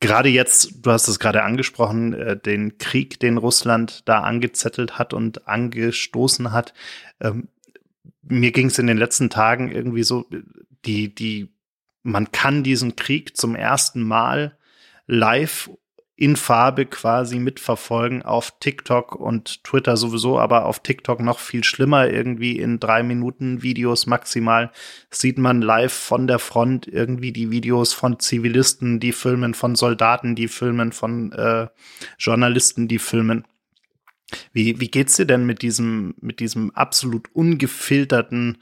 gerade 0.00 0.28
jetzt, 0.28 0.84
du 0.84 0.90
hast 0.90 1.08
es 1.08 1.18
gerade 1.18 1.44
angesprochen, 1.44 2.14
äh, 2.14 2.36
den 2.36 2.78
Krieg, 2.78 3.20
den 3.20 3.38
Russland 3.38 4.08
da 4.08 4.20
angezettelt 4.20 4.98
hat 4.98 5.14
und 5.14 5.46
angestoßen 5.46 6.52
hat. 6.52 6.74
Ähm, 7.20 7.48
mir 8.22 8.52
ging 8.52 8.66
es 8.66 8.78
in 8.78 8.86
den 8.86 8.98
letzten 8.98 9.30
Tagen 9.30 9.70
irgendwie 9.70 10.02
so, 10.02 10.26
die, 10.84 11.14
die, 11.14 11.54
man 12.02 12.32
kann 12.32 12.62
diesen 12.62 12.96
Krieg 12.96 13.36
zum 13.36 13.54
ersten 13.54 14.02
Mal 14.02 14.58
live 15.06 15.70
in 16.18 16.34
Farbe 16.34 16.86
quasi 16.86 17.38
mitverfolgen 17.38 18.22
auf 18.22 18.54
TikTok 18.58 19.14
und 19.14 19.62
Twitter 19.64 19.98
sowieso, 19.98 20.38
aber 20.38 20.64
auf 20.64 20.80
TikTok 20.80 21.20
noch 21.20 21.38
viel 21.38 21.62
schlimmer. 21.62 22.08
Irgendwie 22.08 22.58
in 22.58 22.80
drei 22.80 23.02
Minuten 23.02 23.62
Videos 23.62 24.06
maximal 24.06 24.72
sieht 25.10 25.36
man 25.36 25.60
live 25.60 25.92
von 25.92 26.26
der 26.26 26.38
Front 26.38 26.86
irgendwie 26.86 27.32
die 27.32 27.50
Videos 27.50 27.92
von 27.92 28.18
Zivilisten, 28.18 28.98
die 28.98 29.12
filmen, 29.12 29.52
von 29.52 29.76
Soldaten, 29.76 30.34
die 30.34 30.48
filmen, 30.48 30.92
von 30.92 31.32
äh, 31.32 31.68
Journalisten, 32.18 32.88
die 32.88 32.98
filmen. 32.98 33.44
Wie, 34.52 34.80
wie 34.80 34.88
geht's 34.88 35.16
dir 35.16 35.26
denn 35.26 35.46
mit 35.46 35.62
diesem, 35.62 36.14
mit 36.20 36.40
diesem 36.40 36.70
absolut 36.72 37.28
ungefilterten 37.34 38.58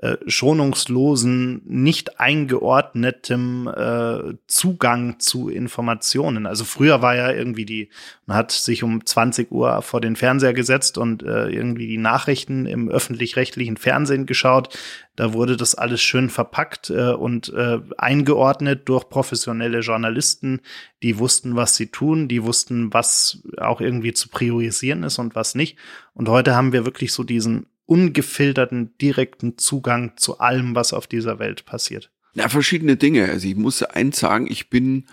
äh, 0.00 0.16
schonungslosen, 0.28 1.62
nicht 1.64 2.20
eingeordnetem 2.20 3.66
äh, 3.66 4.34
Zugang 4.46 5.18
zu 5.18 5.48
Informationen. 5.48 6.46
Also 6.46 6.64
früher 6.64 7.02
war 7.02 7.16
ja 7.16 7.32
irgendwie 7.32 7.64
die, 7.64 7.88
man 8.24 8.36
hat 8.36 8.52
sich 8.52 8.84
um 8.84 9.04
20 9.04 9.50
Uhr 9.50 9.82
vor 9.82 10.00
den 10.00 10.14
Fernseher 10.14 10.52
gesetzt 10.52 10.98
und 10.98 11.24
äh, 11.24 11.48
irgendwie 11.48 11.88
die 11.88 11.98
Nachrichten 11.98 12.64
im 12.66 12.88
öffentlich-rechtlichen 12.88 13.76
Fernsehen 13.76 14.26
geschaut. 14.26 14.78
Da 15.16 15.32
wurde 15.32 15.56
das 15.56 15.74
alles 15.74 16.00
schön 16.00 16.30
verpackt 16.30 16.90
äh, 16.90 17.10
und 17.10 17.52
äh, 17.52 17.80
eingeordnet 17.96 18.88
durch 18.88 19.08
professionelle 19.08 19.80
Journalisten, 19.80 20.60
die 21.02 21.18
wussten, 21.18 21.56
was 21.56 21.74
sie 21.74 21.88
tun, 21.88 22.28
die 22.28 22.44
wussten, 22.44 22.94
was 22.94 23.42
auch 23.56 23.80
irgendwie 23.80 24.12
zu 24.12 24.28
priorisieren 24.28 25.02
ist 25.02 25.18
und 25.18 25.34
was 25.34 25.56
nicht. 25.56 25.76
Und 26.14 26.28
heute 26.28 26.54
haben 26.54 26.72
wir 26.72 26.84
wirklich 26.84 27.12
so 27.12 27.24
diesen 27.24 27.66
ungefilterten, 27.88 28.96
direkten 29.00 29.56
Zugang 29.56 30.12
zu 30.16 30.38
allem, 30.38 30.74
was 30.74 30.92
auf 30.92 31.06
dieser 31.06 31.38
Welt 31.38 31.64
passiert? 31.64 32.10
Na, 32.34 32.48
verschiedene 32.48 32.96
Dinge. 32.96 33.28
Also 33.28 33.48
ich 33.48 33.56
muss 33.56 33.82
eins 33.82 34.20
sagen, 34.20 34.46
ich 34.50 34.68
bin, 34.68 35.06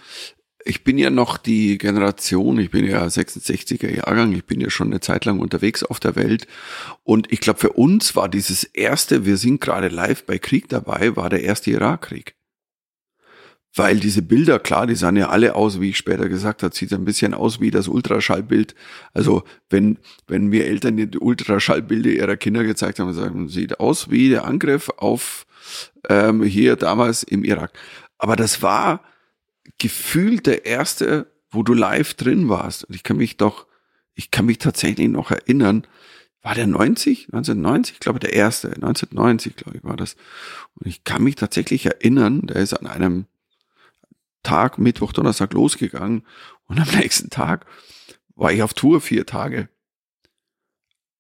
ich 0.66 0.84
bin 0.84 0.98
ja 0.98 1.10
noch 1.10 1.38
die 1.38 1.78
Generation, 1.78 2.60
ich 2.60 2.72
bin 2.72 2.86
ja 2.86 3.06
66er 3.06 3.90
Jahrgang, 3.90 4.34
ich 4.34 4.46
bin 4.46 4.60
ja 4.60 4.70
schon 4.70 4.88
eine 4.88 5.00
Zeit 5.00 5.24
lang 5.24 5.40
unterwegs 5.40 5.84
auf 5.84 6.02
der 6.02 6.18
Welt. 6.18 6.48
Und 7.04 7.32
ich 7.32 7.40
glaube, 7.40 7.60
für 7.60 7.72
uns 7.72 8.16
war 8.18 8.28
dieses 8.28 8.66
erste, 8.66 9.26
wir 9.26 9.38
sind 9.38 9.62
gerade 9.62 9.88
live 9.88 10.26
bei 10.26 10.38
Krieg 10.38 10.68
dabei, 10.68 11.16
war 11.16 11.30
der 11.30 11.44
erste 11.44 11.72
Irakkrieg. 11.72 12.36
Weil 13.76 14.00
diese 14.00 14.22
Bilder, 14.22 14.58
klar, 14.58 14.88
die 14.88 14.96
sahen 14.96 15.18
ja 15.18 15.30
alle 15.30 15.56
aus, 15.56 15.82
wie 15.82 15.90
ich 15.90 15.98
später 15.98 16.30
gesagt 16.30 16.64
habe, 16.64 16.74
sieht 16.74 16.94
ein 16.94 17.04
bisschen 17.04 17.34
aus 17.34 17.60
wie 17.60 17.72
das 17.72 17.90
Ultraschallbild. 17.90 18.74
Also 19.14 19.44
wenn, 19.70 19.98
wenn 20.28 20.48
mir 20.48 20.66
Eltern 20.66 20.96
die 20.96 21.18
Ultraschallbilder 21.18 22.10
ihrer 22.10 22.38
Kinder 22.38 22.64
gezeigt 22.64 23.00
haben, 23.00 23.12
sagen, 23.14 23.50
sieht 23.50 23.82
aus 23.82 24.10
wie 24.10 24.30
der 24.30 24.46
Angriff 24.46 24.90
auf 24.96 25.46
ähm, 26.10 26.42
hier 26.44 26.78
damals 26.78 27.24
im 27.24 27.44
Irak. 27.44 27.74
Aber 28.18 28.38
das 28.38 28.62
war 28.62 29.02
gefühlt 29.78 30.46
der 30.46 30.66
erste, 30.66 31.28
wo 31.50 31.62
du 31.62 31.74
live 31.74 32.14
drin 32.14 32.48
warst. 32.48 32.86
Und 32.86 32.96
ich 32.96 33.04
kann 33.04 33.18
mich 33.18 33.36
doch, 33.36 33.68
ich 34.14 34.32
kann 34.32 34.46
mich 34.46 34.60
tatsächlich 34.60 35.10
noch 35.10 35.32
erinnern, 35.32 35.86
war 36.42 36.56
der 36.56 36.68
90? 36.68 37.26
1990? 37.34 37.96
Ich 37.96 38.00
glaube, 38.00 38.20
der 38.20 38.34
erste. 38.34 38.68
1990, 38.68 39.56
glaube 39.56 39.80
ich, 39.80 39.84
war 39.84 39.98
das. 39.98 40.16
Und 40.76 40.88
ich 40.88 41.04
kann 41.04 41.24
mich 41.24 41.36
tatsächlich 41.36 41.88
erinnern, 41.88 42.46
der 42.46 42.58
ist 42.58 42.74
an 42.74 42.86
einem 42.86 43.26
Tag, 44.46 44.78
Mittwoch, 44.78 45.12
Donnerstag 45.12 45.52
losgegangen 45.54 46.24
und 46.68 46.80
am 46.80 46.88
nächsten 46.98 47.30
Tag 47.30 47.66
war 48.36 48.54
ich 48.54 48.64
auf 48.64 48.74
Tour 48.74 49.02
vier 49.02 49.26
Tage. 49.26 49.70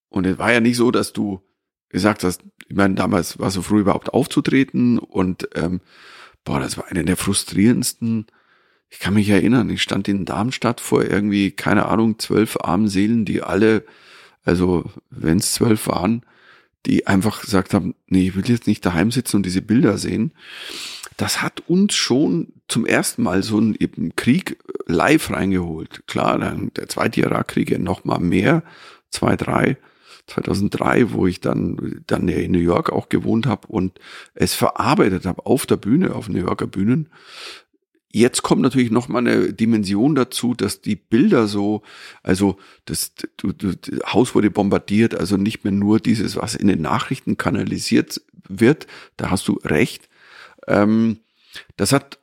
Und 0.10 0.26
es 0.26 0.38
war 0.38 0.54
ja 0.54 0.62
nicht 0.62 0.78
so, 0.78 0.92
dass 0.92 1.12
du 1.12 1.42
gesagt 1.90 2.24
hast, 2.24 2.44
ich 2.68 2.76
meine, 2.76 2.96
damals 2.96 3.40
war 3.40 3.52
so 3.52 3.62
früh 3.62 3.82
überhaupt 3.82 4.14
aufzutreten 4.14 4.98
und 4.98 5.50
ähm, 5.56 5.82
boah, 6.44 6.60
das 6.60 6.78
war 6.78 6.88
eine 6.88 7.04
der 7.04 7.18
frustrierendsten. 7.18 8.28
Ich 8.90 9.00
kann 9.00 9.14
mich 9.14 9.30
erinnern, 9.30 9.70
ich 9.70 9.82
stand 9.82 10.08
in 10.08 10.26
Darmstadt 10.26 10.80
vor 10.80 11.04
irgendwie, 11.04 11.52
keine 11.52 11.88
Ahnung, 11.88 12.20
zwölf 12.20 12.58
armen 12.62 12.88
Seelen, 12.88 13.26
die 13.26 13.42
alle, 13.42 13.86
also 14.44 14.92
wenn 15.10 15.40
es 15.40 15.54
zwölf 15.54 15.88
waren, 15.88 16.26
die 16.86 17.08
einfach 17.08 17.42
gesagt 17.42 17.74
haben, 17.74 17.96
nee, 18.08 18.28
ich 18.28 18.36
will 18.36 18.48
jetzt 18.48 18.68
nicht 18.68 18.86
daheim 18.86 19.12
sitzen 19.12 19.38
und 19.38 19.46
diese 19.46 19.62
Bilder 19.62 19.98
sehen 19.98 20.34
das 21.18 21.42
hat 21.42 21.64
uns 21.68 21.96
schon 21.96 22.54
zum 22.68 22.86
ersten 22.86 23.24
Mal 23.24 23.44
so 23.44 23.58
einen 23.58 23.76
eben 23.76 24.16
Krieg 24.16 24.58
live 24.86 25.32
reingeholt. 25.32 26.08
Klar, 26.08 26.40
dann 26.40 26.72
der 26.76 26.90
zweite 26.90 27.22
Irakkrieg 27.22 27.72
ja 27.72 27.78
noch 27.78 28.04
mal 28.04 28.20
mehr, 28.20 28.64
zwei, 29.10 29.36
drei, 29.36 29.78
2003, 30.28 31.12
wo 31.12 31.28
ich 31.28 31.40
dann 31.40 32.02
dann 32.08 32.28
in 32.28 32.52
New 32.52 32.60
York 32.60 32.92
auch 32.92 33.10
gewohnt 33.10 33.46
habe 33.46 33.68
und 33.68 34.00
es 34.34 34.54
verarbeitet 34.54 35.26
habe 35.26 35.46
auf 35.46 35.66
der 35.66 35.78
Bühne, 35.78 36.16
auf 36.16 36.30
New 36.30 36.40
Yorker 36.40 36.68
Bühnen. 36.68 37.10
Jetzt 38.12 38.44
kommt 38.44 38.62
natürlich 38.62 38.92
noch 38.92 39.10
mal 39.10 39.20
eine 39.20 39.54
Dimension 39.54 40.16
dazu, 40.16 40.54
dass 40.54 40.82
die 40.82 40.96
Bilder 40.96 41.48
so, 41.48 41.82
also 42.24 42.58
das, 42.86 43.14
das 43.38 43.76
Haus 44.08 44.34
wurde 44.34 44.50
bombardiert, 44.50 45.16
also 45.16 45.36
nicht 45.38 45.64
mehr 45.64 45.74
nur 45.74 46.00
dieses, 46.00 46.38
was 46.38 46.56
in 46.56 46.68
den 46.68 46.82
Nachrichten 46.82 47.38
kanalisiert 47.38 48.22
wird. 48.48 48.88
Da 49.18 49.32
hast 49.32 49.48
du 49.48 49.60
recht 49.64 50.08
ähm, 50.68 51.20
das 51.78 51.92
hat, 51.92 52.20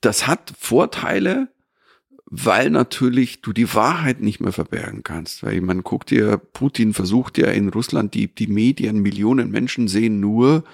das 0.00 0.26
hat 0.26 0.52
Vorteile, 0.58 1.48
weil 2.26 2.70
natürlich 2.70 3.42
du 3.42 3.52
die 3.52 3.74
Wahrheit 3.74 4.20
nicht 4.20 4.40
mehr 4.40 4.52
verbergen 4.52 5.02
kannst. 5.02 5.42
Weil 5.42 5.60
man 5.60 5.82
guckt 5.82 6.10
dir, 6.10 6.38
Putin 6.38 6.94
versucht 6.94 7.36
ja 7.38 7.48
in 7.48 7.68
Russland, 7.68 8.14
die, 8.14 8.34
die 8.34 8.46
Medien, 8.46 9.00
Millionen 9.00 9.50
Menschen 9.50 9.88
sehen 9.88 10.20
nur 10.20 10.64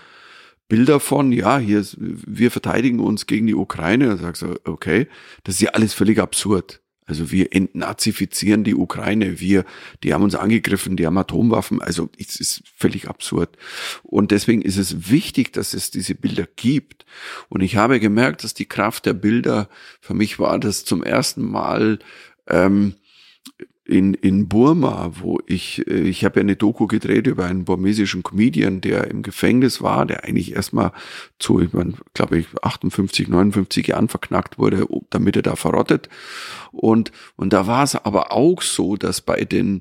Bilder 0.68 1.01
von, 1.01 1.32
ja, 1.32 1.59
hier, 1.59 1.84
wir 1.97 2.51
verteidigen 2.51 3.01
uns 3.01 3.26
gegen 3.26 3.47
die 3.47 3.55
Ukraine. 3.55 4.09
Da 4.09 4.16
sagst 4.18 4.43
du, 4.43 4.61
okay, 4.64 5.09
das 5.45 5.57
ist 5.57 5.62
ja 5.62 5.70
alles 5.70 5.95
völlig 5.95 6.20
absurd. 6.20 6.80
Also 7.09 7.33
wir 7.33 7.55
entnazifizieren 7.55 8.65
die 8.65 8.75
Ukraine, 8.75 9.41
wir, 9.41 9.65
die 10.05 10.13
haben 10.13 10.23
uns 10.23 10.35
angegriffen, 10.35 10.97
die 10.97 11.07
haben 11.07 11.17
Atomwaffen. 11.17 11.81
Also 11.81 12.11
es 12.19 12.37
ist 12.39 12.63
völlig 12.77 13.09
absurd. 13.09 13.57
Und 14.03 14.31
deswegen 14.31 14.61
ist 14.61 14.77
es 14.77 15.11
wichtig, 15.11 15.53
dass 15.55 15.73
es 15.73 15.91
diese 15.91 16.15
Bilder 16.15 16.47
gibt. 16.57 17.07
Und 17.49 17.63
ich 17.63 17.77
habe 17.77 17.99
gemerkt, 17.99 18.45
dass 18.45 18.53
die 18.53 18.67
Kraft 18.67 19.07
der 19.07 19.15
Bilder, 19.15 19.71
für 20.01 20.15
mich 20.15 20.39
war 20.39 20.59
das 20.59 20.85
zum 20.85 21.03
ersten 21.03 21.43
Mal 21.43 21.99
ähm, 22.47 22.95
in, 23.89 24.12
in 24.12 24.49
Burma, 24.49 25.12
wo 25.18 25.41
ich, 25.47 25.86
äh, 25.89 26.01
ich 26.01 26.24
habe 26.24 26.41
ja 26.41 26.43
eine 26.43 26.57
Doku 26.57 26.86
gedreht 26.86 27.26
über 27.26 27.47
einen 27.47 27.64
burmesischen 27.64 28.22
Comedian, 28.22 28.82
der 28.82 29.11
im 29.11 29.22
Gefängnis 29.22 29.80
war, 29.80 30.05
der 30.05 30.24
eigentlich 30.24 30.55
erstmal 30.55 30.93
zu, 31.39 31.61
ich 31.61 31.72
meine, 31.72 31.95
glaube 32.12 32.39
ich, 32.39 32.47
58, 32.62 33.28
59 33.28 33.86
Jahren 33.86 34.09
verknackt 34.09 34.59
wurde, 34.59 34.86
damit 35.09 35.36
er 35.36 35.43
da 35.43 35.57
verrottet. 35.57 36.11
Und, 36.70 37.12
und 37.36 37.55
da 37.55 37.66
war 37.66 37.82
es 37.82 37.97
aber 37.97 38.30
auch 38.30 38.61
so, 38.61 38.97
dass 38.97 39.22
bei 39.22 39.45
den, 39.45 39.80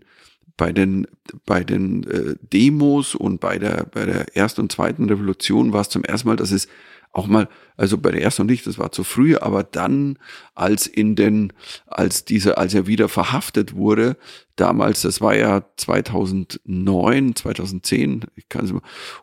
bei 0.56 0.72
den, 0.72 1.06
bei 1.46 1.66
den 1.66 2.04
äh, 2.06 2.36
Demos 2.54 3.14
und 3.14 3.42
bei 3.42 3.60
der, 3.60 3.88
bei 3.92 4.06
der 4.06 4.38
ersten 4.38 4.62
und 4.62 4.72
zweiten 4.72 5.10
Revolution 5.10 5.74
war 5.74 5.82
es 5.82 5.90
zum 5.90 6.06
ersten 6.06 6.30
Mal, 6.30 6.38
dass 6.38 6.52
es 6.52 6.70
auch 7.18 7.28
mal, 7.28 7.50
also 7.76 7.98
bei 7.98 8.12
der 8.12 8.22
ersten 8.22 8.46
nicht, 8.46 8.68
das 8.68 8.78
war 8.78 8.92
zu 8.92 9.04
früh, 9.04 9.36
aber 9.36 9.64
dann, 9.64 10.20
als 10.54 10.86
in 10.86 11.16
den, 11.16 11.52
als 11.88 12.26
dieser, 12.26 12.58
als 12.58 12.74
er 12.74 12.88
wieder 12.88 13.10
verhaftet 13.10 13.76
wurde, 13.76 14.18
damals, 14.56 15.02
das 15.02 15.20
war 15.20 15.36
ja 15.36 15.66
2009, 15.78 17.36
2010, 17.36 18.26
ich 18.36 18.50
kann 18.50 18.66
es 18.66 18.74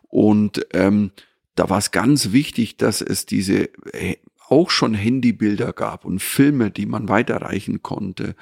und 0.09 0.65
ähm, 0.73 1.11
da 1.55 1.69
war 1.69 1.77
es 1.77 1.91
ganz 1.91 2.33
wichtig, 2.33 2.75
dass 2.77 3.01
es 3.01 3.25
diese 3.25 3.69
äh, 3.93 4.17
auch 4.47 4.69
schon 4.69 4.93
Handybilder 4.93 5.73
gab 5.73 6.05
und 6.05 6.21
Filme, 6.21 6.69
die 6.69 6.85
man 6.85 7.09
weiterreichen 7.09 7.81
konnte. 7.81 8.35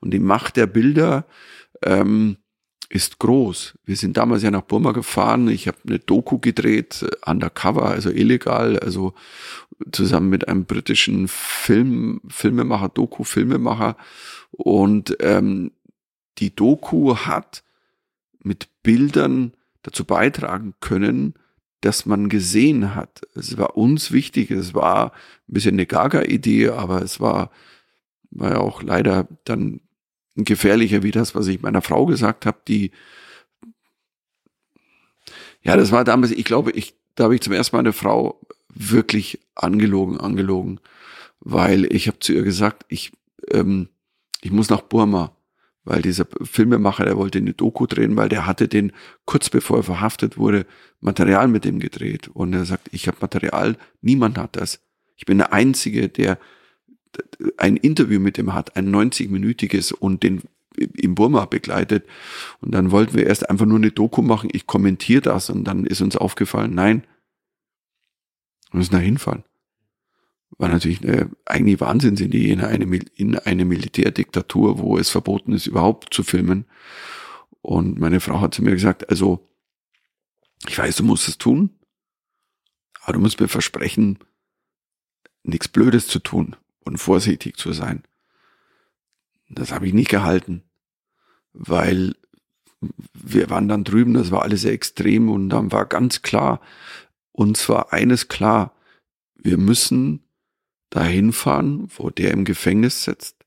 Und 0.00 0.12
die 0.12 0.20
Macht 0.20 0.56
der 0.56 0.68
Bilder 0.68 1.26
ähm, 1.82 2.36
ist 2.88 3.18
groß. 3.18 3.78
Wir 3.84 3.96
sind 3.96 4.16
damals 4.16 4.42
ja 4.42 4.50
nach 4.50 4.62
Burma 4.62 4.92
gefahren. 4.92 5.48
Ich 5.48 5.68
habe 5.68 5.78
eine 5.86 5.98
Doku 5.98 6.38
gedreht, 6.38 7.02
äh, 7.02 7.30
undercover, 7.30 7.86
also 7.86 8.10
illegal, 8.10 8.78
also 8.78 9.14
zusammen 9.92 10.30
mit 10.30 10.48
einem 10.48 10.64
britischen 10.64 11.28
Film, 11.28 12.20
Filmemacher, 12.28 12.88
Doku-Filmemacher. 12.88 13.96
Und 14.50 15.16
ähm, 15.20 15.72
die 16.38 16.54
Doku 16.54 17.16
hat 17.16 17.62
mit 18.42 18.68
Bildern 18.82 19.52
dazu 19.82 20.04
beitragen 20.04 20.74
können, 20.80 21.34
dass 21.82 22.06
man 22.06 22.28
gesehen 22.28 22.94
hat. 22.94 23.20
Es 23.34 23.58
war 23.58 23.76
uns 23.76 24.10
wichtig, 24.12 24.50
es 24.50 24.74
war 24.74 25.12
ein 25.48 25.52
bisschen 25.52 25.74
eine 25.74 25.86
Gaga-Idee, 25.86 26.70
aber 26.70 27.02
es 27.02 27.20
war, 27.20 27.50
war 28.30 28.52
ja 28.52 28.58
auch 28.58 28.82
leider 28.82 29.28
dann 29.44 29.80
gefährlicher 30.44 31.02
wie 31.02 31.10
das, 31.10 31.34
was 31.34 31.46
ich 31.46 31.62
meiner 31.62 31.82
Frau 31.82 32.06
gesagt 32.06 32.46
habe, 32.46 32.58
die 32.66 32.92
ja, 35.62 35.76
das 35.76 35.92
war 35.92 36.04
damals, 36.04 36.32
ich 36.32 36.44
glaube, 36.44 36.70
ich, 36.72 36.94
da 37.14 37.24
habe 37.24 37.34
ich 37.34 37.40
zum 37.40 37.52
ersten 37.52 37.76
Mal 37.76 37.80
eine 37.80 37.92
Frau 37.92 38.40
wirklich 38.74 39.38
angelogen, 39.54 40.18
angelogen, 40.18 40.80
weil 41.40 41.84
ich 41.92 42.06
habe 42.08 42.20
zu 42.20 42.32
ihr 42.32 42.42
gesagt, 42.42 42.84
ich, 42.88 43.12
ähm, 43.50 43.88
ich 44.40 44.50
muss 44.50 44.70
nach 44.70 44.82
Burma, 44.82 45.36
weil 45.84 46.02
dieser 46.02 46.26
Filmemacher, 46.42 47.04
der 47.04 47.16
wollte 47.16 47.38
eine 47.38 47.54
Doku 47.54 47.86
drehen, 47.86 48.16
weil 48.16 48.28
der 48.28 48.46
hatte 48.46 48.68
den 48.68 48.92
kurz 49.24 49.50
bevor 49.50 49.78
er 49.78 49.82
verhaftet 49.82 50.38
wurde 50.38 50.66
Material 51.00 51.48
mit 51.48 51.64
dem 51.64 51.80
gedreht 51.80 52.28
und 52.28 52.52
er 52.52 52.64
sagt, 52.64 52.88
ich 52.92 53.08
habe 53.08 53.18
Material, 53.20 53.76
niemand 54.00 54.38
hat 54.38 54.56
das. 54.56 54.80
Ich 55.16 55.26
bin 55.26 55.38
der 55.38 55.52
einzige, 55.52 56.08
der 56.08 56.38
ein 57.56 57.76
Interview 57.76 58.20
mit 58.20 58.38
ihm 58.38 58.54
hat, 58.54 58.76
ein 58.76 58.94
90-minütiges 58.94 59.92
und 59.92 60.22
den 60.22 60.42
in 60.78 61.14
Burma 61.14 61.44
begleitet. 61.44 62.06
Und 62.60 62.72
dann 62.72 62.90
wollten 62.90 63.14
wir 63.14 63.26
erst 63.26 63.48
einfach 63.50 63.66
nur 63.66 63.78
eine 63.78 63.90
Doku 63.90 64.22
machen, 64.22 64.50
ich 64.52 64.66
kommentiere 64.66 65.22
das 65.22 65.50
und 65.50 65.64
dann 65.64 65.84
ist 65.84 66.00
uns 66.00 66.16
aufgefallen, 66.16 66.74
nein, 66.74 67.04
wir 68.70 68.78
müssen 68.78 68.92
da 68.92 68.98
hinfahren. 68.98 69.44
War 70.56 70.68
natürlich 70.68 71.02
eine, 71.02 71.30
eigentlich 71.44 71.80
Wahnsinn 71.80 72.16
sind 72.16 72.32
die 72.32 72.50
in 72.50 72.60
eine, 72.60 72.84
in 73.14 73.38
eine 73.38 73.64
Militärdiktatur, 73.64 74.78
wo 74.78 74.98
es 74.98 75.10
verboten 75.10 75.52
ist, 75.52 75.66
überhaupt 75.66 76.12
zu 76.12 76.22
filmen. 76.22 76.64
Und 77.60 77.98
meine 77.98 78.20
Frau 78.20 78.40
hat 78.40 78.54
zu 78.54 78.62
mir 78.62 78.72
gesagt, 78.72 79.08
also, 79.10 79.46
ich 80.66 80.76
weiß, 80.76 80.96
du 80.96 81.04
musst 81.04 81.28
es 81.28 81.38
tun, 81.38 81.70
aber 83.02 83.14
du 83.14 83.20
musst 83.20 83.40
mir 83.40 83.48
versprechen, 83.48 84.18
nichts 85.44 85.68
Blödes 85.68 86.08
zu 86.08 86.18
tun 86.18 86.56
und 86.80 86.98
vorsichtig 86.98 87.56
zu 87.56 87.72
sein. 87.72 88.02
Das 89.48 89.72
habe 89.72 89.86
ich 89.86 89.94
nicht 89.94 90.10
gehalten, 90.10 90.62
weil 91.52 92.14
wir 93.12 93.50
waren 93.50 93.68
dann 93.68 93.84
drüben, 93.84 94.14
das 94.14 94.30
war 94.30 94.42
alles 94.42 94.62
sehr 94.62 94.72
extrem 94.72 95.30
und 95.30 95.48
dann 95.48 95.72
war 95.72 95.86
ganz 95.86 96.22
klar, 96.22 96.60
uns 97.32 97.68
war 97.68 97.92
eines 97.92 98.28
klar, 98.28 98.74
wir 99.34 99.58
müssen 99.58 100.22
dahin 100.90 101.32
fahren, 101.32 101.88
wo 101.96 102.10
der 102.10 102.32
im 102.32 102.44
Gefängnis 102.44 103.04
sitzt 103.04 103.44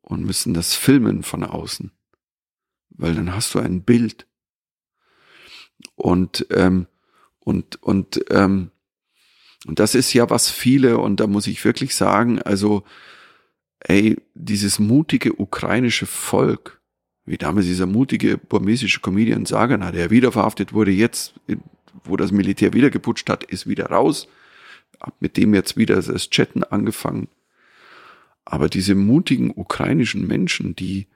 und 0.00 0.24
müssen 0.24 0.54
das 0.54 0.74
filmen 0.74 1.22
von 1.22 1.44
außen, 1.44 1.92
weil 2.90 3.14
dann 3.14 3.34
hast 3.34 3.54
du 3.54 3.58
ein 3.58 3.82
Bild 3.82 4.26
und 5.94 6.46
ähm, 6.50 6.86
und 7.38 7.82
und 7.82 8.24
ähm, 8.30 8.70
und 9.66 9.78
das 9.78 9.94
ist 9.94 10.12
ja 10.12 10.30
was 10.30 10.50
viele, 10.50 10.98
und 10.98 11.20
da 11.20 11.26
muss 11.26 11.46
ich 11.46 11.64
wirklich 11.64 11.94
sagen, 11.94 12.40
also, 12.40 12.82
ey, 13.80 14.16
dieses 14.34 14.78
mutige 14.78 15.34
ukrainische 15.38 16.06
Volk, 16.06 16.80
wie 17.26 17.38
damals 17.38 17.66
dieser 17.66 17.86
mutige 17.86 18.38
burmesische 18.38 19.00
Comedian 19.00 19.46
Sagana, 19.46 19.92
der 19.92 20.10
wieder 20.10 20.32
verhaftet 20.32 20.72
wurde, 20.72 20.90
jetzt, 20.90 21.34
wo 22.04 22.16
das 22.16 22.32
Militär 22.32 22.72
wieder 22.72 22.90
geputscht 22.90 23.28
hat, 23.28 23.44
ist 23.44 23.66
wieder 23.66 23.86
raus, 23.86 24.28
hab 25.00 25.20
mit 25.20 25.36
dem 25.36 25.54
jetzt 25.54 25.76
wieder 25.76 25.96
das 25.96 26.30
Chatten 26.30 26.64
angefangen. 26.64 27.28
Aber 28.44 28.68
diese 28.68 28.94
mutigen 28.94 29.52
ukrainischen 29.54 30.26
Menschen, 30.26 30.74
die 30.74 31.06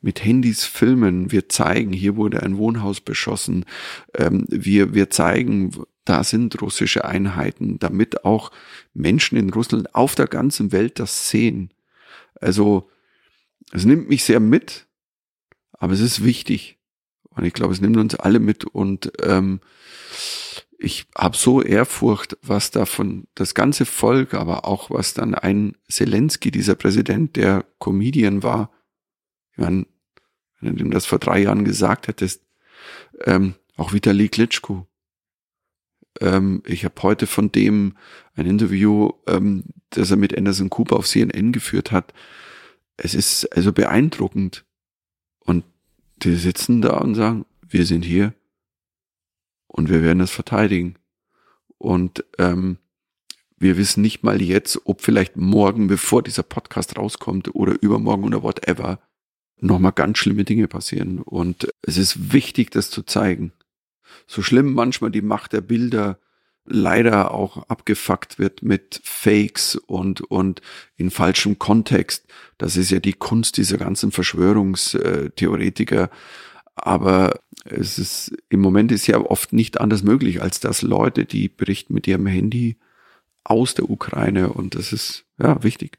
mit 0.00 0.24
Handys 0.24 0.64
filmen, 0.64 1.32
wir 1.32 1.48
zeigen, 1.48 1.92
hier 1.92 2.16
wurde 2.16 2.42
ein 2.42 2.56
Wohnhaus 2.56 3.00
beschossen, 3.00 3.64
ähm, 4.14 4.44
wir, 4.48 4.94
wir 4.94 5.10
zeigen, 5.10 5.72
da 6.08 6.24
sind 6.24 6.60
russische 6.62 7.04
Einheiten, 7.04 7.78
damit 7.78 8.24
auch 8.24 8.50
Menschen 8.94 9.36
in 9.36 9.50
Russland 9.50 9.94
auf 9.94 10.14
der 10.14 10.26
ganzen 10.26 10.72
Welt 10.72 10.98
das 10.98 11.28
sehen. 11.28 11.74
Also 12.40 12.88
es 13.72 13.84
nimmt 13.84 14.08
mich 14.08 14.24
sehr 14.24 14.40
mit, 14.40 14.86
aber 15.72 15.92
es 15.92 16.00
ist 16.00 16.24
wichtig. 16.24 16.78
Und 17.30 17.44
ich 17.44 17.52
glaube, 17.52 17.74
es 17.74 17.80
nimmt 17.80 17.98
uns 17.98 18.14
alle 18.14 18.40
mit. 18.40 18.64
Und 18.64 19.12
ähm, 19.22 19.60
ich 20.78 21.06
habe 21.14 21.36
so 21.36 21.62
Ehrfurcht, 21.62 22.38
was 22.40 22.70
davon 22.70 23.26
das 23.34 23.54
ganze 23.54 23.84
Volk, 23.84 24.32
aber 24.32 24.64
auch 24.64 24.90
was 24.90 25.12
dann 25.12 25.34
ein 25.34 25.76
Zelensky, 25.90 26.50
dieser 26.50 26.74
Präsident, 26.74 27.36
der 27.36 27.66
Comedian 27.78 28.42
war, 28.42 28.72
ich 29.52 29.58
meine, 29.58 29.86
wenn 30.60 30.76
du 30.76 30.84
ihm 30.84 30.90
das 30.90 31.04
vor 31.04 31.18
drei 31.18 31.40
Jahren 31.40 31.64
gesagt 31.64 32.08
hättest, 32.08 32.44
ähm, 33.24 33.54
auch 33.76 33.92
Vitali 33.92 34.28
Klitschko, 34.28 34.86
ähm, 36.20 36.62
ich 36.66 36.84
habe 36.84 37.02
heute 37.02 37.26
von 37.26 37.52
dem 37.52 37.96
ein 38.34 38.46
Interview, 38.46 39.10
ähm, 39.26 39.64
das 39.90 40.10
er 40.10 40.16
mit 40.16 40.36
Anderson 40.36 40.70
Cooper 40.70 40.96
auf 40.96 41.06
CNN 41.06 41.52
geführt 41.52 41.92
hat. 41.92 42.12
Es 42.96 43.14
ist 43.14 43.46
also 43.56 43.72
beeindruckend. 43.72 44.64
Und 45.40 45.64
die 46.22 46.34
sitzen 46.34 46.82
da 46.82 46.98
und 46.98 47.14
sagen, 47.14 47.46
wir 47.68 47.86
sind 47.86 48.04
hier 48.04 48.34
und 49.66 49.88
wir 49.88 50.02
werden 50.02 50.18
das 50.18 50.30
verteidigen. 50.30 50.96
Und 51.78 52.24
ähm, 52.38 52.78
wir 53.56 53.76
wissen 53.76 54.02
nicht 54.02 54.22
mal 54.22 54.42
jetzt, 54.42 54.80
ob 54.84 55.00
vielleicht 55.00 55.36
morgen, 55.36 55.86
bevor 55.86 56.22
dieser 56.22 56.42
Podcast 56.42 56.96
rauskommt 56.96 57.54
oder 57.54 57.80
übermorgen 57.80 58.24
oder 58.24 58.42
whatever, 58.42 59.00
nochmal 59.60 59.92
ganz 59.92 60.18
schlimme 60.18 60.44
Dinge 60.44 60.68
passieren. 60.68 61.20
Und 61.20 61.68
es 61.82 61.96
ist 61.96 62.32
wichtig, 62.32 62.70
das 62.70 62.90
zu 62.90 63.02
zeigen 63.02 63.52
so 64.26 64.42
schlimm 64.42 64.72
manchmal 64.72 65.10
die 65.10 65.22
Macht 65.22 65.52
der 65.52 65.60
Bilder 65.60 66.18
leider 66.68 67.32
auch 67.32 67.68
abgefuckt 67.68 68.38
wird 68.38 68.62
mit 68.62 69.00
Fakes 69.02 69.76
und, 69.76 70.20
und 70.20 70.60
in 70.96 71.10
falschem 71.10 71.58
Kontext. 71.58 72.26
Das 72.58 72.76
ist 72.76 72.90
ja 72.90 73.00
die 73.00 73.14
Kunst 73.14 73.56
dieser 73.56 73.78
ganzen 73.78 74.12
Verschwörungstheoretiker. 74.12 76.10
Aber 76.74 77.40
es 77.64 77.98
ist, 77.98 78.36
im 78.50 78.60
Moment 78.60 78.92
ist 78.92 79.06
ja 79.06 79.18
oft 79.18 79.52
nicht 79.52 79.80
anders 79.80 80.02
möglich, 80.02 80.42
als 80.42 80.60
dass 80.60 80.82
Leute, 80.82 81.24
die 81.24 81.48
berichten 81.48 81.94
mit 81.94 82.06
ihrem 82.06 82.26
Handy 82.26 82.76
aus 83.44 83.74
der 83.74 83.88
Ukraine 83.90 84.52
und 84.52 84.74
das 84.74 84.92
ist, 84.92 85.24
ja, 85.38 85.62
wichtig. 85.62 85.98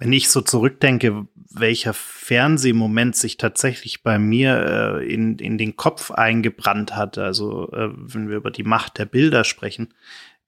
Wenn 0.00 0.14
ich 0.14 0.30
so 0.30 0.40
zurückdenke, 0.40 1.26
welcher 1.50 1.92
Fernsehmoment 1.92 3.14
sich 3.14 3.36
tatsächlich 3.36 4.02
bei 4.02 4.18
mir 4.18 5.00
äh, 5.02 5.12
in, 5.12 5.38
in 5.38 5.58
den 5.58 5.76
Kopf 5.76 6.10
eingebrannt 6.10 6.96
hat, 6.96 7.18
also 7.18 7.70
äh, 7.72 7.90
wenn 7.92 8.30
wir 8.30 8.38
über 8.38 8.50
die 8.50 8.62
Macht 8.62 8.96
der 8.96 9.04
Bilder 9.04 9.44
sprechen, 9.44 9.92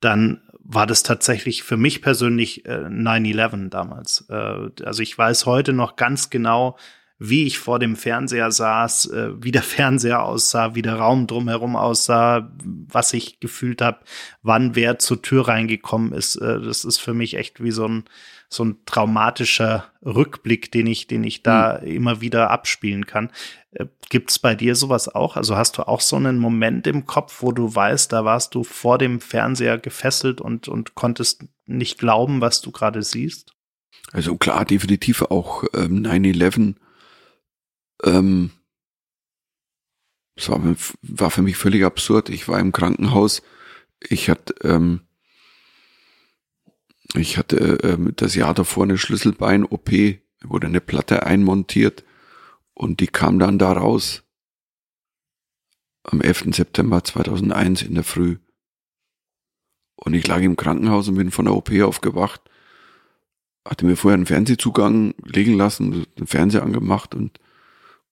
dann 0.00 0.40
war 0.58 0.86
das 0.86 1.02
tatsächlich 1.02 1.64
für 1.64 1.76
mich 1.76 2.00
persönlich 2.00 2.64
äh, 2.64 2.86
9-11 2.86 3.68
damals. 3.68 4.24
Äh, 4.30 4.70
also 4.84 5.02
ich 5.02 5.18
weiß 5.18 5.44
heute 5.44 5.74
noch 5.74 5.96
ganz 5.96 6.30
genau, 6.30 6.78
wie 7.18 7.46
ich 7.46 7.58
vor 7.58 7.78
dem 7.78 7.94
Fernseher 7.94 8.50
saß, 8.50 9.06
äh, 9.10 9.30
wie 9.42 9.52
der 9.52 9.62
Fernseher 9.62 10.22
aussah, 10.22 10.74
wie 10.74 10.82
der 10.82 10.96
Raum 10.96 11.26
drumherum 11.26 11.76
aussah, 11.76 12.50
was 12.64 13.12
ich 13.12 13.38
gefühlt 13.38 13.82
habe, 13.82 13.98
wann 14.42 14.74
wer 14.74 14.98
zur 14.98 15.20
Tür 15.20 15.46
reingekommen 15.46 16.12
ist. 16.12 16.36
Äh, 16.36 16.60
das 16.60 16.84
ist 16.84 16.98
für 16.98 17.14
mich 17.14 17.34
echt 17.34 17.62
wie 17.62 17.70
so 17.70 17.86
ein 17.86 18.04
so 18.52 18.64
ein 18.64 18.76
traumatischer 18.84 19.90
Rückblick, 20.04 20.70
den 20.72 20.86
ich, 20.86 21.06
den 21.06 21.24
ich 21.24 21.42
da 21.42 21.80
mhm. 21.80 21.88
immer 21.88 22.20
wieder 22.20 22.50
abspielen 22.50 23.06
kann. 23.06 23.30
Äh, 23.72 23.86
gibt's 24.10 24.38
bei 24.38 24.54
dir 24.54 24.74
sowas 24.74 25.08
auch? 25.08 25.36
Also 25.36 25.56
hast 25.56 25.78
du 25.78 25.88
auch 25.88 26.00
so 26.00 26.16
einen 26.16 26.38
Moment 26.38 26.86
im 26.86 27.06
Kopf, 27.06 27.42
wo 27.42 27.52
du 27.52 27.74
weißt, 27.74 28.12
da 28.12 28.24
warst 28.24 28.54
du 28.54 28.64
vor 28.64 28.98
dem 28.98 29.20
Fernseher 29.20 29.78
gefesselt 29.78 30.40
und, 30.40 30.68
und 30.68 30.94
konntest 30.94 31.44
nicht 31.66 31.98
glauben, 31.98 32.40
was 32.40 32.60
du 32.60 32.70
gerade 32.72 33.02
siehst? 33.02 33.54
Also 34.12 34.36
klar, 34.36 34.64
definitiv 34.64 35.22
auch 35.22 35.64
ähm, 35.74 36.02
9-11 36.02 36.74
ähm, 38.04 38.50
das 40.36 40.48
war, 40.48 40.60
war 41.02 41.30
für 41.30 41.42
mich 41.42 41.56
völlig 41.56 41.84
absurd. 41.84 42.28
Ich 42.28 42.48
war 42.48 42.58
im 42.58 42.72
Krankenhaus. 42.72 43.42
Ich 44.00 44.28
hatte, 44.28 44.54
ähm, 44.62 45.02
ich 47.14 47.36
hatte 47.36 47.56
ähm, 47.82 48.12
das 48.16 48.34
Jahr 48.34 48.54
davor 48.54 48.84
eine 48.84 48.98
Schlüsselbein-OP, 48.98 49.90
wurde 50.42 50.66
eine 50.66 50.80
Platte 50.80 51.26
einmontiert 51.26 52.04
und 52.74 53.00
die 53.00 53.06
kam 53.06 53.38
dann 53.38 53.58
da 53.58 53.72
raus. 53.72 54.22
Am 56.04 56.20
11. 56.20 56.54
September 56.54 57.04
2001 57.04 57.82
in 57.82 57.94
der 57.94 58.04
Früh. 58.04 58.38
Und 59.94 60.14
ich 60.14 60.26
lag 60.26 60.40
im 60.40 60.56
Krankenhaus 60.56 61.08
und 61.08 61.14
bin 61.14 61.30
von 61.30 61.44
der 61.44 61.54
OP 61.54 61.70
aufgewacht. 61.80 62.40
Hatte 63.64 63.86
mir 63.86 63.96
vorher 63.96 64.16
einen 64.16 64.26
Fernsehzugang 64.26 65.14
legen 65.24 65.56
lassen, 65.56 66.06
den 66.18 66.26
Fernseher 66.26 66.64
angemacht 66.64 67.14
und 67.14 67.38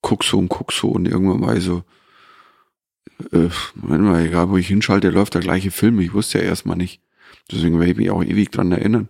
guck 0.03 0.23
so 0.23 0.39
und 0.39 0.49
guck 0.49 0.73
so 0.73 0.89
und 0.91 1.09
irgendwann 1.09 1.41
mal 1.41 1.61
so, 1.61 1.83
äh, 3.33 3.49
Moment 3.75 4.05
mal, 4.05 4.25
egal 4.25 4.51
wo 4.51 4.57
ich 4.57 4.69
hinschalte, 4.69 5.11
läuft 5.11 5.35
der 5.35 5.41
gleiche 5.41 5.73
Film. 5.73 5.99
Ich 5.99 6.13
wusste 6.13 6.39
ja 6.39 6.45
erstmal 6.45 6.77
nicht. 6.77 7.03
Deswegen 7.51 7.79
werde 7.79 7.93
ich 7.93 7.99
mich 7.99 8.11
auch 8.11 8.23
ewig 8.23 8.51
dran 8.51 8.73
erinnern. 8.73 9.09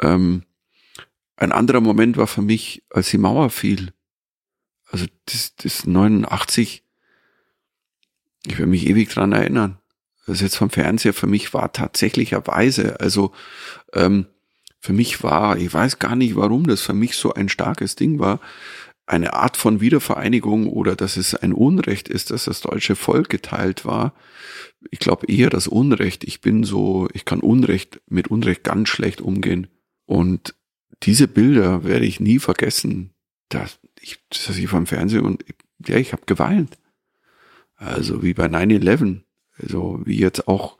Ähm, 0.00 0.44
ein 1.36 1.52
anderer 1.52 1.80
Moment 1.80 2.16
war 2.16 2.26
für 2.26 2.42
mich, 2.42 2.84
als 2.90 3.10
die 3.10 3.18
Mauer 3.18 3.50
fiel. 3.50 3.92
Also 4.90 5.06
das, 5.26 5.56
das 5.56 5.86
89, 5.86 6.84
ich 8.46 8.58
werde 8.58 8.70
mich 8.70 8.86
ewig 8.86 9.08
dran 9.08 9.32
erinnern. 9.32 9.78
Das 10.26 10.40
jetzt 10.40 10.56
vom 10.56 10.70
Fernseher 10.70 11.14
für 11.14 11.26
mich 11.26 11.52
war 11.52 11.72
tatsächlicherweise, 11.72 13.00
also 13.00 13.32
ähm, 13.92 14.26
für 14.78 14.92
mich 14.92 15.22
war, 15.22 15.56
ich 15.56 15.72
weiß 15.72 15.98
gar 15.98 16.14
nicht, 16.14 16.36
warum 16.36 16.66
das 16.66 16.80
für 16.82 16.94
mich 16.94 17.16
so 17.16 17.34
ein 17.34 17.48
starkes 17.48 17.96
Ding 17.96 18.18
war 18.18 18.40
eine 19.06 19.34
Art 19.34 19.56
von 19.56 19.80
Wiedervereinigung 19.80 20.68
oder 20.68 20.96
dass 20.96 21.16
es 21.16 21.34
ein 21.34 21.52
Unrecht 21.52 22.08
ist, 22.08 22.30
dass 22.30 22.44
das 22.44 22.60
deutsche 22.60 22.96
Volk 22.96 23.28
geteilt 23.28 23.84
war. 23.84 24.14
Ich 24.90 24.98
glaube 24.98 25.26
eher 25.26 25.50
das 25.50 25.68
Unrecht. 25.68 26.24
Ich 26.24 26.40
bin 26.40 26.64
so, 26.64 27.08
ich 27.12 27.24
kann 27.24 27.40
Unrecht 27.40 28.00
mit 28.08 28.28
Unrecht 28.28 28.64
ganz 28.64 28.88
schlecht 28.88 29.20
umgehen. 29.20 29.68
Und 30.06 30.54
diese 31.02 31.28
Bilder 31.28 31.84
werde 31.84 32.04
ich 32.04 32.20
nie 32.20 32.38
vergessen. 32.38 33.10
Das, 33.48 33.78
ich, 34.00 34.18
das 34.28 34.56
ich 34.56 34.68
vom 34.68 34.86
Fernsehen 34.86 35.24
und 35.24 35.44
ja, 35.86 35.96
ich 35.96 36.12
habe 36.12 36.22
geweint. 36.26 36.78
Also 37.76 38.22
wie 38.22 38.34
bei 38.34 38.46
9-11. 38.46 39.22
Also 39.58 40.00
wie 40.04 40.18
jetzt 40.18 40.48
auch 40.48 40.78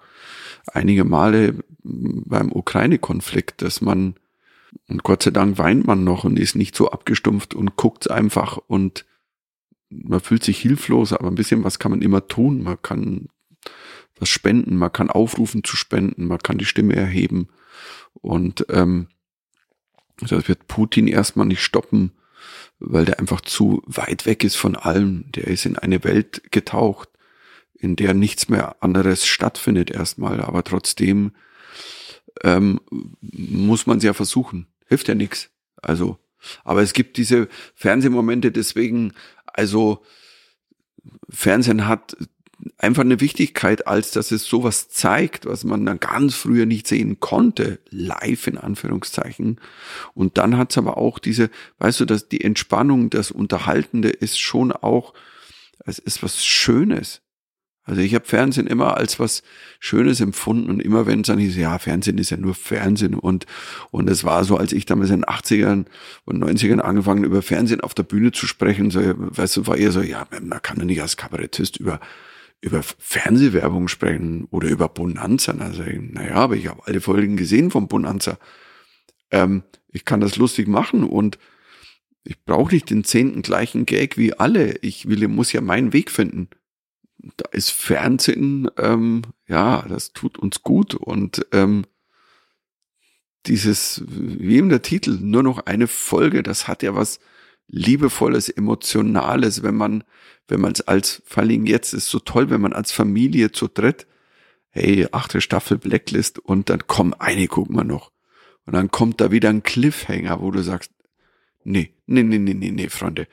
einige 0.66 1.05
Male 1.05 1.57
beim 1.82 2.53
Ukraine-Konflikt, 2.53 3.62
dass 3.62 3.80
man 3.80 4.14
und 4.88 5.03
Gott 5.03 5.22
sei 5.22 5.30
Dank 5.30 5.59
weint 5.59 5.86
man 5.86 6.05
noch 6.05 6.24
und 6.24 6.38
ist 6.38 6.55
nicht 6.55 6.74
so 6.74 6.90
abgestumpft 6.90 7.55
und 7.55 7.76
guckt 7.76 8.11
einfach 8.11 8.57
und 8.57 9.05
man 9.90 10.20
fühlt 10.20 10.42
sich 10.42 10.59
hilflos, 10.59 11.12
aber 11.12 11.28
ein 11.28 11.34
bisschen 11.34 11.64
was 11.64 11.78
kann 11.78 11.90
man 11.90 12.00
immer 12.00 12.26
tun. 12.26 12.62
Man 12.62 12.80
kann 12.80 13.28
was 14.23 14.29
spenden, 14.29 14.77
man 14.77 14.93
kann 14.93 15.11
aufrufen 15.11 15.64
zu 15.64 15.77
spenden, 15.77 16.27
man 16.27 16.39
kann 16.39 16.57
die 16.57 16.64
Stimme 16.64 16.95
erheben. 16.95 17.49
Und 18.14 18.64
ähm, 18.70 19.09
das 20.20 20.49
wird 20.49 20.68
Putin 20.68 21.09
erstmal 21.09 21.47
nicht 21.47 21.62
stoppen, 21.62 22.12
weil 22.79 23.05
der 23.05 23.18
einfach 23.18 23.41
zu 23.41 23.83
weit 23.87 24.25
weg 24.25 24.45
ist 24.45 24.57
von 24.57 24.77
allem. 24.77 25.31
Der 25.33 25.49
ist 25.49 25.66
in 25.66 25.77
eine 25.77 26.05
Welt 26.05 26.53
getaucht, 26.53 27.09
in 27.75 27.97
der 27.97 28.14
nichts 28.14 28.49
mehr 28.49 28.77
anderes 28.81 29.27
stattfindet 29.27 29.91
erstmal, 29.91 30.41
aber 30.41 30.62
trotzdem 30.62 31.33
ähm, 32.45 32.81
muss 33.20 33.87
man 33.87 33.99
es 33.99 34.05
ja 34.05 34.14
versuchen. 34.14 34.68
Hilft 34.87 35.09
ja 35.09 35.16
nichts. 35.16 35.51
Also, 35.77 36.18
aber 36.62 36.83
es 36.83 36.93
gibt 36.93 37.16
diese 37.16 37.49
Fernsehmomente, 37.75 38.53
deswegen, 38.53 39.14
also 39.47 40.05
Fernsehen 41.29 41.89
hat 41.89 42.16
einfach 42.78 43.02
eine 43.02 43.20
Wichtigkeit, 43.20 43.86
als 43.86 44.10
dass 44.12 44.30
es 44.30 44.44
sowas 44.44 44.88
zeigt, 44.88 45.46
was 45.46 45.64
man 45.64 45.84
dann 45.86 46.00
ganz 46.00 46.34
früher 46.34 46.66
nicht 46.66 46.86
sehen 46.86 47.20
konnte, 47.20 47.80
live 47.90 48.46
in 48.46 48.58
Anführungszeichen. 48.58 49.60
Und 50.14 50.38
dann 50.38 50.56
hat 50.56 50.70
es 50.70 50.78
aber 50.78 50.96
auch 50.96 51.18
diese, 51.18 51.50
weißt 51.78 52.00
du, 52.00 52.04
dass 52.04 52.28
die 52.28 52.42
Entspannung, 52.42 53.10
das 53.10 53.30
Unterhaltende 53.30 54.10
ist 54.10 54.40
schon 54.40 54.72
auch, 54.72 55.14
es 55.84 55.98
ist 55.98 56.22
was 56.22 56.44
Schönes. 56.44 57.22
Also 57.84 58.00
ich 58.00 58.14
habe 58.14 58.24
Fernsehen 58.24 58.68
immer 58.68 58.96
als 58.96 59.18
was 59.18 59.42
Schönes 59.80 60.20
empfunden 60.20 60.70
und 60.70 60.80
immer 60.80 61.06
wenn 61.06 61.22
es 61.22 61.26
dann 61.26 61.38
hieß, 61.38 61.56
ja, 61.56 61.80
Fernsehen 61.80 62.18
ist 62.18 62.30
ja 62.30 62.36
nur 62.36 62.54
Fernsehen 62.54 63.14
und 63.14 63.46
und 63.90 64.08
es 64.08 64.22
war 64.22 64.44
so, 64.44 64.56
als 64.56 64.72
ich 64.72 64.86
damals 64.86 65.10
in 65.10 65.22
den 65.22 65.24
80ern 65.24 65.86
und 66.24 66.44
90ern 66.44 66.78
angefangen 66.78 67.24
über 67.24 67.42
Fernsehen 67.42 67.80
auf 67.80 67.94
der 67.94 68.04
Bühne 68.04 68.30
zu 68.30 68.46
sprechen, 68.46 68.92
so, 68.92 69.00
weißt 69.00 69.56
du, 69.56 69.66
war 69.66 69.76
eher 69.76 69.90
so, 69.90 70.00
ja, 70.00 70.28
man 70.40 70.62
kann 70.62 70.78
ja 70.78 70.84
nicht 70.84 71.02
als 71.02 71.16
Kabarettist 71.16 71.78
über 71.78 71.98
über 72.62 72.82
Fernsehwerbung 72.82 73.88
sprechen 73.88 74.46
oder 74.50 74.68
über 74.68 74.88
Bonanza. 74.88 75.52
Also, 75.58 75.82
naja, 75.82 76.36
aber 76.36 76.56
ich 76.56 76.68
habe 76.68 76.86
alle 76.86 77.00
Folgen 77.00 77.36
gesehen 77.36 77.70
von 77.70 77.88
Bonanza. 77.88 78.38
Ähm, 79.30 79.64
ich 79.88 80.04
kann 80.04 80.20
das 80.20 80.36
lustig 80.36 80.68
machen 80.68 81.04
und 81.04 81.38
ich 82.24 82.42
brauche 82.44 82.72
nicht 82.72 82.88
den 82.88 83.02
zehnten 83.02 83.42
gleichen 83.42 83.84
Gag 83.84 84.16
wie 84.16 84.34
alle. 84.34 84.76
Ich 84.80 85.08
will, 85.08 85.26
muss 85.26 85.52
ja 85.52 85.60
meinen 85.60 85.92
Weg 85.92 86.10
finden. 86.10 86.48
Da 87.36 87.48
ist 87.50 87.70
Fernsehen, 87.70 88.70
ähm, 88.78 89.22
ja, 89.48 89.84
das 89.88 90.12
tut 90.12 90.38
uns 90.38 90.62
gut 90.62 90.94
und 90.94 91.44
ähm, 91.52 91.84
dieses, 93.46 94.04
wie 94.06 94.56
eben 94.56 94.68
der 94.68 94.82
Titel, 94.82 95.18
nur 95.20 95.42
noch 95.42 95.66
eine 95.66 95.88
Folge, 95.88 96.44
das 96.44 96.68
hat 96.68 96.84
ja 96.84 96.94
was 96.94 97.18
liebevolles, 97.66 98.48
emotionales, 98.48 99.62
wenn 99.62 99.74
man, 99.74 100.04
wenn 100.53 100.61
man 100.61 100.72
es 100.72 100.82
als, 100.82 101.22
vor 101.24 101.42
allem 101.42 101.64
jetzt 101.64 101.94
ist 101.94 102.11
so 102.11 102.18
toll, 102.18 102.50
wenn 102.50 102.61
man 102.61 102.74
als 102.74 102.92
Familie 102.92 103.53
zu 103.53 103.68
dritt, 103.68 104.07
hey, 104.68 105.09
achte 105.11 105.40
Staffel 105.40 105.78
Blacklist 105.78 106.38
und 106.38 106.68
dann 106.68 106.86
komm, 106.86 107.14
eine 107.18 107.48
gucken 107.48 107.74
wir 107.74 107.84
noch. 107.84 108.12
Und 108.66 108.74
dann 108.74 108.90
kommt 108.90 109.22
da 109.22 109.30
wieder 109.30 109.48
ein 109.48 109.62
Cliffhanger, 109.62 110.42
wo 110.42 110.50
du 110.50 110.62
sagst, 110.62 110.92
nee, 111.64 111.94
nee, 112.05 112.22
nee, 112.22 112.36
nee, 112.36 112.53
nee, 112.53 112.70
nee, 112.70 112.90
Freunde. 112.90 113.28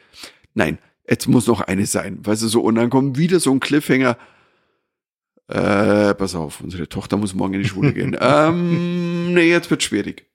Nein, 0.54 0.78
jetzt 1.10 1.28
muss 1.28 1.46
noch 1.46 1.60
eine 1.60 1.86
sein. 1.88 2.26
Weißt 2.26 2.42
du 2.42 2.48
so, 2.48 2.62
und 2.62 2.76
dann 2.76 2.90
kommt 2.90 3.18
wieder 3.18 3.42
so 3.42 3.52
ein 3.52 3.60
Cliffhanger. 3.60 4.18
Äh, 5.50 6.14
pass 6.14 6.36
auf, 6.36 6.62
unsere 6.62 6.88
Tochter 6.88 7.18
muss 7.18 7.34
morgen 7.34 7.56
in 7.56 7.64
die 7.64 7.68
Schule 7.68 7.92
gehen. 7.92 8.16
ähm, 8.22 9.34
nee, 9.34 9.50
jetzt 9.50 9.70
wird 9.70 9.84
schwierig. 9.84 10.26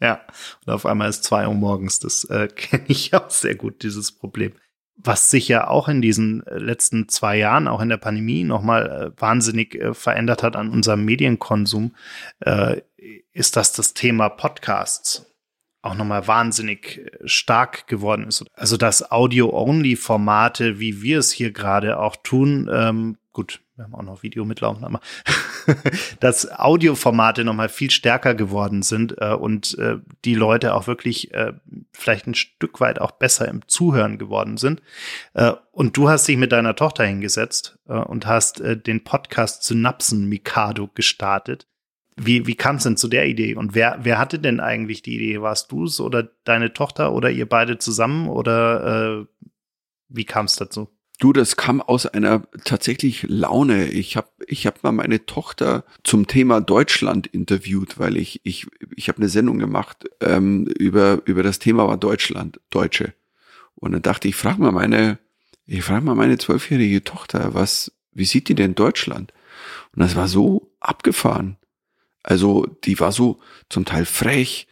Ja, 0.00 0.20
und 0.64 0.72
auf 0.72 0.86
einmal 0.86 1.08
ist 1.08 1.24
zwei 1.24 1.48
Uhr 1.48 1.54
morgens. 1.54 1.98
Das 1.98 2.22
äh, 2.22 2.46
kenne 2.54 2.84
ich 2.86 3.12
auch 3.12 3.28
sehr 3.28 3.56
gut, 3.56 3.82
dieses 3.82 4.12
Problem. 4.12 4.52
Was 5.00 5.30
sich 5.30 5.46
ja 5.46 5.68
auch 5.68 5.88
in 5.88 6.02
diesen 6.02 6.44
äh, 6.46 6.58
letzten 6.58 7.08
zwei 7.08 7.36
Jahren, 7.36 7.68
auch 7.68 7.80
in 7.80 7.88
der 7.88 7.98
Pandemie, 7.98 8.42
nochmal 8.42 9.14
äh, 9.16 9.20
wahnsinnig 9.20 9.76
äh, 9.76 9.94
verändert 9.94 10.42
hat 10.42 10.56
an 10.56 10.70
unserem 10.70 11.04
Medienkonsum, 11.04 11.94
ist, 13.32 13.56
dass 13.56 13.72
das 13.72 13.94
Thema 13.94 14.28
Podcasts 14.28 15.26
auch 15.82 15.94
nochmal 15.94 16.26
wahnsinnig 16.26 17.10
stark 17.24 17.86
geworden 17.86 18.26
ist. 18.26 18.44
Also 18.54 18.76
dass 18.76 19.10
Audio-Only-Formate, 19.10 20.80
wie 20.80 21.02
wir 21.02 21.20
es 21.20 21.30
hier 21.30 21.52
gerade 21.52 21.98
auch 21.98 22.16
tun, 22.16 22.68
ähm, 22.72 23.18
gut, 23.38 23.60
wir 23.76 23.84
haben 23.84 23.94
auch 23.94 24.02
noch 24.02 24.24
Video 24.24 24.44
mitlaufen, 24.44 24.84
aber 24.84 25.00
dass 26.20 26.50
Audioformate 26.50 27.44
nochmal 27.44 27.68
viel 27.68 27.92
stärker 27.92 28.34
geworden 28.34 28.82
sind 28.82 29.14
äh, 29.18 29.32
und 29.32 29.78
äh, 29.78 29.98
die 30.24 30.34
Leute 30.34 30.74
auch 30.74 30.88
wirklich 30.88 31.32
äh, 31.34 31.52
vielleicht 31.92 32.26
ein 32.26 32.34
Stück 32.34 32.80
weit 32.80 33.00
auch 33.00 33.12
besser 33.12 33.46
im 33.46 33.60
Zuhören 33.68 34.18
geworden 34.18 34.56
sind. 34.56 34.82
Äh, 35.34 35.52
und 35.70 35.96
du 35.96 36.08
hast 36.08 36.26
dich 36.26 36.36
mit 36.36 36.50
deiner 36.50 36.74
Tochter 36.74 37.04
hingesetzt 37.04 37.78
äh, 37.86 37.92
und 37.92 38.26
hast 38.26 38.60
äh, 38.60 38.76
den 38.76 39.04
Podcast 39.04 39.62
Synapsen 39.62 40.28
Mikado 40.28 40.88
gestartet. 40.92 41.68
Wie, 42.16 42.48
wie 42.48 42.56
kam 42.56 42.76
es 42.76 42.82
denn 42.82 42.96
zu 42.96 43.06
der 43.06 43.28
Idee? 43.28 43.54
Und 43.54 43.76
wer, 43.76 44.00
wer 44.02 44.18
hatte 44.18 44.40
denn 44.40 44.58
eigentlich 44.58 45.02
die 45.02 45.14
Idee? 45.14 45.42
Warst 45.42 45.70
du 45.70 45.84
es 45.84 46.00
oder 46.00 46.28
deine 46.42 46.72
Tochter 46.72 47.12
oder 47.12 47.30
ihr 47.30 47.48
beide 47.48 47.78
zusammen? 47.78 48.28
Oder 48.28 49.28
wie 50.08 50.24
kam 50.24 50.46
es 50.46 50.56
dazu? 50.56 50.88
Du, 51.18 51.32
das 51.32 51.56
kam 51.56 51.80
aus 51.80 52.06
einer 52.06 52.42
tatsächlich 52.64 53.24
Laune. 53.28 53.88
Ich 53.88 54.16
habe 54.16 54.28
ich 54.46 54.68
hab 54.68 54.84
mal 54.84 54.92
meine 54.92 55.26
Tochter 55.26 55.84
zum 56.04 56.28
Thema 56.28 56.60
Deutschland 56.60 57.26
interviewt, 57.26 57.98
weil 57.98 58.16
ich 58.16 58.40
ich 58.44 58.68
ich 58.94 59.08
habe 59.08 59.18
eine 59.18 59.28
Sendung 59.28 59.58
gemacht 59.58 60.08
ähm, 60.20 60.66
über 60.78 61.20
über 61.24 61.42
das 61.42 61.58
Thema 61.58 61.88
war 61.88 61.96
Deutschland, 61.96 62.60
Deutsche. 62.70 63.14
Und 63.74 63.92
dann 63.92 64.02
dachte 64.02 64.28
ich, 64.28 64.36
frag 64.36 64.58
mal 64.58 64.70
meine 64.70 65.18
ich 65.66 65.82
frage 65.82 66.04
mal 66.04 66.14
meine 66.14 66.38
zwölfjährige 66.38 67.02
Tochter, 67.02 67.52
was 67.52 67.92
wie 68.12 68.24
sieht 68.24 68.48
die 68.48 68.54
denn 68.54 68.76
Deutschland? 68.76 69.32
Und 69.96 70.02
das 70.02 70.14
war 70.14 70.28
so 70.28 70.70
abgefahren. 70.78 71.56
Also 72.22 72.66
die 72.84 73.00
war 73.00 73.10
so 73.10 73.40
zum 73.68 73.84
Teil 73.84 74.04
frech, 74.04 74.68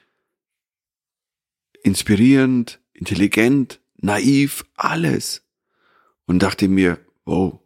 inspirierend, 1.82 2.80
intelligent, 2.92 3.80
naiv, 3.96 4.64
alles 4.76 5.45
und 6.26 6.42
dachte 6.42 6.68
mir, 6.68 6.98
wow, 7.24 7.60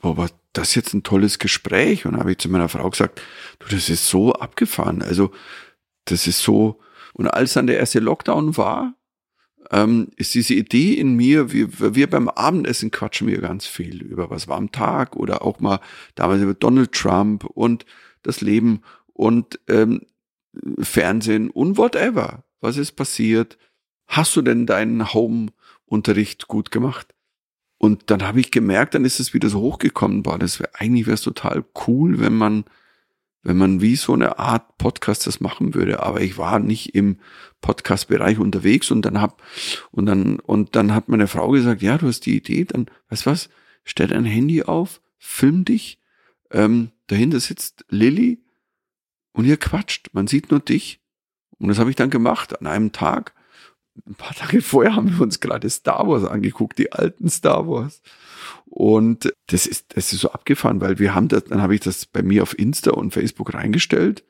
wow, 0.00 0.16
war 0.16 0.30
das 0.52 0.74
jetzt 0.74 0.94
ein 0.94 1.02
tolles 1.02 1.38
Gespräch? 1.38 2.06
Und 2.06 2.16
habe 2.16 2.32
ich 2.32 2.38
zu 2.38 2.48
meiner 2.48 2.68
Frau 2.68 2.88
gesagt, 2.90 3.20
du, 3.58 3.68
das 3.68 3.88
ist 3.88 4.08
so 4.08 4.32
abgefahren. 4.32 5.02
Also, 5.02 5.30
das 6.04 6.26
ist 6.26 6.42
so. 6.42 6.80
Und 7.12 7.28
als 7.28 7.54
dann 7.54 7.66
der 7.66 7.78
erste 7.78 8.00
Lockdown 8.00 8.56
war, 8.56 8.94
ähm, 9.70 10.08
ist 10.16 10.34
diese 10.34 10.54
Idee 10.54 10.94
in 10.94 11.14
mir, 11.14 11.52
wir, 11.52 11.94
wir 11.94 12.08
beim 12.08 12.28
Abendessen 12.28 12.90
quatschen 12.90 13.28
wir 13.28 13.40
ganz 13.40 13.66
viel 13.66 14.02
über 14.02 14.30
was 14.30 14.48
war 14.48 14.56
am 14.56 14.72
Tag 14.72 15.16
oder 15.16 15.42
auch 15.42 15.60
mal 15.60 15.80
damals 16.14 16.42
über 16.42 16.54
Donald 16.54 16.92
Trump 16.92 17.44
und 17.44 17.84
das 18.22 18.40
Leben 18.40 18.82
und 19.12 19.60
ähm, 19.68 20.02
Fernsehen 20.80 21.50
und 21.50 21.76
whatever. 21.76 22.44
Was 22.60 22.76
ist 22.76 22.92
passiert? 22.92 23.58
Hast 24.06 24.34
du 24.36 24.42
denn 24.42 24.66
deinen 24.66 25.12
Home-Unterricht 25.12 26.48
gut 26.48 26.70
gemacht? 26.70 27.14
Und 27.78 28.10
dann 28.10 28.22
habe 28.22 28.40
ich 28.40 28.50
gemerkt, 28.50 28.94
dann 28.94 29.04
ist 29.04 29.20
es 29.20 29.32
wieder 29.34 29.48
so 29.48 29.60
hochgekommen, 29.60 30.24
boah, 30.24 30.38
das 30.38 30.58
wäre 30.58 30.70
eigentlich 30.74 31.06
wäre 31.06 31.14
es 31.14 31.22
total 31.22 31.64
cool, 31.86 32.20
wenn 32.20 32.36
man 32.36 32.64
wenn 33.42 33.56
man 33.56 33.80
wie 33.80 33.96
so 33.96 34.12
eine 34.12 34.38
Art 34.38 34.78
Podcast 34.78 35.26
das 35.26 35.40
machen 35.40 35.74
würde, 35.74 36.02
aber 36.02 36.20
ich 36.20 36.38
war 36.38 36.58
nicht 36.58 36.94
im 36.94 37.18
Podcast 37.60 38.08
Bereich 38.08 38.38
unterwegs 38.38 38.90
und 38.90 39.02
dann 39.02 39.20
hab 39.20 39.42
und 39.90 40.06
dann 40.06 40.40
und 40.40 40.74
dann 40.76 40.92
hat 40.94 41.08
meine 41.08 41.28
Frau 41.28 41.50
gesagt, 41.50 41.80
ja, 41.80 41.98
du 41.98 42.08
hast 42.08 42.26
die 42.26 42.36
Idee, 42.36 42.64
dann 42.64 42.86
weißt 43.08 43.26
was, 43.26 43.48
stell 43.84 44.08
dein 44.08 44.24
Handy 44.24 44.64
auf, 44.64 45.00
film 45.18 45.64
dich, 45.64 46.00
ähm, 46.50 46.90
dahinter 47.06 47.40
sitzt 47.40 47.84
Lilly 47.88 48.42
und 49.32 49.44
ihr 49.44 49.56
quatscht, 49.56 50.10
man 50.12 50.26
sieht 50.26 50.50
nur 50.50 50.60
dich. 50.60 51.00
Und 51.58 51.68
das 51.68 51.78
habe 51.78 51.90
ich 51.90 51.96
dann 51.96 52.10
gemacht 52.10 52.60
an 52.60 52.66
einem 52.66 52.92
Tag 52.92 53.34
ein 54.06 54.14
paar 54.14 54.34
Tage 54.34 54.62
vorher 54.62 54.94
haben 54.94 55.10
wir 55.10 55.20
uns 55.22 55.40
gerade 55.40 55.68
Star 55.70 56.06
Wars 56.08 56.24
angeguckt, 56.24 56.78
die 56.78 56.92
alten 56.92 57.28
Star 57.28 57.68
Wars. 57.68 58.02
Und 58.66 59.32
das 59.46 59.66
ist, 59.66 59.96
das 59.96 60.12
ist 60.12 60.20
so 60.20 60.30
abgefahren, 60.30 60.80
weil 60.80 60.98
wir 60.98 61.14
haben 61.14 61.28
das, 61.28 61.44
dann 61.44 61.62
habe 61.62 61.74
ich 61.74 61.80
das 61.80 62.06
bei 62.06 62.22
mir 62.22 62.42
auf 62.42 62.58
Insta 62.58 62.92
und 62.92 63.12
Facebook 63.12 63.54
reingestellt. 63.54 64.24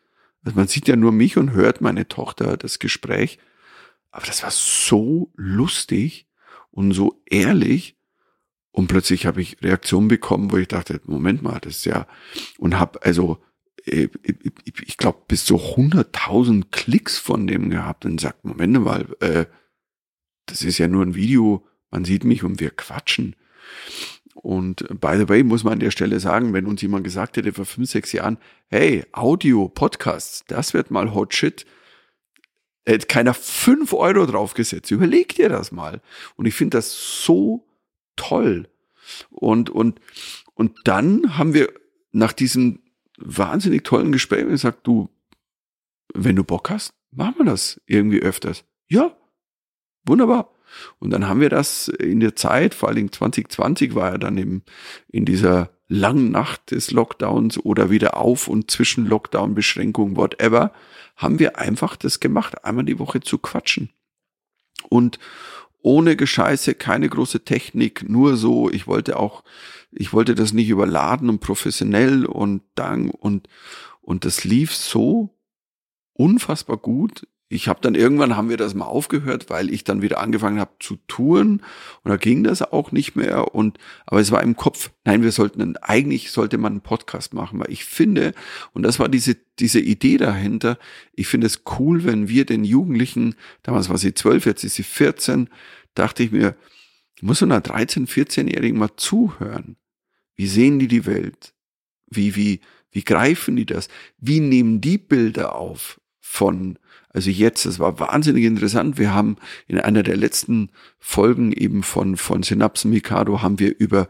Also 0.44 0.56
man 0.56 0.68
sieht 0.68 0.88
ja 0.88 0.96
nur 0.96 1.12
mich 1.12 1.36
und 1.36 1.52
hört 1.52 1.80
meine 1.80 2.08
Tochter 2.08 2.56
das 2.56 2.78
Gespräch. 2.78 3.38
Aber 4.10 4.26
das 4.26 4.42
war 4.42 4.50
so 4.50 5.32
lustig 5.36 6.28
und 6.70 6.92
so 6.92 7.20
ehrlich. 7.26 7.96
Und 8.70 8.86
plötzlich 8.86 9.26
habe 9.26 9.42
ich 9.42 9.60
Reaktionen 9.60 10.08
bekommen, 10.08 10.52
wo 10.52 10.56
ich 10.56 10.68
dachte, 10.68 11.00
Moment 11.04 11.42
mal, 11.42 11.58
das 11.60 11.78
ist 11.78 11.84
ja, 11.84 12.06
und 12.58 12.78
habe 12.78 13.02
also 13.02 13.42
ich 13.88 14.96
glaube, 14.96 15.22
bis 15.28 15.44
zu 15.44 15.56
100.000 15.56 16.66
Klicks 16.70 17.18
von 17.18 17.46
dem 17.46 17.70
gehabt 17.70 18.04
und 18.04 18.20
sagt, 18.20 18.44
Moment 18.44 18.80
mal, 18.82 19.06
äh, 19.20 19.46
das 20.46 20.62
ist 20.62 20.78
ja 20.78 20.88
nur 20.88 21.04
ein 21.04 21.14
Video, 21.14 21.66
man 21.90 22.04
sieht 22.04 22.24
mich 22.24 22.44
und 22.44 22.60
wir 22.60 22.70
quatschen. 22.70 23.36
Und 24.34 24.86
by 25.00 25.16
the 25.18 25.28
way, 25.28 25.42
muss 25.42 25.64
man 25.64 25.74
an 25.74 25.80
der 25.80 25.90
Stelle 25.90 26.20
sagen, 26.20 26.52
wenn 26.52 26.66
uns 26.66 26.80
jemand 26.80 27.04
gesagt 27.04 27.36
hätte 27.36 27.52
vor 27.52 27.64
fünf, 27.64 27.90
sechs 27.90 28.12
Jahren, 28.12 28.38
hey, 28.68 29.04
Audio, 29.12 29.68
Podcasts, 29.68 30.44
das 30.46 30.74
wird 30.74 30.90
mal 30.90 31.12
Hot 31.12 31.34
Shit, 31.34 31.66
hätte 32.86 33.06
keiner 33.06 33.34
fünf 33.34 33.92
Euro 33.92 34.26
draufgesetzt. 34.26 34.90
Überleg 34.90 35.34
dir 35.34 35.48
das 35.48 35.72
mal. 35.72 36.00
Und 36.36 36.46
ich 36.46 36.54
finde 36.54 36.78
das 36.78 37.24
so 37.24 37.66
toll. 38.16 38.68
Und, 39.30 39.70
und, 39.70 40.00
und 40.54 40.76
dann 40.84 41.36
haben 41.36 41.54
wir 41.54 41.72
nach 42.12 42.32
diesem 42.32 42.80
wahnsinnig 43.18 43.84
tollen 43.84 44.12
Gespräch 44.12 44.46
gesagt, 44.46 44.86
du, 44.86 45.08
wenn 46.14 46.36
du 46.36 46.44
Bock 46.44 46.70
hast, 46.70 46.90
machen 47.10 47.34
wir 47.38 47.46
das 47.46 47.80
irgendwie 47.86 48.20
öfters. 48.20 48.64
Ja, 48.88 49.16
wunderbar. 50.04 50.50
Und 50.98 51.10
dann 51.10 51.28
haben 51.28 51.40
wir 51.40 51.48
das 51.48 51.88
in 51.88 52.20
der 52.20 52.36
Zeit, 52.36 52.74
vor 52.74 52.88
allem 52.88 53.10
2020 53.10 53.94
war 53.94 54.12
ja 54.12 54.18
dann 54.18 54.36
im, 54.36 54.62
in 55.08 55.24
dieser 55.24 55.70
langen 55.88 56.30
Nacht 56.30 56.70
des 56.70 56.90
Lockdowns 56.90 57.58
oder 57.58 57.90
wieder 57.90 58.16
auf 58.16 58.48
und 58.48 58.70
zwischen 58.70 59.06
Lockdown-Beschränkungen, 59.06 60.16
whatever, 60.16 60.72
haben 61.16 61.38
wir 61.38 61.58
einfach 61.58 61.96
das 61.96 62.20
gemacht, 62.20 62.64
einmal 62.64 62.84
die 62.84 62.98
Woche 62.98 63.20
zu 63.20 63.38
quatschen. 63.38 63.90
Und 64.88 65.18
ohne 65.88 66.16
Gescheiße, 66.16 66.74
keine 66.74 67.08
große 67.08 67.46
Technik, 67.46 68.06
nur 68.06 68.36
so, 68.36 68.68
ich 68.68 68.86
wollte 68.86 69.18
auch, 69.18 69.42
ich 69.90 70.12
wollte 70.12 70.34
das 70.34 70.52
nicht 70.52 70.68
überladen 70.68 71.30
und 71.30 71.40
professionell 71.40 72.26
und 72.26 72.60
dann 72.74 73.08
und, 73.08 73.48
und 74.02 74.26
das 74.26 74.44
lief 74.44 74.74
so 74.74 75.34
unfassbar 76.12 76.76
gut. 76.76 77.26
Ich 77.50 77.68
habe 77.68 77.80
dann 77.80 77.94
irgendwann 77.94 78.36
haben 78.36 78.50
wir 78.50 78.58
das 78.58 78.74
mal 78.74 78.84
aufgehört, 78.84 79.48
weil 79.48 79.70
ich 79.70 79.82
dann 79.82 80.02
wieder 80.02 80.20
angefangen 80.20 80.60
habe 80.60 80.72
zu 80.78 80.98
touren 81.08 81.62
und 82.04 82.10
da 82.10 82.18
ging 82.18 82.44
das 82.44 82.60
auch 82.60 82.92
nicht 82.92 83.16
mehr 83.16 83.54
und 83.54 83.78
aber 84.04 84.20
es 84.20 84.30
war 84.30 84.42
im 84.42 84.56
Kopf, 84.56 84.90
nein, 85.06 85.22
wir 85.22 85.32
sollten 85.32 85.78
eigentlich 85.78 86.30
sollte 86.30 86.58
man 86.58 86.72
einen 86.72 86.80
Podcast 86.82 87.32
machen, 87.32 87.60
weil 87.60 87.72
ich 87.72 87.86
finde 87.86 88.34
und 88.74 88.82
das 88.82 88.98
war 88.98 89.08
diese 89.08 89.38
diese 89.58 89.80
Idee 89.80 90.18
dahinter, 90.18 90.78
ich 91.14 91.28
finde 91.28 91.46
es 91.46 91.62
cool, 91.78 92.04
wenn 92.04 92.28
wir 92.28 92.44
den 92.44 92.64
Jugendlichen, 92.64 93.34
damals 93.62 93.88
war 93.88 93.96
sie 93.96 94.12
zwölf, 94.12 94.44
jetzt 94.44 94.62
ist 94.62 94.74
sie 94.74 94.82
14, 94.82 95.48
dachte 95.98 96.22
ich 96.22 96.32
mir, 96.32 96.56
muss 97.20 97.40
so 97.40 97.46
einer 97.46 97.60
13, 97.60 98.06
14-Jährigen 98.06 98.78
mal 98.78 98.96
zuhören, 98.96 99.76
Wie 100.36 100.46
sehen 100.46 100.78
die 100.78 100.88
die 100.88 101.04
Welt? 101.04 101.52
Wie, 102.06 102.36
wie, 102.36 102.60
wie 102.90 103.02
greifen 103.02 103.56
die 103.56 103.66
das? 103.66 103.88
Wie 104.18 104.40
nehmen 104.40 104.80
die 104.80 104.98
Bilder 104.98 105.56
auf 105.56 106.00
von, 106.20 106.78
also 107.08 107.30
jetzt, 107.30 107.66
das 107.66 107.78
war 107.78 107.98
wahnsinnig 107.98 108.44
interessant. 108.44 108.98
Wir 108.98 109.12
haben 109.12 109.36
in 109.66 109.80
einer 109.80 110.02
der 110.02 110.16
letzten 110.16 110.70
Folgen 110.98 111.52
eben 111.52 111.82
von, 111.82 112.16
von 112.16 112.42
Synapsen 112.42 112.90
Mikado 112.90 113.42
haben 113.42 113.58
wir 113.58 113.76
über 113.78 114.08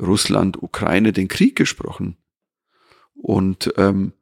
Russland, 0.00 0.62
Ukraine, 0.62 1.12
den 1.12 1.28
Krieg 1.28 1.56
gesprochen. 1.56 2.16
Und 3.14 3.72
ähm, 3.76 4.12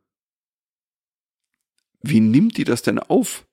wie 2.02 2.20
nimmt 2.20 2.56
die 2.56 2.64
das 2.64 2.82
denn 2.82 2.98
auf? 2.98 3.46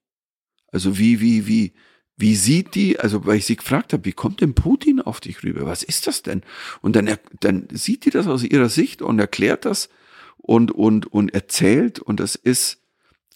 Also 0.68 0.98
wie, 0.98 1.20
wie, 1.20 1.48
wie, 1.48 1.74
wie 2.22 2.36
sieht 2.36 2.76
die, 2.76 3.00
also 3.00 3.26
weil 3.26 3.38
ich 3.38 3.46
sie 3.46 3.56
gefragt 3.56 3.94
habe, 3.94 4.06
wie 4.06 4.14
kommt 4.14 4.42
denn 4.42 4.54
Putin 4.54 5.02
auf 5.02 5.20
dich 5.20 5.44
rüber? 5.44 5.66
Was 5.66 5.84
ist 5.84 6.08
das 6.08 6.22
denn? 6.22 6.44
Und 6.82 6.96
dann, 6.96 7.18
dann 7.40 7.68
sieht 7.72 8.06
die 8.06 8.12
das 8.12 8.28
aus 8.28 8.44
ihrer 8.44 8.70
Sicht 8.70 9.02
und 9.02 9.20
erklärt 9.20 9.66
das 9.66 9.90
und, 10.38 10.72
und, 10.72 11.08
und 11.12 11.34
erzählt 11.34 12.00
und 12.00 12.20
das 12.20 12.36
ist 12.36 12.80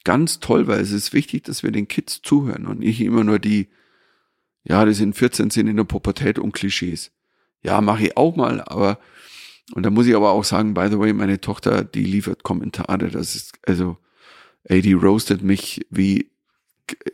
ganz 0.04 0.40
toll, 0.40 0.68
weil 0.68 0.80
es 0.80 0.92
ist 0.92 1.14
wichtig, 1.14 1.44
dass 1.44 1.64
wir 1.64 1.72
den 1.72 1.88
Kids 1.88 2.22
zuhören 2.22 2.68
und 2.68 2.80
nicht 2.80 3.02
immer 3.02 3.24
nur 3.24 3.40
die, 3.40 3.70
ja, 4.64 4.86
die 4.86 4.94
sind 4.94 5.16
14, 5.16 5.50
sind 5.50 5.68
in 5.68 5.78
der 5.78 5.84
Pubertät 5.84 6.40
und 6.40 6.54
Klischees. 6.54 7.12
Ja, 7.64 7.82
mache 7.82 8.04
ich 8.04 8.18
auch 8.18 8.36
mal, 8.36 8.62
aber 8.62 9.00
und 9.74 9.84
da 9.84 9.90
muss 9.90 10.06
ich 10.06 10.16
aber 10.16 10.32
auch 10.32 10.44
sagen, 10.44 10.76
by 10.76 10.90
the 10.92 11.00
way, 11.00 11.12
meine 11.12 11.42
Tochter, 11.42 11.84
die 11.84 12.04
liefert 12.04 12.44
Kommentare, 12.44 13.10
das 13.10 13.36
ist, 13.36 13.58
also, 13.66 13.98
ey, 14.64 14.82
die 14.82 14.94
roastet 14.94 15.42
mich 15.42 15.88
wie 15.90 16.30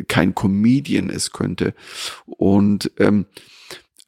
kein 0.07 0.36
Comedian 0.36 1.09
es 1.09 1.32
könnte. 1.32 1.74
Und 2.26 2.91
ähm, 2.97 3.26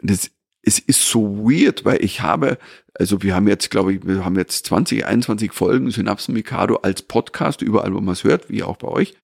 das, 0.01 0.31
es 0.61 0.79
ist 0.79 1.09
so 1.09 1.49
weird, 1.49 1.85
weil 1.85 2.03
ich 2.03 2.21
habe, 2.21 2.57
also 2.93 3.21
wir 3.21 3.35
haben 3.35 3.47
jetzt, 3.47 3.69
glaube 3.69 3.93
ich, 3.93 4.05
wir 4.05 4.25
haben 4.25 4.37
jetzt 4.37 4.65
20, 4.67 5.05
21 5.05 5.51
Folgen 5.51 5.91
Synapsen 5.91 6.33
Mikado 6.33 6.77
als 6.77 7.01
Podcast, 7.01 7.61
überall, 7.61 7.93
wo 7.93 8.01
man 8.01 8.13
es 8.13 8.23
hört, 8.23 8.49
wie 8.49 8.63
auch 8.63 8.77
bei 8.77 8.87
euch. 8.87 9.15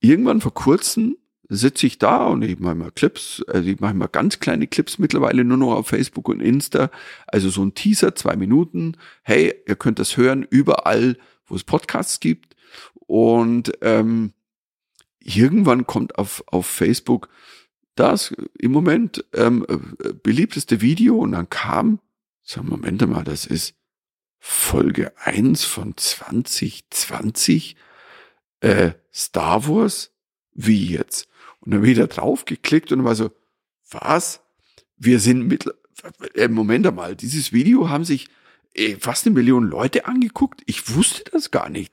Irgendwann 0.00 0.40
vor 0.40 0.54
kurzem 0.54 1.16
sitze 1.48 1.86
ich 1.86 1.98
da 1.98 2.26
und 2.26 2.42
ich 2.42 2.58
mache 2.58 2.74
mal 2.74 2.90
Clips, 2.90 3.42
also 3.46 3.68
ich 3.68 3.80
mache 3.80 3.94
mal 3.94 4.08
ganz 4.08 4.40
kleine 4.40 4.66
Clips 4.66 4.98
mittlerweile 4.98 5.44
nur 5.44 5.56
noch 5.56 5.74
auf 5.74 5.88
Facebook 5.88 6.28
und 6.28 6.40
Insta, 6.40 6.90
also 7.26 7.48
so 7.50 7.64
ein 7.64 7.74
Teaser, 7.74 8.14
zwei 8.14 8.36
Minuten, 8.36 8.96
hey, 9.22 9.54
ihr 9.66 9.76
könnt 9.76 9.98
das 9.98 10.16
hören 10.16 10.46
überall, 10.48 11.16
wo 11.46 11.54
es 11.54 11.64
Podcasts 11.64 12.20
gibt 12.20 12.56
und 12.94 13.72
ähm, 13.82 14.32
irgendwann 15.26 15.86
kommt 15.86 16.18
auf, 16.18 16.44
auf 16.46 16.66
Facebook 16.66 17.28
das 17.94 18.34
im 18.58 18.72
Moment 18.72 19.24
ähm, 19.32 19.66
beliebteste 20.22 20.80
Video 20.80 21.16
und 21.16 21.32
dann 21.32 21.48
kam, 21.48 21.98
sag 22.42 22.64
Moment 22.64 23.06
mal, 23.08 23.24
das 23.24 23.46
ist 23.46 23.74
Folge 24.38 25.12
eins 25.18 25.64
von 25.64 25.96
2020 25.96 27.76
äh, 28.60 28.92
Star 29.12 29.66
Wars, 29.66 30.12
wie 30.52 30.86
jetzt? 30.86 31.28
Und 31.60 31.72
dann 31.72 31.82
wieder 31.82 32.06
drauf 32.06 32.44
geklickt 32.44 32.92
und 32.92 33.02
war 33.02 33.14
so, 33.14 33.30
was? 33.90 34.42
Wir 34.96 35.20
sind 35.20 35.46
mit, 35.46 35.66
äh, 36.34 36.48
Moment 36.48 36.86
einmal, 36.86 37.16
dieses 37.16 37.52
Video 37.52 37.88
haben 37.88 38.04
sich 38.04 38.28
äh, 38.74 38.96
fast 38.96 39.26
eine 39.26 39.34
Million 39.34 39.64
Leute 39.64 40.06
angeguckt. 40.06 40.62
Ich 40.66 40.94
wusste 40.94 41.24
das 41.32 41.50
gar 41.50 41.70
nicht. 41.70 41.92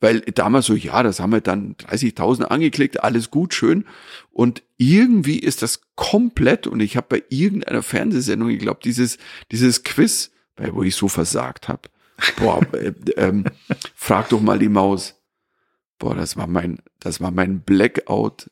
Weil 0.00 0.20
damals 0.20 0.66
so, 0.66 0.74
ja, 0.74 1.02
das 1.02 1.20
haben 1.20 1.32
wir 1.32 1.42
dann 1.42 1.76
30.000 1.76 2.44
angeklickt, 2.44 3.02
alles 3.04 3.30
gut, 3.30 3.52
schön. 3.52 3.84
Und 4.32 4.62
irgendwie 4.78 5.38
ist 5.38 5.60
das 5.62 5.82
komplett, 5.94 6.66
und 6.66 6.80
ich 6.80 6.96
habe 6.96 7.06
bei 7.08 7.22
irgendeiner 7.28 7.82
Fernsehsendung, 7.82 8.48
ich 8.48 8.60
glaube, 8.60 8.80
dieses, 8.82 9.18
dieses 9.52 9.82
Quiz, 9.82 10.30
bei 10.56 10.74
wo 10.74 10.82
ich 10.82 10.96
so 10.96 11.08
versagt 11.08 11.68
habe, 11.68 11.90
boah, 12.36 12.62
äh, 12.74 12.94
ähm, 13.16 13.44
frag 13.94 14.30
doch 14.30 14.40
mal 14.40 14.58
die 14.58 14.70
Maus. 14.70 15.16
Boah, 15.98 16.14
das 16.14 16.36
war 16.38 16.46
mein, 16.46 16.78
das 16.98 17.20
war 17.20 17.30
mein 17.30 17.60
Blackout. 17.60 18.50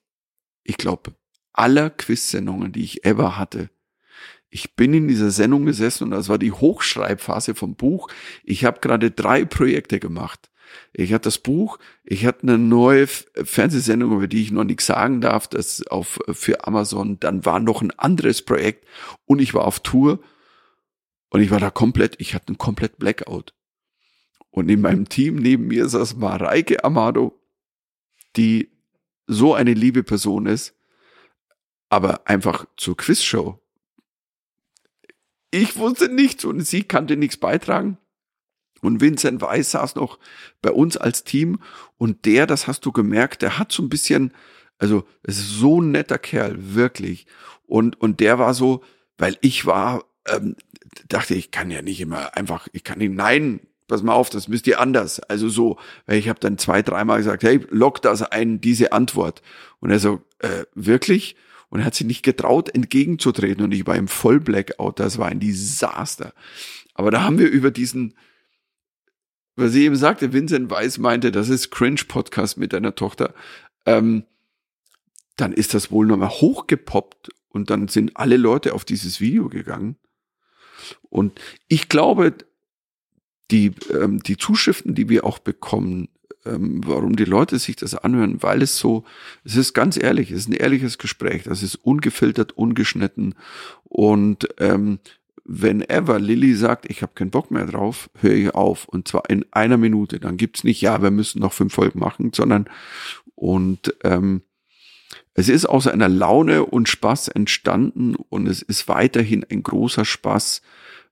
Ich 0.65 0.77
glaube, 0.77 1.15
aller 1.55 1.89
Quiz-Sendungen, 1.89 2.73
die 2.73 2.85
ich 2.85 3.07
ever 3.07 3.39
hatte. 3.39 3.71
Ich 4.51 4.77
bin 4.77 4.93
in 4.93 5.09
dieser 5.09 5.31
Sendung 5.31 5.65
gesessen 5.65 6.05
und 6.05 6.11
das 6.11 6.29
war 6.29 6.39
die 6.39 6.53
Hochschreibphase 6.53 7.55
vom 7.55 7.75
Buch. 7.75 8.09
Ich 8.45 8.67
habe 8.67 8.81
gerade 8.81 9.11
drei 9.11 9.47
Projekte 9.47 9.99
gemacht. 9.99 10.51
Ich 10.93 11.13
hatte 11.13 11.25
das 11.25 11.39
Buch, 11.39 11.79
ich 12.05 12.27
hatte 12.27 12.43
eine 12.43 12.59
neue 12.59 13.07
Fernsehsendung, 13.07 14.13
über 14.13 14.29
die 14.29 14.43
ich 14.43 14.51
noch 14.51 14.65
nichts 14.65 14.87
sagen 14.87 15.21
darf, 15.21 15.49
das 15.49 15.87
auf, 15.87 16.19
für 16.31 16.67
Amazon. 16.67 17.21
Dann 17.21 17.45
war 17.45 17.61
noch 17.61 17.83
ein 17.83 17.91
anderes 17.93 18.43
Projekt 18.43 18.87
und 19.27 19.41
ich 19.41 19.55
war 19.55 19.65
auf 19.65 19.81
Tour 19.81 20.21
und 21.31 21.41
ich 21.41 21.51
war 21.51 21.61
da 21.61 21.71
komplett, 21.71 22.17
ich 22.19 22.35
hatte 22.35 22.49
einen 22.49 22.59
komplett 22.59 22.99
Blackout. 22.99 23.55
Und 24.51 24.69
in 24.71 24.81
meinem 24.81 25.09
Team 25.09 25.37
neben 25.37 25.67
mir 25.69 25.89
saß 25.89 26.17
Mareike 26.17 26.83
Amado, 26.85 27.39
die 28.37 28.71
so 29.27 29.55
eine 29.55 29.75
liebe 29.75 30.03
Person 30.03 30.47
ist, 30.47 30.75
aber 31.91 32.27
einfach 32.27 32.67
zur 32.77 32.97
Quizshow. 32.97 33.61
Ich 35.51 35.77
wusste 35.77 36.09
nichts 36.09 36.45
und 36.45 36.61
sie 36.61 36.83
kannte 36.83 37.17
nichts 37.17 37.37
beitragen. 37.37 37.99
Und 38.81 39.01
Vincent 39.01 39.41
Weiss 39.41 39.73
saß 39.73 39.95
noch 39.97 40.19
bei 40.63 40.71
uns 40.71 40.97
als 40.97 41.25
Team 41.25 41.59
und 41.97 42.25
der, 42.25 42.47
das 42.47 42.67
hast 42.67 42.85
du 42.87 42.93
gemerkt, 42.93 43.43
der 43.43 43.59
hat 43.59 43.73
so 43.73 43.83
ein 43.83 43.89
bisschen, 43.89 44.33
also 44.79 45.05
es 45.23 45.39
ist 45.39 45.59
so 45.59 45.81
ein 45.81 45.91
netter 45.91 46.19
Kerl, 46.19 46.57
wirklich. 46.75 47.27
Und, 47.67 48.01
und 48.01 48.21
der 48.21 48.39
war 48.39 48.55
so, 48.55 48.83
weil 49.17 49.37
ich 49.41 49.67
war, 49.67 50.05
ähm, 50.29 50.57
dachte 51.09 51.35
ich, 51.35 51.51
kann 51.51 51.71
ja 51.71 51.83
nicht 51.83 52.01
immer 52.01 52.37
einfach, 52.37 52.69
ich 52.73 52.85
kann 52.85 52.99
nicht, 52.99 53.13
nein, 53.13 53.61
pass 53.89 54.03
mal 54.03 54.13
auf, 54.13 54.31
das 54.31 54.49
müsst 54.49 54.67
ihr 54.67 54.81
anders. 54.81 55.19
Also 55.21 55.49
so, 55.49 55.79
weil 56.07 56.19
ich 56.19 56.29
habe 56.29 56.39
dann 56.39 56.59
zwei, 56.59 56.83
dreimal 56.83 57.19
gesagt, 57.19 57.43
hey, 57.43 57.67
lock 57.71 58.01
das 58.03 58.23
ein, 58.23 58.61
diese 58.61 58.93
Antwort. 58.93 59.43
Und 59.81 59.91
er 59.91 59.99
so, 59.99 60.23
äh, 60.39 60.65
wirklich? 60.75 61.37
Und 61.71 61.81
er 61.81 61.87
hat 61.87 61.95
sich 61.95 62.07
nicht 62.07 62.23
getraut, 62.23 62.75
entgegenzutreten. 62.75 63.65
Und 63.65 63.73
ich 63.73 63.87
war 63.87 63.97
im 63.97 64.09
Vollblackout, 64.09 65.01
das 65.01 65.19
war 65.19 65.27
ein 65.29 65.41
Desaster. 65.41 66.33
Aber 66.95 67.11
da 67.11 67.23
haben 67.23 67.39
wir 67.39 67.49
über 67.49 67.71
diesen, 67.71 68.15
was 69.59 69.73
sie 69.73 69.85
eben 69.85 69.97
sagte, 69.97 70.33
Vincent 70.33 70.71
Weiss 70.71 70.99
meinte, 70.99 71.33
das 71.33 71.49
ist 71.49 71.71
Cringe-Podcast 71.71 72.59
mit 72.59 72.73
deiner 72.73 72.95
Tochter, 72.95 73.35
ähm, 73.87 74.25
dann 75.37 75.53
ist 75.53 75.75
das 75.75 75.91
wohl 75.91 76.07
nochmal 76.07 76.31
hochgepoppt 76.31 77.31
und 77.49 77.71
dann 77.71 77.89
sind 77.89 78.17
alle 78.17 78.37
Leute 78.37 78.73
auf 78.75 78.85
dieses 78.85 79.21
Video 79.21 79.49
gegangen. 79.49 79.97
Und 81.11 81.41
ich 81.67 81.89
glaube, 81.89 82.35
die, 83.51 83.73
ähm, 83.93 84.23
die 84.23 84.37
Zuschriften, 84.37 84.95
die 84.95 85.09
wir 85.09 85.25
auch 85.25 85.39
bekommen, 85.39 86.09
ähm, 86.45 86.81
warum 86.87 87.17
die 87.17 87.25
Leute 87.25 87.59
sich 87.59 87.77
das 87.77 87.95
anhören, 87.95 88.43
weil 88.43 88.63
es 88.63 88.79
so, 88.79 89.05
es 89.45 89.57
ist 89.57 89.75
ganz 89.75 89.97
ehrlich, 89.97 90.31
es 90.31 90.41
ist 90.41 90.49
ein 90.49 90.55
ehrliches 90.55 90.99
Gespräch, 90.99 91.43
das 91.45 91.63
ist 91.63 91.77
ungefiltert, 91.77 92.53
ungeschnitten 92.53 93.35
und 93.85 94.49
ähm, 94.59 95.01
whenever 95.49 96.19
Lilly 96.19 96.55
sagt, 96.55 96.89
ich 96.91 97.03
habe 97.03 97.15
keinen 97.15 97.31
Bock 97.31 97.51
mehr 97.51 97.67
drauf, 97.67 98.11
höre 98.21 98.35
ich 98.35 98.55
auf. 98.55 98.87
Und 98.87 99.09
zwar 99.09 99.29
in 99.31 99.45
einer 99.51 99.79
Minute. 99.79 100.21
Dann 100.21 100.37
gibt's 100.37 100.63
nicht, 100.63 100.81
ja, 100.83 101.03
wir 101.03 101.11
müssen 101.11 101.41
noch 101.41 101.55
fünf 101.55 101.75
Folgen 101.75 101.99
machen, 101.99 102.33
sondern 102.35 102.69
und 103.35 103.95
ähm, 104.05 104.43
es 105.35 105.49
ist 105.49 105.67
aus 105.67 105.87
einer 105.87 106.09
Laune 106.09 106.65
und 106.65 106.89
Spaß 106.89 107.29
entstanden 107.29 108.15
und 108.15 108.47
es 108.47 108.61
ist 108.61 108.89
weiterhin 108.89 109.45
ein 109.49 109.63
großer 109.63 110.05
Spaß, 110.05 110.63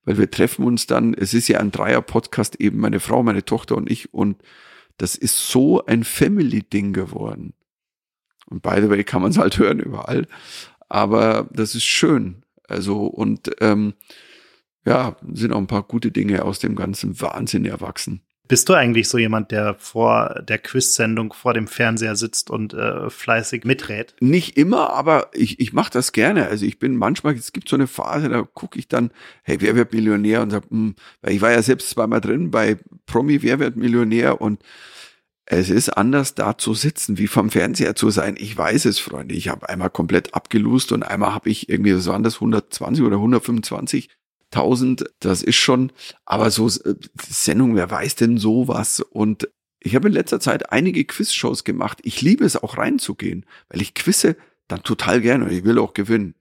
weil 0.04 0.18
wir 0.18 0.30
treffen 0.30 0.64
uns 0.64 0.86
dann, 0.86 1.14
es 1.14 1.32
ist 1.32 1.48
ja 1.48 1.60
ein 1.60 1.70
Dreier-Podcast, 1.70 2.60
eben 2.60 2.78
meine 2.78 3.00
Frau, 3.00 3.22
meine 3.22 3.44
Tochter 3.44 3.76
und 3.76 3.90
ich 3.90 4.12
und 4.12 4.42
das 4.98 5.14
ist 5.14 5.48
so 5.48 5.84
ein 5.86 6.04
Family-Ding 6.04 6.92
geworden. 6.92 7.54
Und 8.46 8.62
by 8.62 8.80
the 8.80 8.90
way 8.90 9.02
kann 9.04 9.22
man 9.22 9.30
es 9.30 9.38
halt 9.38 9.58
hören 9.58 9.78
überall. 9.78 10.26
Aber 10.88 11.48
das 11.52 11.74
ist 11.74 11.84
schön. 11.84 12.42
Also 12.68 13.06
und 13.06 13.50
ähm, 13.60 13.94
ja, 14.86 15.16
sind 15.32 15.52
auch 15.52 15.58
ein 15.58 15.66
paar 15.66 15.82
gute 15.82 16.12
Dinge 16.12 16.44
aus 16.44 16.60
dem 16.60 16.76
ganzen 16.76 17.20
Wahnsinn 17.20 17.64
erwachsen. 17.64 18.22
Bist 18.48 18.68
du 18.68 18.74
eigentlich 18.74 19.08
so 19.08 19.18
jemand, 19.18 19.50
der 19.50 19.74
vor 19.74 20.42
der 20.46 20.58
Quiz-Sendung 20.58 21.32
vor 21.32 21.52
dem 21.52 21.66
Fernseher 21.66 22.14
sitzt 22.14 22.48
und 22.48 22.74
äh, 22.74 23.10
fleißig 23.10 23.64
miträt? 23.64 24.06
Nicht 24.20 24.56
immer, 24.56 24.92
aber 24.92 25.30
ich, 25.32 25.58
ich 25.58 25.72
mache 25.72 25.90
das 25.90 26.12
gerne. 26.12 26.46
Also 26.46 26.64
ich 26.64 26.78
bin 26.78 26.96
manchmal, 26.96 27.34
es 27.34 27.52
gibt 27.52 27.68
so 27.68 27.74
eine 27.74 27.88
Phase, 27.88 28.28
da 28.28 28.42
gucke 28.42 28.78
ich 28.78 28.86
dann, 28.86 29.10
hey, 29.42 29.60
wer 29.60 29.74
wird 29.74 29.92
Millionär? 29.92 30.42
Und 30.42 30.50
sag, 30.50 30.70
hm, 30.70 30.94
weil 31.22 31.32
ich 31.32 31.40
war 31.40 31.50
ja 31.50 31.60
selbst 31.60 31.90
zweimal 31.90 32.20
drin 32.20 32.52
bei 32.52 32.76
Promi, 33.06 33.42
wer 33.42 33.58
wird 33.58 33.74
Millionär? 33.74 34.40
Und 34.40 34.62
es 35.46 35.68
ist 35.68 35.88
anders, 35.88 36.36
da 36.36 36.56
zu 36.56 36.74
sitzen, 36.74 37.18
wie 37.18 37.26
vom 37.26 37.50
Fernseher 37.50 37.96
zu 37.96 38.10
sein. 38.10 38.36
Ich 38.38 38.56
weiß 38.56 38.84
es, 38.84 39.00
Freunde. 39.00 39.34
Ich 39.34 39.48
habe 39.48 39.68
einmal 39.68 39.90
komplett 39.90 40.34
abgelust 40.34 40.92
und 40.92 41.02
einmal 41.02 41.34
habe 41.34 41.50
ich 41.50 41.68
irgendwie, 41.68 41.96
was 41.96 42.06
waren 42.06 42.22
das, 42.22 42.36
120 42.36 43.04
oder 43.04 43.16
125 43.16 44.08
1000, 44.52 45.04
das 45.20 45.42
ist 45.42 45.56
schon, 45.56 45.92
aber 46.24 46.50
so 46.50 46.68
äh, 46.68 46.94
Sendung, 47.28 47.74
wer 47.74 47.90
weiß 47.90 48.14
denn 48.16 48.38
sowas? 48.38 49.00
Und 49.00 49.48
ich 49.80 49.94
habe 49.94 50.08
in 50.08 50.14
letzter 50.14 50.40
Zeit 50.40 50.72
einige 50.72 51.04
Quizshows 51.04 51.64
gemacht. 51.64 51.98
Ich 52.02 52.22
liebe 52.22 52.44
es 52.44 52.56
auch 52.56 52.78
reinzugehen, 52.78 53.46
weil 53.68 53.82
ich 53.82 53.94
quizze 53.94 54.36
dann 54.68 54.82
total 54.82 55.20
gerne 55.20 55.44
und 55.44 55.52
ich 55.52 55.64
will 55.64 55.78
auch 55.78 55.94
gewinnen. 55.94 56.34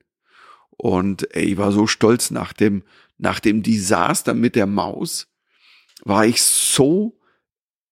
Und 0.70 1.34
ey, 1.34 1.44
ich 1.44 1.56
war 1.56 1.72
so 1.72 1.86
stolz 1.86 2.30
nach 2.30 2.52
dem, 2.52 2.82
nach 3.18 3.40
dem 3.40 3.62
Desaster 3.62 4.34
mit 4.34 4.56
der 4.56 4.66
Maus, 4.66 5.28
war 6.04 6.26
ich 6.26 6.42
so, 6.42 7.18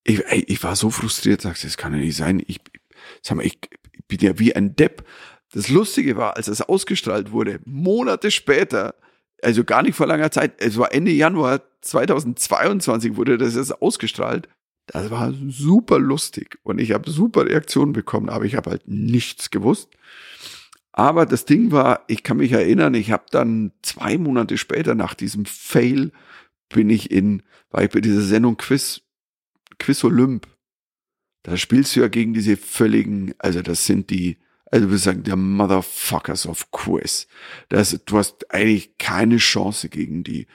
ich, 0.02 0.20
ich 0.28 0.62
war 0.62 0.76
so 0.76 0.90
frustriert, 0.90 1.40
sagst, 1.40 1.64
das 1.64 1.76
kann 1.76 1.94
ja 1.94 1.98
nicht 1.98 2.16
sein. 2.16 2.42
Ich, 2.46 2.60
sag 3.22 3.36
mal, 3.36 3.46
ich, 3.46 3.58
ich 3.92 4.04
bin 4.06 4.18
ja 4.18 4.38
wie 4.38 4.54
ein 4.54 4.76
Depp. 4.76 5.06
Das 5.52 5.68
Lustige 5.68 6.16
war, 6.16 6.36
als 6.36 6.48
es 6.48 6.60
ausgestrahlt 6.60 7.30
wurde, 7.30 7.60
Monate 7.64 8.30
später, 8.30 8.96
also 9.44 9.64
gar 9.64 9.82
nicht 9.82 9.94
vor 9.94 10.06
langer 10.06 10.30
Zeit, 10.30 10.54
es 10.58 10.76
war 10.78 10.92
Ende 10.92 11.12
Januar 11.12 11.62
2022 11.82 13.16
wurde 13.16 13.38
das 13.38 13.54
jetzt 13.54 13.80
ausgestrahlt. 13.82 14.48
Das 14.86 15.10
war 15.10 15.32
super 15.48 15.98
lustig 15.98 16.58
und 16.62 16.78
ich 16.78 16.92
habe 16.92 17.10
super 17.10 17.46
Reaktionen 17.46 17.92
bekommen, 17.92 18.28
aber 18.28 18.44
ich 18.44 18.54
habe 18.54 18.70
halt 18.70 18.86
nichts 18.86 19.50
gewusst. 19.50 19.88
Aber 20.92 21.26
das 21.26 21.44
Ding 21.44 21.72
war, 21.72 22.04
ich 22.06 22.22
kann 22.22 22.36
mich 22.36 22.52
erinnern, 22.52 22.94
ich 22.94 23.10
habe 23.10 23.24
dann 23.30 23.72
zwei 23.82 24.18
Monate 24.18 24.58
später 24.58 24.94
nach 24.94 25.14
diesem 25.14 25.44
Fail 25.44 26.12
bin 26.68 26.90
ich 26.90 27.10
in, 27.10 27.42
war 27.70 27.82
ich 27.82 27.90
bei 27.90 28.00
dieser 28.00 28.20
Sendung 28.20 28.56
Quiz, 28.56 29.02
Quiz 29.78 30.04
Olymp. 30.04 30.46
Da 31.42 31.56
spielst 31.56 31.96
du 31.96 32.00
ja 32.00 32.08
gegen 32.08 32.32
diese 32.32 32.56
völligen, 32.56 33.34
also 33.38 33.60
das 33.60 33.86
sind 33.86 34.10
die, 34.10 34.38
also 34.74 34.90
wir 34.90 34.98
sagen, 34.98 35.22
der 35.22 35.36
Motherfuckers 35.36 36.46
of 36.48 36.70
Quiz. 36.72 37.28
Das, 37.68 37.98
du 38.04 38.18
hast 38.18 38.52
eigentlich 38.52 38.98
keine 38.98 39.36
Chance 39.36 39.88
gegen 39.88 40.24
die. 40.24 40.48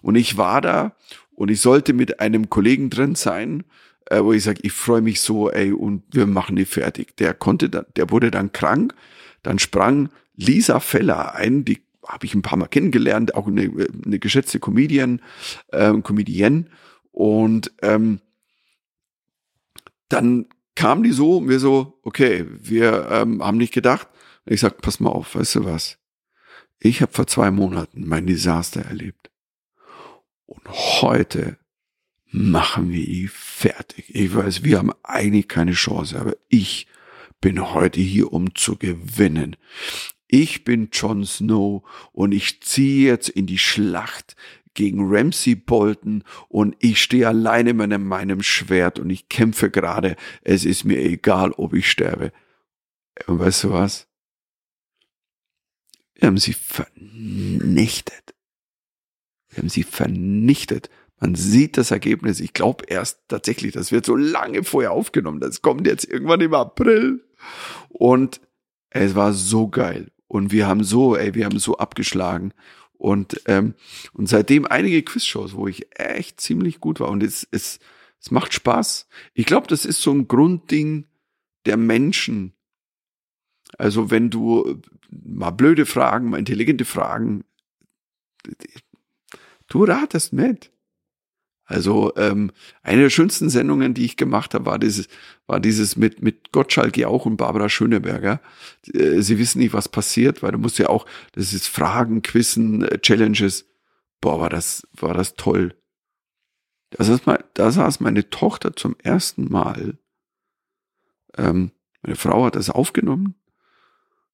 Und 0.00 0.14
ich 0.14 0.38
war 0.38 0.62
da 0.62 0.96
und 1.34 1.50
ich 1.50 1.60
sollte 1.60 1.92
mit 1.92 2.20
einem 2.20 2.48
Kollegen 2.48 2.88
drin 2.88 3.14
sein, 3.14 3.64
äh, 4.06 4.22
wo 4.22 4.32
ich 4.32 4.44
sage, 4.44 4.60
ich 4.62 4.72
freue 4.72 5.02
mich 5.02 5.20
so, 5.20 5.50
ey, 5.50 5.72
und 5.72 6.04
wir 6.10 6.26
machen 6.26 6.56
die 6.56 6.64
fertig. 6.64 7.16
Der 7.18 7.34
konnte 7.34 7.68
dann, 7.68 7.84
der 7.96 8.10
wurde 8.10 8.30
dann 8.30 8.50
krank 8.52 8.94
dann 9.42 9.58
sprang 9.58 10.10
Lisa 10.36 10.80
Feller 10.80 11.34
ein, 11.34 11.64
die 11.64 11.82
habe 12.06 12.26
ich 12.26 12.34
ein 12.34 12.42
paar 12.42 12.58
Mal 12.58 12.66
kennengelernt, 12.66 13.34
auch 13.34 13.46
eine, 13.46 13.70
eine 14.04 14.18
geschätzte 14.18 14.58
Comedian, 14.58 15.20
äh, 15.68 15.92
Comedienne. 16.00 16.64
Und 17.12 17.72
ähm, 17.82 18.20
dann 20.08 20.46
kam 20.80 21.02
die 21.02 21.12
so, 21.12 21.46
wir 21.46 21.60
so, 21.60 22.00
okay, 22.04 22.46
wir 22.48 23.08
ähm, 23.10 23.44
haben 23.44 23.58
nicht 23.58 23.74
gedacht. 23.74 24.08
Und 24.46 24.54
ich 24.54 24.60
sag, 24.60 24.80
pass 24.80 24.98
mal 24.98 25.10
auf, 25.10 25.34
weißt 25.34 25.56
du 25.56 25.64
was? 25.66 25.98
Ich 26.78 27.02
habe 27.02 27.12
vor 27.12 27.26
zwei 27.26 27.50
Monaten 27.50 28.08
mein 28.08 28.26
Desaster 28.26 28.80
erlebt. 28.80 29.30
Und 30.46 30.66
heute 31.02 31.58
machen 32.30 32.90
wir 32.90 33.06
ihn 33.06 33.28
fertig. 33.30 34.06
Ich 34.08 34.34
weiß, 34.34 34.64
wir 34.64 34.78
haben 34.78 34.92
eigentlich 35.02 35.48
keine 35.48 35.72
Chance, 35.72 36.18
aber 36.18 36.34
ich 36.48 36.86
bin 37.42 37.74
heute 37.74 38.00
hier, 38.00 38.32
um 38.32 38.54
zu 38.54 38.76
gewinnen. 38.76 39.56
Ich 40.28 40.64
bin 40.64 40.88
Jon 40.92 41.26
Snow 41.26 41.82
und 42.12 42.32
ich 42.32 42.62
ziehe 42.62 43.06
jetzt 43.06 43.28
in 43.28 43.44
die 43.44 43.58
Schlacht 43.58 44.34
gegen 44.74 45.12
Ramsey 45.12 45.54
Bolton 45.54 46.24
und 46.48 46.76
ich 46.78 47.02
stehe 47.02 47.28
alleine 47.28 47.74
mit 47.74 47.98
meinem 48.00 48.42
Schwert 48.42 48.98
und 48.98 49.10
ich 49.10 49.28
kämpfe 49.28 49.70
gerade. 49.70 50.16
Es 50.42 50.64
ist 50.64 50.84
mir 50.84 50.98
egal, 50.98 51.52
ob 51.52 51.74
ich 51.74 51.90
sterbe. 51.90 52.32
Und 53.26 53.38
weißt 53.38 53.64
du 53.64 53.72
was? 53.72 54.06
Wir 56.14 56.28
haben 56.28 56.38
sie 56.38 56.52
vernichtet. 56.52 58.34
Wir 59.48 59.58
haben 59.58 59.68
sie 59.68 59.82
vernichtet. 59.82 60.90
Man 61.18 61.34
sieht 61.34 61.76
das 61.76 61.90
Ergebnis. 61.90 62.40
Ich 62.40 62.52
glaube 62.52 62.84
erst 62.86 63.20
tatsächlich, 63.28 63.72
das 63.72 63.92
wird 63.92 64.06
so 64.06 64.16
lange 64.16 64.64
vorher 64.64 64.92
aufgenommen. 64.92 65.40
Das 65.40 65.60
kommt 65.60 65.86
jetzt 65.86 66.04
irgendwann 66.04 66.40
im 66.40 66.54
April. 66.54 67.24
Und 67.88 68.40
es 68.90 69.14
war 69.14 69.32
so 69.32 69.68
geil. 69.68 70.10
Und 70.28 70.52
wir 70.52 70.66
haben 70.66 70.84
so, 70.84 71.16
ey, 71.16 71.34
wir 71.34 71.44
haben 71.44 71.58
so 71.58 71.76
abgeschlagen. 71.76 72.52
Und, 73.00 73.40
ähm, 73.46 73.72
und 74.12 74.28
seitdem 74.28 74.66
einige 74.66 75.02
Quizshows, 75.02 75.54
wo 75.54 75.66
ich 75.66 75.98
echt 75.98 76.38
ziemlich 76.38 76.80
gut 76.80 77.00
war. 77.00 77.08
Und 77.08 77.22
es, 77.22 77.48
es, 77.50 77.78
es 78.20 78.30
macht 78.30 78.52
Spaß. 78.52 79.08
Ich 79.32 79.46
glaube, 79.46 79.66
das 79.68 79.86
ist 79.86 80.02
so 80.02 80.12
ein 80.12 80.28
Grundding 80.28 81.06
der 81.64 81.78
Menschen. 81.78 82.52
Also 83.78 84.10
wenn 84.10 84.28
du 84.28 84.82
mal 85.08 85.50
blöde 85.50 85.86
Fragen, 85.86 86.28
mal 86.28 86.38
intelligente 86.38 86.84
Fragen, 86.84 87.44
du 89.68 89.84
ratest 89.84 90.34
mit. 90.34 90.70
Also 91.70 92.12
ähm, 92.16 92.50
eine 92.82 93.02
der 93.02 93.10
schönsten 93.10 93.48
Sendungen, 93.48 93.94
die 93.94 94.04
ich 94.04 94.16
gemacht 94.16 94.54
habe, 94.54 94.66
war 94.66 94.80
dieses, 94.80 95.06
war 95.46 95.60
dieses 95.60 95.94
mit, 95.94 96.20
mit 96.20 96.50
Gottschalk 96.50 97.00
auch 97.04 97.26
und 97.26 97.36
Barbara 97.36 97.68
Schöneberger. 97.68 98.40
Äh, 98.92 99.20
sie 99.20 99.38
wissen 99.38 99.60
nicht, 99.60 99.72
was 99.72 99.88
passiert, 99.88 100.42
weil 100.42 100.50
du 100.50 100.58
musst 100.58 100.80
ja 100.80 100.88
auch, 100.88 101.06
das 101.30 101.52
ist 101.52 101.68
Fragen, 101.68 102.22
Quizzen, 102.22 102.82
äh, 102.82 102.98
Challenges. 102.98 103.66
Boah, 104.20 104.40
war 104.40 104.50
das, 104.50 104.84
war 104.98 105.14
das 105.14 105.36
toll. 105.36 105.76
Da 106.90 107.04
saß, 107.04 107.24
mal, 107.26 107.44
da 107.54 107.70
saß 107.70 108.00
meine 108.00 108.28
Tochter 108.28 108.74
zum 108.74 108.96
ersten 108.98 109.44
Mal. 109.44 109.96
Ähm, 111.38 111.70
meine 112.02 112.16
Frau 112.16 112.46
hat 112.46 112.56
das 112.56 112.68
aufgenommen, 112.68 113.36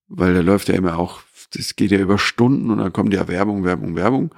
weil 0.09 0.33
da 0.33 0.41
läuft 0.41 0.69
ja 0.69 0.75
immer 0.75 0.99
auch, 0.99 1.21
das 1.53 1.77
geht 1.77 1.91
ja 1.91 1.99
über 1.99 2.17
Stunden 2.17 2.71
und 2.71 2.79
dann 2.79 2.95
kommt 2.95 3.13
ja 3.13 3.29
Werbung, 3.29 3.63
Werbung, 3.63 3.95
Werbung. 3.95 4.35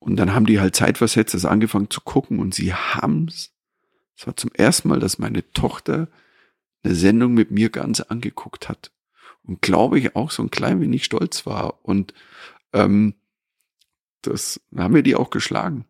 Und 0.00 0.16
dann 0.16 0.34
haben 0.34 0.46
die 0.46 0.60
halt 0.60 0.74
zeitversetzt 0.74 1.34
das 1.34 1.44
angefangen 1.44 1.90
zu 1.90 2.00
gucken 2.00 2.38
und 2.40 2.54
sie 2.54 2.74
haben's. 2.74 3.52
Es 4.16 4.26
war 4.26 4.36
zum 4.36 4.50
ersten 4.54 4.88
Mal, 4.88 4.98
dass 4.98 5.18
meine 5.18 5.48
Tochter 5.52 6.08
eine 6.82 6.94
Sendung 6.94 7.34
mit 7.34 7.50
mir 7.50 7.70
ganz 7.70 8.00
angeguckt 8.00 8.68
hat. 8.68 8.90
Und 9.42 9.62
glaube 9.62 9.98
ich 9.98 10.16
auch 10.16 10.30
so 10.30 10.42
ein 10.42 10.50
klein 10.50 10.80
wenig 10.80 11.04
stolz 11.04 11.46
war. 11.46 11.84
Und 11.84 12.14
ähm, 12.72 13.14
das 14.22 14.60
haben 14.76 14.94
wir 14.94 15.02
die 15.02 15.16
auch 15.16 15.30
geschlagen. 15.30 15.84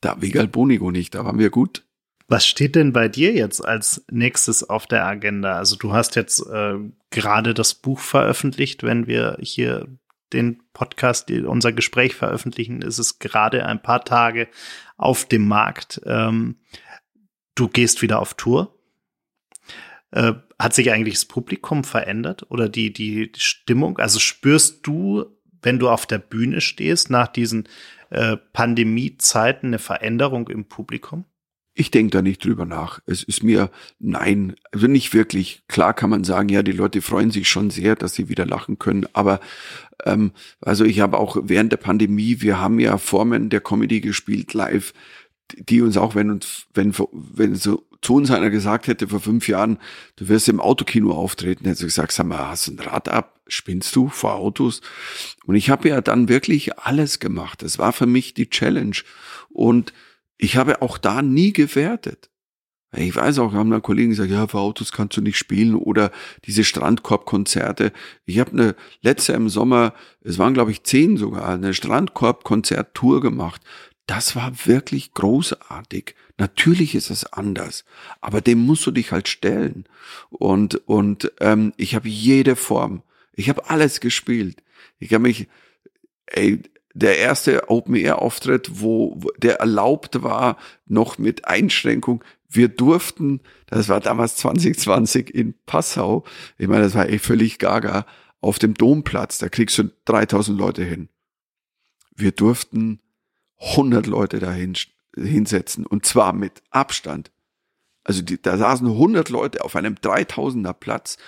Da 0.00 0.20
Vigal 0.20 0.48
Bonigo 0.48 0.90
nicht, 0.90 1.14
da 1.14 1.24
waren 1.24 1.38
wir 1.38 1.50
gut. 1.50 1.84
Was 2.28 2.46
steht 2.46 2.74
denn 2.74 2.92
bei 2.92 3.08
dir 3.08 3.32
jetzt 3.32 3.64
als 3.64 4.04
nächstes 4.10 4.68
auf 4.68 4.86
der 4.86 5.04
Agenda? 5.06 5.56
Also 5.56 5.76
du 5.76 5.92
hast 5.92 6.16
jetzt 6.16 6.40
äh, 6.46 6.74
gerade 7.10 7.54
das 7.54 7.74
Buch 7.74 8.00
veröffentlicht, 8.00 8.82
wenn 8.82 9.06
wir 9.06 9.38
hier 9.40 9.86
den 10.32 10.62
Podcast, 10.72 11.30
unser 11.30 11.72
Gespräch 11.72 12.14
veröffentlichen, 12.14 12.82
ist 12.82 12.98
es 12.98 13.18
gerade 13.18 13.66
ein 13.66 13.82
paar 13.82 14.04
Tage 14.04 14.48
auf 14.96 15.24
dem 15.26 15.46
Markt. 15.46 16.00
Ähm, 16.04 16.56
du 17.54 17.68
gehst 17.68 18.02
wieder 18.02 18.20
auf 18.20 18.34
Tour. 18.34 18.78
Äh, 20.10 20.34
hat 20.58 20.74
sich 20.74 20.90
eigentlich 20.90 21.14
das 21.14 21.24
Publikum 21.26 21.84
verändert 21.84 22.50
oder 22.50 22.68
die, 22.68 22.92
die, 22.92 23.30
Stimmung? 23.36 23.98
Also 23.98 24.18
spürst 24.18 24.86
du, 24.86 25.26
wenn 25.62 25.78
du 25.78 25.88
auf 25.88 26.06
der 26.06 26.18
Bühne 26.18 26.60
stehst, 26.60 27.10
nach 27.10 27.28
diesen 27.28 27.68
äh, 28.10 28.36
Pandemiezeiten 28.36 29.68
eine 29.68 29.78
Veränderung 29.78 30.48
im 30.48 30.66
Publikum? 30.66 31.24
Ich 31.78 31.90
denke 31.90 32.10
da 32.10 32.22
nicht 32.22 32.42
drüber 32.42 32.64
nach. 32.64 33.00
Es 33.04 33.22
ist 33.22 33.42
mir, 33.42 33.70
nein, 33.98 34.56
also 34.72 34.86
nicht 34.86 35.12
wirklich. 35.12 35.62
Klar 35.68 35.92
kann 35.92 36.08
man 36.08 36.24
sagen, 36.24 36.48
ja, 36.48 36.62
die 36.62 36.72
Leute 36.72 37.02
freuen 37.02 37.30
sich 37.30 37.50
schon 37.50 37.68
sehr, 37.68 37.96
dass 37.96 38.14
sie 38.14 38.30
wieder 38.30 38.46
lachen 38.46 38.78
können. 38.78 39.06
Aber 39.12 39.40
ähm, 40.06 40.32
also 40.62 40.86
ich 40.86 41.00
habe 41.00 41.18
auch 41.18 41.36
während 41.42 41.72
der 41.72 41.76
Pandemie, 41.76 42.40
wir 42.40 42.58
haben 42.58 42.80
ja 42.80 42.96
Formen 42.96 43.50
der 43.50 43.60
Comedy 43.60 44.00
gespielt 44.00 44.54
live, 44.54 44.94
die 45.54 45.82
uns 45.82 45.98
auch, 45.98 46.14
wenn 46.14 46.30
uns, 46.30 46.66
wenn, 46.72 46.94
wenn 47.12 47.54
so 47.54 47.86
zu 48.00 48.14
uns 48.14 48.30
einer 48.30 48.48
gesagt 48.48 48.86
hätte 48.86 49.08
vor 49.08 49.20
fünf 49.20 49.46
Jahren, 49.46 49.78
du 50.16 50.28
wirst 50.28 50.48
im 50.48 50.60
Autokino 50.60 51.12
auftreten, 51.12 51.66
hätte 51.66 51.80
ich 51.80 51.88
gesagt, 51.88 52.12
sag 52.12 52.24
mal, 52.24 52.48
hast 52.48 52.68
du 52.68 52.72
ein 52.72 52.78
Rad 52.78 53.10
ab? 53.10 53.38
Spinnst 53.48 53.94
du 53.94 54.08
vor 54.08 54.36
Autos? 54.36 54.80
Und 55.44 55.56
ich 55.56 55.68
habe 55.68 55.90
ja 55.90 56.00
dann 56.00 56.30
wirklich 56.30 56.78
alles 56.78 57.18
gemacht. 57.18 57.60
Das 57.60 57.78
war 57.78 57.92
für 57.92 58.06
mich 58.06 58.32
die 58.32 58.48
Challenge. 58.48 58.96
Und 59.50 59.92
ich 60.38 60.56
habe 60.56 60.82
auch 60.82 60.98
da 60.98 61.22
nie 61.22 61.52
gewertet. 61.52 62.30
Ich 62.92 63.14
weiß 63.14 63.40
auch, 63.40 63.52
haben 63.52 63.70
da 63.70 63.80
Kollegen 63.80 64.10
gesagt, 64.10 64.30
ja, 64.30 64.46
für 64.46 64.58
Autos 64.58 64.92
kannst 64.92 65.16
du 65.16 65.20
nicht 65.20 65.36
spielen 65.36 65.74
oder 65.74 66.10
diese 66.44 66.64
Strandkorbkonzerte. 66.64 67.92
Ich 68.24 68.38
habe 68.38 68.52
eine 68.52 68.76
letzte 69.02 69.32
im 69.32 69.48
Sommer, 69.48 69.92
es 70.22 70.38
waren 70.38 70.54
glaube 70.54 70.70
ich 70.70 70.84
zehn 70.84 71.16
sogar, 71.16 71.48
eine 71.48 71.74
Strandkorbkonzerttour 71.74 73.20
gemacht. 73.20 73.60
Das 74.06 74.36
war 74.36 74.52
wirklich 74.66 75.12
großartig. 75.14 76.14
Natürlich 76.38 76.94
ist 76.94 77.10
es 77.10 77.30
anders, 77.32 77.84
aber 78.20 78.40
dem 78.40 78.60
musst 78.64 78.86
du 78.86 78.92
dich 78.92 79.10
halt 79.10 79.28
stellen. 79.28 79.84
Und 80.30 80.76
und 80.86 81.32
ähm, 81.40 81.72
ich 81.76 81.94
habe 81.96 82.08
jede 82.08 82.56
Form, 82.56 83.02
ich 83.32 83.48
habe 83.48 83.68
alles 83.68 84.00
gespielt. 84.00 84.62
Ich 84.98 85.12
habe 85.12 85.22
mich, 85.22 85.48
ey, 86.26 86.62
der 86.96 87.18
erste 87.18 87.68
Open-Air-Auftritt, 87.68 88.80
wo 88.80 89.20
der 89.36 89.60
erlaubt 89.60 90.22
war, 90.22 90.56
noch 90.86 91.18
mit 91.18 91.46
Einschränkung. 91.46 92.24
Wir 92.48 92.68
durften, 92.68 93.40
das 93.66 93.90
war 93.90 94.00
damals 94.00 94.36
2020 94.36 95.34
in 95.34 95.54
Passau, 95.66 96.24
ich 96.56 96.68
meine, 96.68 96.84
das 96.84 96.94
war 96.94 97.08
eh 97.08 97.18
völlig 97.18 97.58
gaga, 97.58 98.06
auf 98.40 98.58
dem 98.58 98.72
Domplatz, 98.72 99.36
da 99.36 99.50
kriegst 99.50 99.76
du 99.76 99.92
3000 100.06 100.58
Leute 100.58 100.84
hin. 100.84 101.10
Wir 102.14 102.32
durften 102.32 103.00
100 103.58 104.06
Leute 104.06 104.38
dahin 104.38 104.74
hinsetzen 105.14 105.84
und 105.84 106.06
zwar 106.06 106.32
mit 106.32 106.62
Abstand. 106.70 107.30
Also 108.06 108.22
die, 108.22 108.40
da 108.40 108.56
saßen 108.56 108.86
100 108.86 109.30
Leute 109.30 109.64
auf 109.64 109.74
einem 109.74 109.94
3000er 109.94 110.72
Platz. 110.72 111.18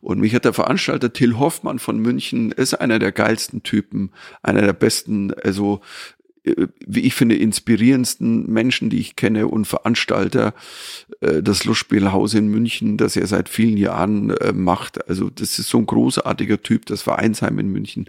Und 0.00 0.20
mich 0.20 0.34
hat 0.34 0.44
der 0.44 0.52
Veranstalter 0.52 1.12
Till 1.12 1.38
Hoffmann 1.38 1.78
von 1.78 1.98
München, 1.98 2.52
ist 2.52 2.74
einer 2.74 2.98
der 2.98 3.12
geilsten 3.12 3.62
Typen, 3.62 4.12
einer 4.42 4.62
der 4.62 4.72
besten, 4.72 5.34
also 5.42 5.80
äh, 6.44 6.68
wie 6.86 7.00
ich 7.00 7.14
finde, 7.14 7.36
inspirierendsten 7.36 8.48
Menschen, 8.48 8.90
die 8.90 9.00
ich 9.00 9.16
kenne 9.16 9.48
und 9.48 9.66
Veranstalter, 9.66 10.54
äh, 11.20 11.42
das 11.42 11.64
Lustspielhaus 11.64 12.34
in 12.34 12.46
München, 12.46 12.96
das 12.96 13.16
er 13.16 13.26
seit 13.26 13.48
vielen 13.48 13.76
Jahren 13.76 14.30
äh, 14.30 14.52
macht. 14.52 15.08
Also 15.08 15.30
das 15.30 15.58
ist 15.58 15.68
so 15.68 15.78
ein 15.78 15.86
großartiger 15.86 16.62
Typ, 16.62 16.86
das 16.86 17.02
Vereinsheim 17.02 17.58
in 17.58 17.68
München. 17.68 18.08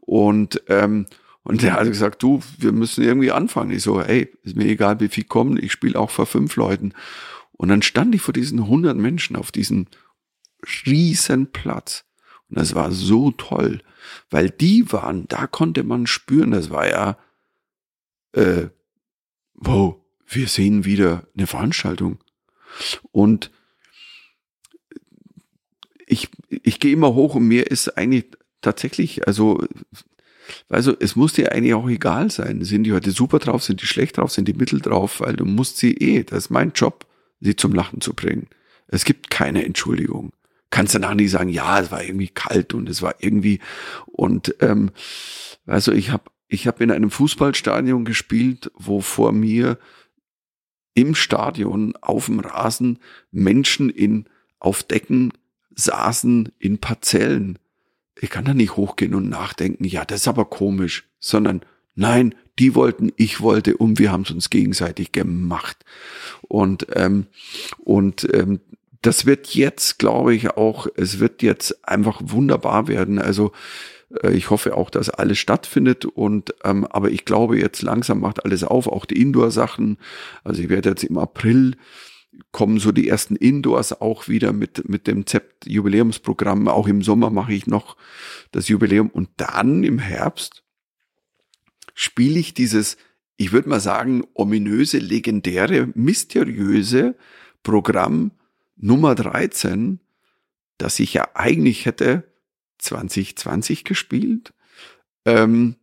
Und 0.00 0.62
ähm, 0.68 1.06
und 1.44 1.62
der 1.62 1.72
hat 1.72 1.88
gesagt, 1.88 2.22
du, 2.22 2.40
wir 2.58 2.70
müssen 2.70 3.02
irgendwie 3.02 3.32
anfangen. 3.32 3.72
Ich 3.72 3.82
so, 3.82 4.00
hey, 4.00 4.32
ist 4.44 4.54
mir 4.54 4.66
egal, 4.66 5.00
wie 5.00 5.08
viel 5.08 5.24
kommen, 5.24 5.58
ich 5.60 5.72
spiele 5.72 5.98
auch 5.98 6.10
vor 6.10 6.26
fünf 6.26 6.54
Leuten. 6.54 6.92
Und 7.62 7.68
dann 7.68 7.82
stand 7.82 8.12
ich 8.12 8.22
vor 8.22 8.34
diesen 8.34 8.58
100 8.58 8.96
Menschen 8.96 9.36
auf 9.36 9.52
diesem 9.52 9.86
riesen 10.84 11.52
Platz. 11.52 12.04
Und 12.50 12.58
das 12.58 12.74
war 12.74 12.90
so 12.90 13.30
toll, 13.30 13.82
weil 14.30 14.50
die 14.50 14.90
waren, 14.90 15.28
da 15.28 15.46
konnte 15.46 15.84
man 15.84 16.08
spüren, 16.08 16.50
das 16.50 16.70
war 16.70 16.88
ja 16.88 17.16
äh, 18.32 18.66
wow, 19.54 19.94
wir 20.26 20.48
sehen 20.48 20.84
wieder 20.84 21.28
eine 21.36 21.46
Veranstaltung. 21.46 22.18
Und 23.12 23.52
ich, 26.08 26.30
ich 26.48 26.80
gehe 26.80 26.92
immer 26.92 27.14
hoch 27.14 27.36
und 27.36 27.46
mir 27.46 27.68
ist 27.68 27.96
eigentlich 27.96 28.24
tatsächlich, 28.60 29.28
also, 29.28 29.64
also 30.68 30.96
es 30.98 31.14
muss 31.14 31.34
dir 31.34 31.52
eigentlich 31.52 31.74
auch 31.74 31.88
egal 31.88 32.28
sein. 32.32 32.64
Sind 32.64 32.82
die 32.82 32.92
heute 32.92 33.12
super 33.12 33.38
drauf, 33.38 33.62
sind 33.62 33.82
die 33.82 33.86
schlecht 33.86 34.16
drauf, 34.16 34.32
sind 34.32 34.48
die 34.48 34.54
mittel 34.54 34.80
drauf, 34.80 35.20
weil 35.20 35.36
du 35.36 35.44
musst 35.44 35.76
sie 35.76 35.92
eh, 35.92 36.24
das 36.24 36.46
ist 36.46 36.50
mein 36.50 36.72
Job, 36.72 37.06
sie 37.42 37.56
zum 37.56 37.74
Lachen 37.74 38.00
zu 38.00 38.14
bringen. 38.14 38.48
Es 38.86 39.04
gibt 39.04 39.30
keine 39.30 39.64
Entschuldigung. 39.64 40.32
Kannst 40.70 40.94
danach 40.94 41.14
nicht 41.14 41.30
sagen, 41.30 41.50
ja, 41.50 41.80
es 41.80 41.90
war 41.90 42.02
irgendwie 42.02 42.28
kalt 42.28 42.72
und 42.72 42.88
es 42.88 43.02
war 43.02 43.16
irgendwie 43.18 43.60
und 44.06 44.54
ähm, 44.60 44.90
also 45.66 45.92
ich 45.92 46.10
habe 46.10 46.24
ich 46.48 46.66
habe 46.66 46.84
in 46.84 46.90
einem 46.90 47.10
Fußballstadion 47.10 48.04
gespielt, 48.04 48.70
wo 48.74 49.00
vor 49.00 49.32
mir 49.32 49.78
im 50.94 51.14
Stadion 51.14 51.94
auf 52.00 52.26
dem 52.26 52.40
Rasen 52.40 52.98
Menschen 53.30 53.90
in 53.90 54.26
auf 54.58 54.82
Decken 54.82 55.32
saßen 55.74 56.52
in 56.58 56.78
Parzellen. 56.78 57.58
Ich 58.20 58.30
kann 58.30 58.44
da 58.44 58.54
nicht 58.54 58.76
hochgehen 58.76 59.14
und 59.14 59.28
nachdenken, 59.28 59.84
ja, 59.84 60.04
das 60.04 60.22
ist 60.22 60.28
aber 60.28 60.44
komisch, 60.44 61.08
sondern 61.18 61.62
nein, 61.94 62.34
die 62.58 62.74
wollten, 62.74 63.12
ich 63.16 63.40
wollte 63.40 63.76
und 63.76 63.98
wir 63.98 64.12
haben 64.12 64.22
es 64.22 64.30
uns 64.30 64.50
gegenseitig 64.50 65.12
gemacht. 65.12 65.84
Und 66.42 66.86
ähm, 66.94 67.26
und 67.78 68.28
ähm, 68.32 68.60
das 69.00 69.26
wird 69.26 69.48
jetzt, 69.54 69.98
glaube 69.98 70.34
ich, 70.34 70.50
auch, 70.50 70.86
es 70.94 71.18
wird 71.18 71.42
jetzt 71.42 71.86
einfach 71.86 72.20
wunderbar 72.22 72.86
werden. 72.86 73.18
Also 73.18 73.52
äh, 74.22 74.32
ich 74.32 74.50
hoffe 74.50 74.76
auch, 74.76 74.90
dass 74.90 75.10
alles 75.10 75.38
stattfindet 75.38 76.04
und 76.04 76.54
ähm, 76.64 76.86
aber 76.86 77.10
ich 77.10 77.24
glaube 77.24 77.58
jetzt 77.58 77.82
langsam 77.82 78.20
macht 78.20 78.44
alles 78.44 78.64
auf, 78.64 78.86
auch 78.86 79.04
die 79.04 79.20
Indoor-Sachen. 79.20 79.98
Also 80.44 80.62
ich 80.62 80.68
werde 80.68 80.90
jetzt 80.90 81.04
im 81.04 81.18
April 81.18 81.76
kommen 82.50 82.78
so 82.78 82.92
die 82.92 83.08
ersten 83.08 83.36
Indoors 83.36 84.00
auch 84.00 84.28
wieder 84.28 84.52
mit 84.52 84.88
mit 84.88 85.06
dem 85.06 85.26
ZEPT 85.26 85.66
Jubiläumsprogramm. 85.66 86.68
Auch 86.68 86.88
im 86.88 87.02
Sommer 87.02 87.30
mache 87.30 87.52
ich 87.52 87.66
noch 87.66 87.96
das 88.52 88.68
Jubiläum 88.68 89.08
und 89.10 89.28
dann 89.36 89.84
im 89.84 89.98
Herbst 89.98 90.62
spiele 91.94 92.38
ich 92.38 92.54
dieses, 92.54 92.96
ich 93.36 93.52
würde 93.52 93.68
mal 93.68 93.80
sagen, 93.80 94.24
ominöse, 94.34 94.98
legendäre, 94.98 95.88
mysteriöse 95.94 97.16
Programm 97.62 98.32
Nummer 98.76 99.14
13, 99.14 100.00
das 100.78 100.98
ich 100.98 101.14
ja 101.14 101.28
eigentlich 101.34 101.86
hätte 101.86 102.24
2020 102.78 103.84
gespielt 103.84 104.52
ähm, 105.24 105.76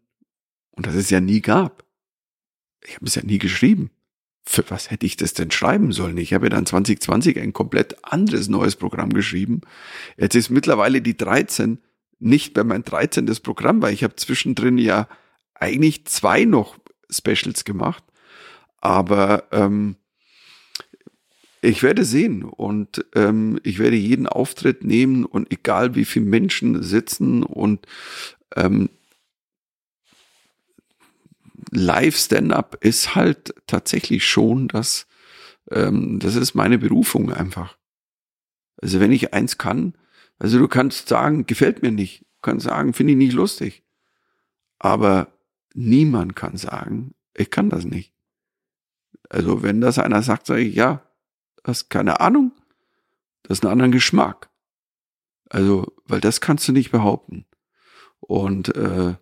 und 0.71 0.85
das 0.85 0.95
es 0.95 1.09
ja 1.09 1.21
nie 1.21 1.41
gab. 1.41 1.85
Ich 2.85 2.95
habe 2.95 3.05
es 3.05 3.15
ja 3.15 3.23
nie 3.23 3.39
geschrieben. 3.39 3.91
Für 4.45 4.63
was 4.69 4.89
hätte 4.89 5.05
ich 5.05 5.15
das 5.15 5.33
denn 5.33 5.51
schreiben 5.51 5.91
sollen? 5.91 6.17
Ich 6.17 6.33
habe 6.33 6.47
ja 6.47 6.49
dann 6.49 6.65
2020 6.65 7.39
ein 7.39 7.53
komplett 7.53 8.03
anderes 8.03 8.49
neues 8.49 8.75
Programm 8.75 9.13
geschrieben. 9.13 9.61
Jetzt 10.17 10.35
ist 10.35 10.49
mittlerweile 10.49 11.01
die 11.01 11.15
13 11.15 11.79
nicht 12.19 12.55
mehr 12.55 12.63
mein 12.63 12.83
13. 12.83 13.27
Programm, 13.43 13.81
weil 13.81 13.93
ich 13.93 14.03
habe 14.03 14.15
zwischendrin 14.15 14.77
ja 14.77 15.07
eigentlich 15.59 16.05
zwei 16.05 16.45
noch 16.45 16.77
Specials 17.09 17.65
gemacht. 17.65 18.03
Aber 18.81 19.43
ähm, 19.51 19.95
ich 21.61 21.83
werde 21.83 22.05
sehen 22.05 22.43
und 22.43 23.05
ähm, 23.15 23.59
ich 23.63 23.79
werde 23.79 23.97
jeden 23.97 24.27
Auftritt 24.27 24.83
nehmen 24.83 25.25
und 25.25 25.51
egal 25.51 25.95
wie 25.95 26.05
viele 26.05 26.25
Menschen 26.25 26.81
sitzen 26.81 27.43
und 27.43 27.85
ähm, 28.55 28.89
Live-Stand-up 31.71 32.77
ist 32.83 33.15
halt 33.15 33.53
tatsächlich 33.67 34.25
schon 34.25 34.69
das, 34.69 35.07
ähm, 35.71 36.19
das 36.19 36.35
ist 36.35 36.55
meine 36.55 36.77
Berufung 36.77 37.31
einfach. 37.31 37.77
Also 38.81 38.99
wenn 39.01 39.11
ich 39.11 39.33
eins 39.33 39.57
kann, 39.57 39.93
also 40.39 40.57
du 40.57 40.67
kannst 40.69 41.09
sagen, 41.09 41.45
gefällt 41.45 41.81
mir 41.81 41.91
nicht, 41.91 42.21
du 42.21 42.41
kannst 42.41 42.65
sagen, 42.65 42.93
finde 42.93 43.11
ich 43.13 43.17
nicht 43.17 43.33
lustig, 43.33 43.83
aber 44.79 45.27
niemand 45.79 46.35
kann 46.35 46.57
sagen, 46.57 47.15
ich 47.33 47.49
kann 47.49 47.69
das 47.69 47.85
nicht. 47.85 48.13
Also 49.29 49.63
wenn 49.63 49.79
das 49.79 49.97
einer 49.97 50.21
sagt, 50.21 50.45
sage 50.45 50.61
ich, 50.61 50.75
ja, 50.75 51.03
hast 51.63 51.89
keine 51.89 52.19
Ahnung, 52.19 52.51
das 53.43 53.59
ist 53.59 53.65
ein 53.65 53.71
anderer 53.71 53.89
Geschmack. 53.89 54.49
Also, 55.49 55.91
weil 56.05 56.21
das 56.21 56.41
kannst 56.41 56.67
du 56.67 56.73
nicht 56.73 56.91
behaupten. 56.91 57.45
Und 58.19 58.75
äh, 58.75 59.15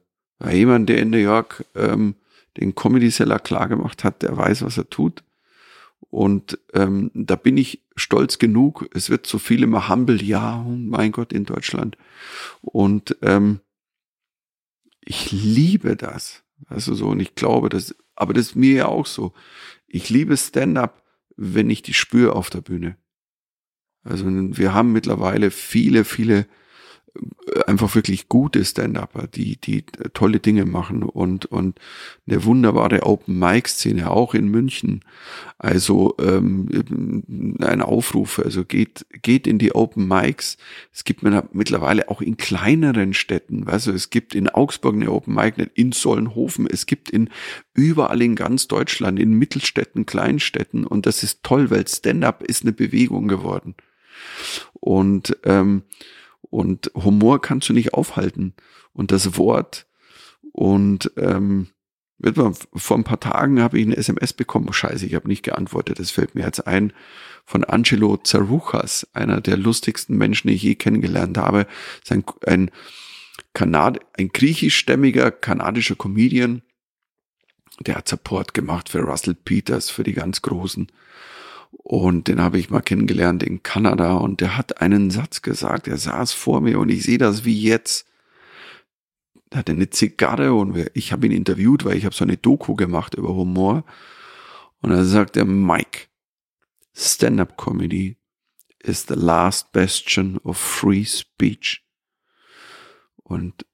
jemand, 0.52 0.90
der 0.90 0.98
in 0.98 1.12
New 1.12 1.18
York 1.18 1.64
ähm, 1.76 2.16
den 2.58 2.76
Comedy 2.76 3.12
Seller 3.12 3.40
klar 3.40 3.70
gemacht 3.70 4.04
hat, 4.04 4.24
der 4.24 4.36
weiß, 4.36 4.64
was 4.64 4.78
er 4.78 4.90
tut. 4.90 5.24
Und 6.10 6.60
ähm, 6.74 7.12
da 7.14 7.36
bin 7.36 7.56
ich 7.58 7.84
stolz 7.96 8.40
genug. 8.40 8.90
Es 8.94 9.10
wird 9.10 9.28
so 9.28 9.40
viel 9.40 9.64
immer 9.64 9.90
humble, 9.90 10.22
ja, 10.22 10.66
mein 10.68 11.12
Gott, 11.12 11.32
in 11.32 11.46
Deutschland. 11.46 11.98
Und 12.62 13.16
ähm, 13.22 13.62
ich 15.02 15.32
liebe 15.32 15.96
das. 15.96 16.44
Also 16.66 16.96
so, 16.96 17.08
und 17.10 17.20
ich 17.20 17.36
glaube, 17.36 17.70
das, 17.70 17.96
aber 18.16 18.34
das 18.34 18.48
ist 18.48 18.56
mir 18.56 18.74
ja 18.74 18.86
auch 18.88 19.06
so. 19.06 19.34
Ich 19.88 20.10
liebe 20.10 20.36
Stand-up, 20.36 21.04
wenn 21.36 21.70
ich 21.70 21.82
die 21.82 21.94
spüre 21.94 22.34
auf 22.34 22.50
der 22.50 22.62
Bühne. 22.62 22.98
Also 24.04 24.26
wir 24.28 24.74
haben 24.74 24.92
mittlerweile 24.92 25.52
viele, 25.52 26.04
viele 26.04 26.48
einfach 27.66 27.96
wirklich 27.96 28.30
gute 28.30 28.64
Stand-Upper, 28.64 29.28
die, 29.28 29.58
die 29.58 29.86
tolle 30.14 30.40
Dinge 30.40 30.66
machen 30.66 31.04
und, 31.04 31.46
und 31.46 31.80
eine 32.28 32.44
wunderbare 32.44 33.04
Open-Mic-Szene, 33.04 34.12
auch 34.12 34.34
in 34.34 34.50
München. 34.50 35.04
Also 35.58 36.16
ähm, 36.20 37.56
ein 37.62 37.82
Aufruf, 37.82 38.40
also 38.40 38.64
geht, 38.64 39.06
geht 39.22 39.48
in 39.48 39.58
die 39.58 39.74
Open 39.74 40.08
Mics. 40.08 40.58
Es 40.94 41.04
gibt 41.04 41.24
mittlerweile 41.24 42.10
auch 42.10 42.22
in 42.22 42.38
kleineren 42.38 43.14
Städten, 43.14 43.68
also 43.68 43.92
es 43.92 44.10
gibt 44.10 44.36
in 44.36 44.50
Augsburg 44.50 44.96
eine 44.96 45.12
Open 45.12 45.34
Mic, 45.34 45.56
in 45.74 45.92
Sollenhofen, 45.92 46.68
es 46.68 46.86
gibt 46.86 47.10
in 47.10 47.30
überall 47.74 48.22
in 48.22 48.36
ganz 48.36 48.68
Deutschland, 48.68 49.20
in 49.20 49.34
Mittelstädten, 49.34 50.06
Kleinstädten 50.06 50.86
und 50.86 51.06
das 51.06 51.24
ist 51.24 51.44
toll, 51.44 51.72
weil 51.72 51.88
Stand-Up 51.88 52.44
ist 52.44 52.64
eine 52.64 52.74
Bewegung 52.74 53.28
geworden. 53.28 53.76
Und 54.74 55.38
ähm, 55.44 55.84
und 56.42 56.92
Humor 56.96 57.42
kannst 57.42 57.70
du 57.70 57.74
nicht 57.74 57.94
aufhalten. 57.94 58.54
Und 58.94 59.12
das 59.12 59.38
Wort 59.38 59.88
und 60.52 61.12
ähm, 61.18 61.68
vor 62.74 62.98
ein 62.98 63.04
paar 63.04 63.20
Tagen 63.20 63.62
habe 63.62 63.78
ich 63.78 63.86
eine 63.86 63.98
SMS 63.98 64.34
bekommen. 64.34 64.66
Oh, 64.70 64.74
scheiße, 64.74 65.06
ich 65.06 65.14
habe 65.14 65.28
nicht 65.28 65.44
geantwortet. 65.44 66.00
Das 66.00 66.10
fällt 66.10 66.34
mir 66.34 66.46
jetzt 66.46 66.66
ein. 66.66 66.94
Von 67.46 67.64
Angelo 67.64 68.18
Zaruchas, 68.18 69.08
einer 69.14 69.40
der 69.40 69.56
lustigsten 69.56 70.18
Menschen, 70.18 70.48
die 70.48 70.56
ich 70.56 70.64
je 70.64 70.76
kennengelernt 70.76 71.38
habe. 71.38 71.68
Ein, 72.10 72.24
ein, 72.46 72.72
Kanad 73.54 74.00
ein 74.18 74.30
griechischstämmiger 74.30 75.32
kanadischer 75.32 75.96
Comedian. 75.96 76.64
Der 77.80 77.96
hat 77.96 78.10
Support 78.10 78.54
gemacht 78.54 78.90
für 78.90 79.00
Russell 79.02 79.36
Peters, 79.36 79.92
für 79.92 80.04
die 80.04 80.14
ganz 80.14 80.42
Großen. 80.42 80.92
Und 81.84 82.28
den 82.28 82.42
habe 82.42 82.60
ich 82.60 82.70
mal 82.70 82.82
kennengelernt 82.82 83.44
in 83.44 83.64
Kanada 83.64 84.16
und 84.16 84.42
der 84.42 84.58
hat 84.58 84.82
einen 84.82 85.10
Satz 85.10 85.42
gesagt. 85.42 85.88
Er 85.88 85.98
saß 85.98 86.34
vor 86.34 86.60
mir 86.60 86.80
und 86.80 86.90
ich 86.90 87.04
sehe 87.04 87.18
das 87.18 87.46
wie 87.46 87.62
jetzt. 87.62 88.06
Er 89.52 89.60
hatte 89.60 89.72
eine 89.72 89.90
Zigarre 89.90 90.54
und 90.54 90.90
ich 90.94 91.14
habe 91.14 91.28
ihn 91.28 91.32
interviewt, 91.32 91.86
weil 91.86 91.96
ich 91.96 92.04
habe 92.04 92.16
so 92.16 92.26
eine 92.26 92.36
Doku 92.36 92.76
gemacht 92.76 93.16
über 93.16 93.30
Humor. 93.30 93.86
Und 94.82 94.92
er 94.92 95.06
sagte, 95.06 95.46
Mike, 95.46 96.08
Stand-up 96.94 97.58
Comedy 97.58 98.18
is 98.80 99.06
the 99.08 99.16
last 99.16 99.72
bastion 99.72 100.38
of 100.44 100.58
free 100.58 101.06
speech. 101.06 101.86
Und 103.18 103.66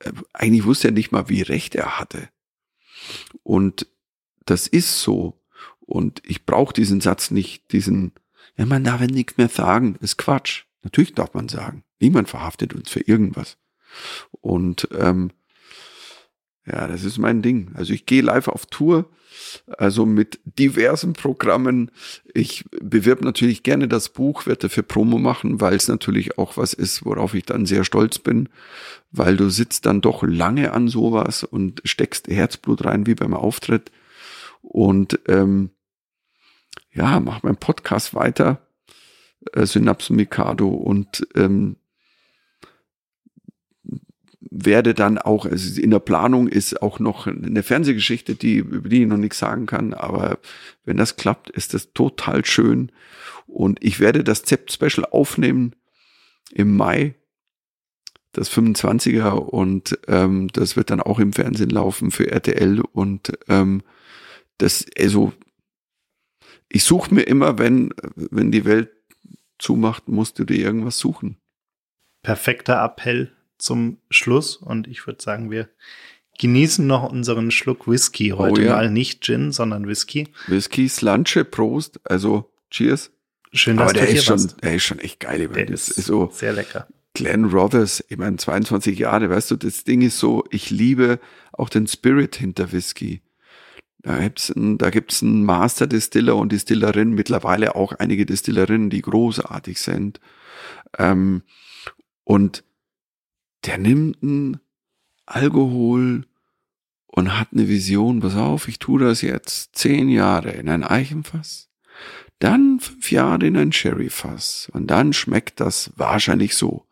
äh, 0.00 0.12
eigentlich 0.32 0.64
wusste 0.64 0.88
er 0.88 0.92
nicht 0.92 1.10
mal, 1.10 1.28
wie 1.28 1.42
recht 1.42 1.74
er 1.74 1.98
hatte. 1.98 2.28
Und 3.42 3.86
das 4.44 4.66
ist 4.66 5.00
so. 5.00 5.40
Und 5.86 6.22
ich 6.24 6.46
brauche 6.46 6.72
diesen 6.72 7.00
Satz 7.00 7.30
nicht, 7.30 7.72
diesen, 7.72 8.12
ja, 8.56 8.66
man 8.66 8.84
darf 8.84 9.00
nichts 9.00 9.36
mehr 9.36 9.48
sagen, 9.48 9.96
ist 10.00 10.16
Quatsch. 10.16 10.64
Natürlich 10.82 11.14
darf 11.14 11.34
man 11.34 11.48
sagen. 11.48 11.84
Niemand 12.00 12.28
verhaftet 12.28 12.74
uns 12.74 12.90
für 12.90 13.00
irgendwas. 13.00 13.56
Und 14.40 14.88
ähm, 14.98 15.30
ja, 16.66 16.86
das 16.88 17.04
ist 17.04 17.18
mein 17.18 17.42
Ding. 17.42 17.72
Also 17.74 17.92
ich 17.92 18.06
gehe 18.06 18.22
live 18.22 18.48
auf 18.48 18.66
Tour, 18.66 19.10
also 19.66 20.06
mit 20.06 20.40
diversen 20.44 21.12
Programmen. 21.12 21.90
Ich 22.32 22.64
bewirb 22.80 23.22
natürlich 23.22 23.62
gerne 23.62 23.86
das 23.86 24.08
Buch, 24.08 24.46
werde 24.46 24.62
dafür 24.62 24.82
Promo 24.82 25.18
machen, 25.18 25.60
weil 25.60 25.74
es 25.74 25.88
natürlich 25.88 26.38
auch 26.38 26.56
was 26.56 26.72
ist, 26.72 27.04
worauf 27.04 27.34
ich 27.34 27.44
dann 27.44 27.66
sehr 27.66 27.84
stolz 27.84 28.18
bin, 28.18 28.48
weil 29.10 29.36
du 29.36 29.50
sitzt 29.50 29.84
dann 29.84 30.00
doch 30.00 30.22
lange 30.22 30.72
an 30.72 30.88
sowas 30.88 31.44
und 31.44 31.82
steckst 31.84 32.28
Herzblut 32.28 32.84
rein 32.84 33.06
wie 33.06 33.14
beim 33.14 33.34
Auftritt. 33.34 33.90
Und 34.62 35.20
ähm, 35.28 35.70
ja, 36.94 37.20
mach 37.20 37.42
meinen 37.42 37.56
Podcast 37.56 38.14
weiter, 38.14 38.66
äh, 39.52 39.66
Synapsen 39.66 40.16
Mikado 40.16 40.68
und 40.68 41.26
ähm, 41.34 41.76
werde 44.50 44.94
dann 44.94 45.18
auch, 45.18 45.46
also 45.46 45.80
in 45.80 45.90
der 45.90 45.98
Planung 45.98 46.46
ist 46.46 46.80
auch 46.80 47.00
noch 47.00 47.26
eine 47.26 47.62
Fernsehgeschichte, 47.62 48.36
die, 48.36 48.58
über 48.58 48.88
die 48.88 49.02
ich 49.02 49.08
noch 49.08 49.16
nichts 49.16 49.38
sagen 49.38 49.66
kann, 49.66 49.94
aber 49.94 50.38
wenn 50.84 50.96
das 50.96 51.16
klappt, 51.16 51.50
ist 51.50 51.74
das 51.74 51.92
total 51.92 52.44
schön. 52.44 52.92
Und 53.46 53.82
ich 53.82 54.00
werde 54.00 54.22
das 54.22 54.44
Zept-Special 54.44 55.06
aufnehmen 55.10 55.74
im 56.52 56.76
Mai, 56.76 57.14
das 58.32 58.50
25er, 58.50 59.32
und 59.32 59.98
ähm, 60.06 60.48
das 60.52 60.76
wird 60.76 60.90
dann 60.90 61.00
auch 61.00 61.18
im 61.18 61.32
Fernsehen 61.32 61.70
laufen 61.70 62.10
für 62.10 62.30
RTL. 62.30 62.80
Und 62.80 63.32
ähm, 63.48 63.82
das, 64.58 64.86
also, 64.98 65.32
ich 66.74 66.82
suche 66.82 67.14
mir 67.14 67.22
immer, 67.22 67.58
wenn, 67.58 67.94
wenn 68.16 68.50
die 68.50 68.64
Welt 68.64 68.90
zumacht, 69.58 70.08
musst 70.08 70.40
du 70.40 70.44
dir 70.44 70.58
irgendwas 70.58 70.98
suchen. 70.98 71.36
Perfekter 72.22 72.82
Appell 72.84 73.32
zum 73.58 73.98
Schluss 74.10 74.56
und 74.56 74.88
ich 74.88 75.06
würde 75.06 75.22
sagen, 75.22 75.52
wir 75.52 75.68
genießen 76.38 76.84
noch 76.84 77.10
unseren 77.10 77.52
Schluck 77.52 77.86
Whisky 77.86 78.30
heute 78.30 78.60
oh, 78.60 78.64
ja. 78.64 78.72
mal. 78.72 78.90
Nicht 78.90 79.22
Gin, 79.22 79.52
sondern 79.52 79.86
Whisky. 79.86 80.28
Whisky, 80.48 80.88
Slanche, 80.88 81.44
Prost. 81.44 82.00
Also, 82.02 82.50
cheers. 82.70 83.12
Schön, 83.52 83.76
dass 83.76 83.90
Aber 83.90 84.00
der 84.00 84.06
du 84.06 84.12
ist 84.14 84.24
schon, 84.24 84.52
der 84.60 84.74
ist 84.74 84.82
schon 84.82 84.98
echt 84.98 85.20
geil. 85.20 85.42
Ich 85.42 85.50
der 85.50 85.68
ist, 85.68 85.90
ist 85.90 86.06
so 86.06 86.28
sehr 86.32 86.54
lecker. 86.54 86.88
Glenn 87.12 87.44
Rothers, 87.44 88.04
ich 88.08 88.18
meine, 88.18 88.36
22 88.36 88.98
Jahre, 88.98 89.30
weißt 89.30 89.52
du, 89.52 89.56
das 89.56 89.84
Ding 89.84 90.02
ist 90.02 90.18
so, 90.18 90.42
ich 90.50 90.70
liebe 90.70 91.20
auch 91.52 91.68
den 91.68 91.86
Spirit 91.86 92.34
hinter 92.34 92.72
Whisky. 92.72 93.22
Da 94.04 94.18
gibt's 94.18 94.50
ein, 94.50 94.76
da 94.76 94.90
gibt's 94.90 95.22
einen 95.22 95.44
Master 95.44 95.86
Distiller 95.86 96.36
und 96.36 96.52
Distillerin, 96.52 97.14
mittlerweile 97.14 97.74
auch 97.74 97.92
einige 97.92 98.26
Distillerinnen, 98.26 98.90
die 98.90 99.00
großartig 99.00 99.80
sind. 99.80 100.20
Ähm, 100.98 101.42
und 102.22 102.64
der 103.64 103.78
nimmt 103.78 104.22
ein 104.22 104.60
Alkohol 105.24 106.26
und 107.06 107.38
hat 107.38 107.48
eine 107.52 107.66
Vision, 107.66 108.20
pass 108.20 108.36
auf, 108.36 108.68
ich 108.68 108.78
tue 108.78 109.00
das 109.00 109.22
jetzt 109.22 109.74
zehn 109.74 110.10
Jahre 110.10 110.50
in 110.50 110.68
ein 110.68 110.84
Eichenfass, 110.84 111.70
dann 112.40 112.80
fünf 112.80 113.10
Jahre 113.10 113.46
in 113.46 113.56
ein 113.56 113.72
Sherryfass 113.72 114.68
und 114.74 114.88
dann 114.88 115.14
schmeckt 115.14 115.60
das 115.60 115.92
wahrscheinlich 115.96 116.56
so. 116.56 116.84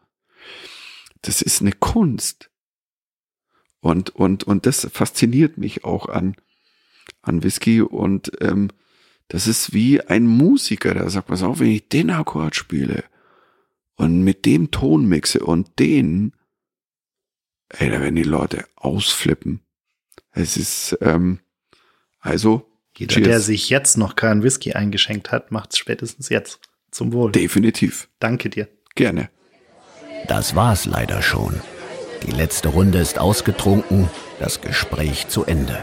Das 1.20 1.42
ist 1.42 1.60
eine 1.60 1.72
Kunst. 1.72 2.48
Und, 3.80 4.10
und, 4.10 4.44
und 4.44 4.64
das 4.64 4.88
fasziniert 4.90 5.58
mich 5.58 5.84
auch 5.84 6.08
an, 6.08 6.36
an 7.22 7.42
Whisky 7.42 7.80
und 7.80 8.32
ähm, 8.40 8.68
das 9.28 9.46
ist 9.46 9.72
wie 9.72 10.00
ein 10.00 10.26
Musiker, 10.26 10.92
der 10.94 11.09
sagt, 11.09 11.28
pass 11.28 11.42
auf, 11.42 11.61
wenn 11.61 11.70
ich 11.70 11.88
den 11.88 12.11
Akkord 12.11 12.55
spiele 12.55 13.05
und 13.96 14.22
mit 14.22 14.44
dem 14.44 14.70
Ton 14.70 15.07
mixe 15.07 15.40
und 15.40 15.78
den, 15.78 16.34
ey, 17.70 17.90
da 17.90 18.00
werden 18.00 18.16
die 18.16 18.24
Leute 18.24 18.66
ausflippen. 18.76 19.61
Es 20.32 20.57
ist, 20.57 20.98
ähm, 21.00 21.40
also. 22.20 22.68
Jeder, 22.96 23.14
cheers. 23.14 23.26
der 23.26 23.40
sich 23.40 23.70
jetzt 23.70 23.96
noch 23.96 24.16
keinen 24.16 24.42
Whisky 24.42 24.74
eingeschenkt 24.74 25.32
hat, 25.32 25.50
macht's 25.50 25.78
spätestens 25.78 26.28
jetzt. 26.28 26.61
Zum 26.90 27.14
Wohl. 27.14 27.32
Definitiv. 27.32 28.11
Danke 28.18 28.50
dir. 28.50 28.68
Gerne. 28.94 29.30
Das 30.28 30.55
war's 30.55 30.84
leider 30.84 31.22
schon. 31.22 31.59
Die 32.26 32.32
letzte 32.32 32.68
Runde 32.68 32.98
ist 32.98 33.18
ausgetrunken, 33.18 34.11
das 34.38 34.61
Gespräch 34.61 35.28
zu 35.28 35.44
Ende. 35.44 35.82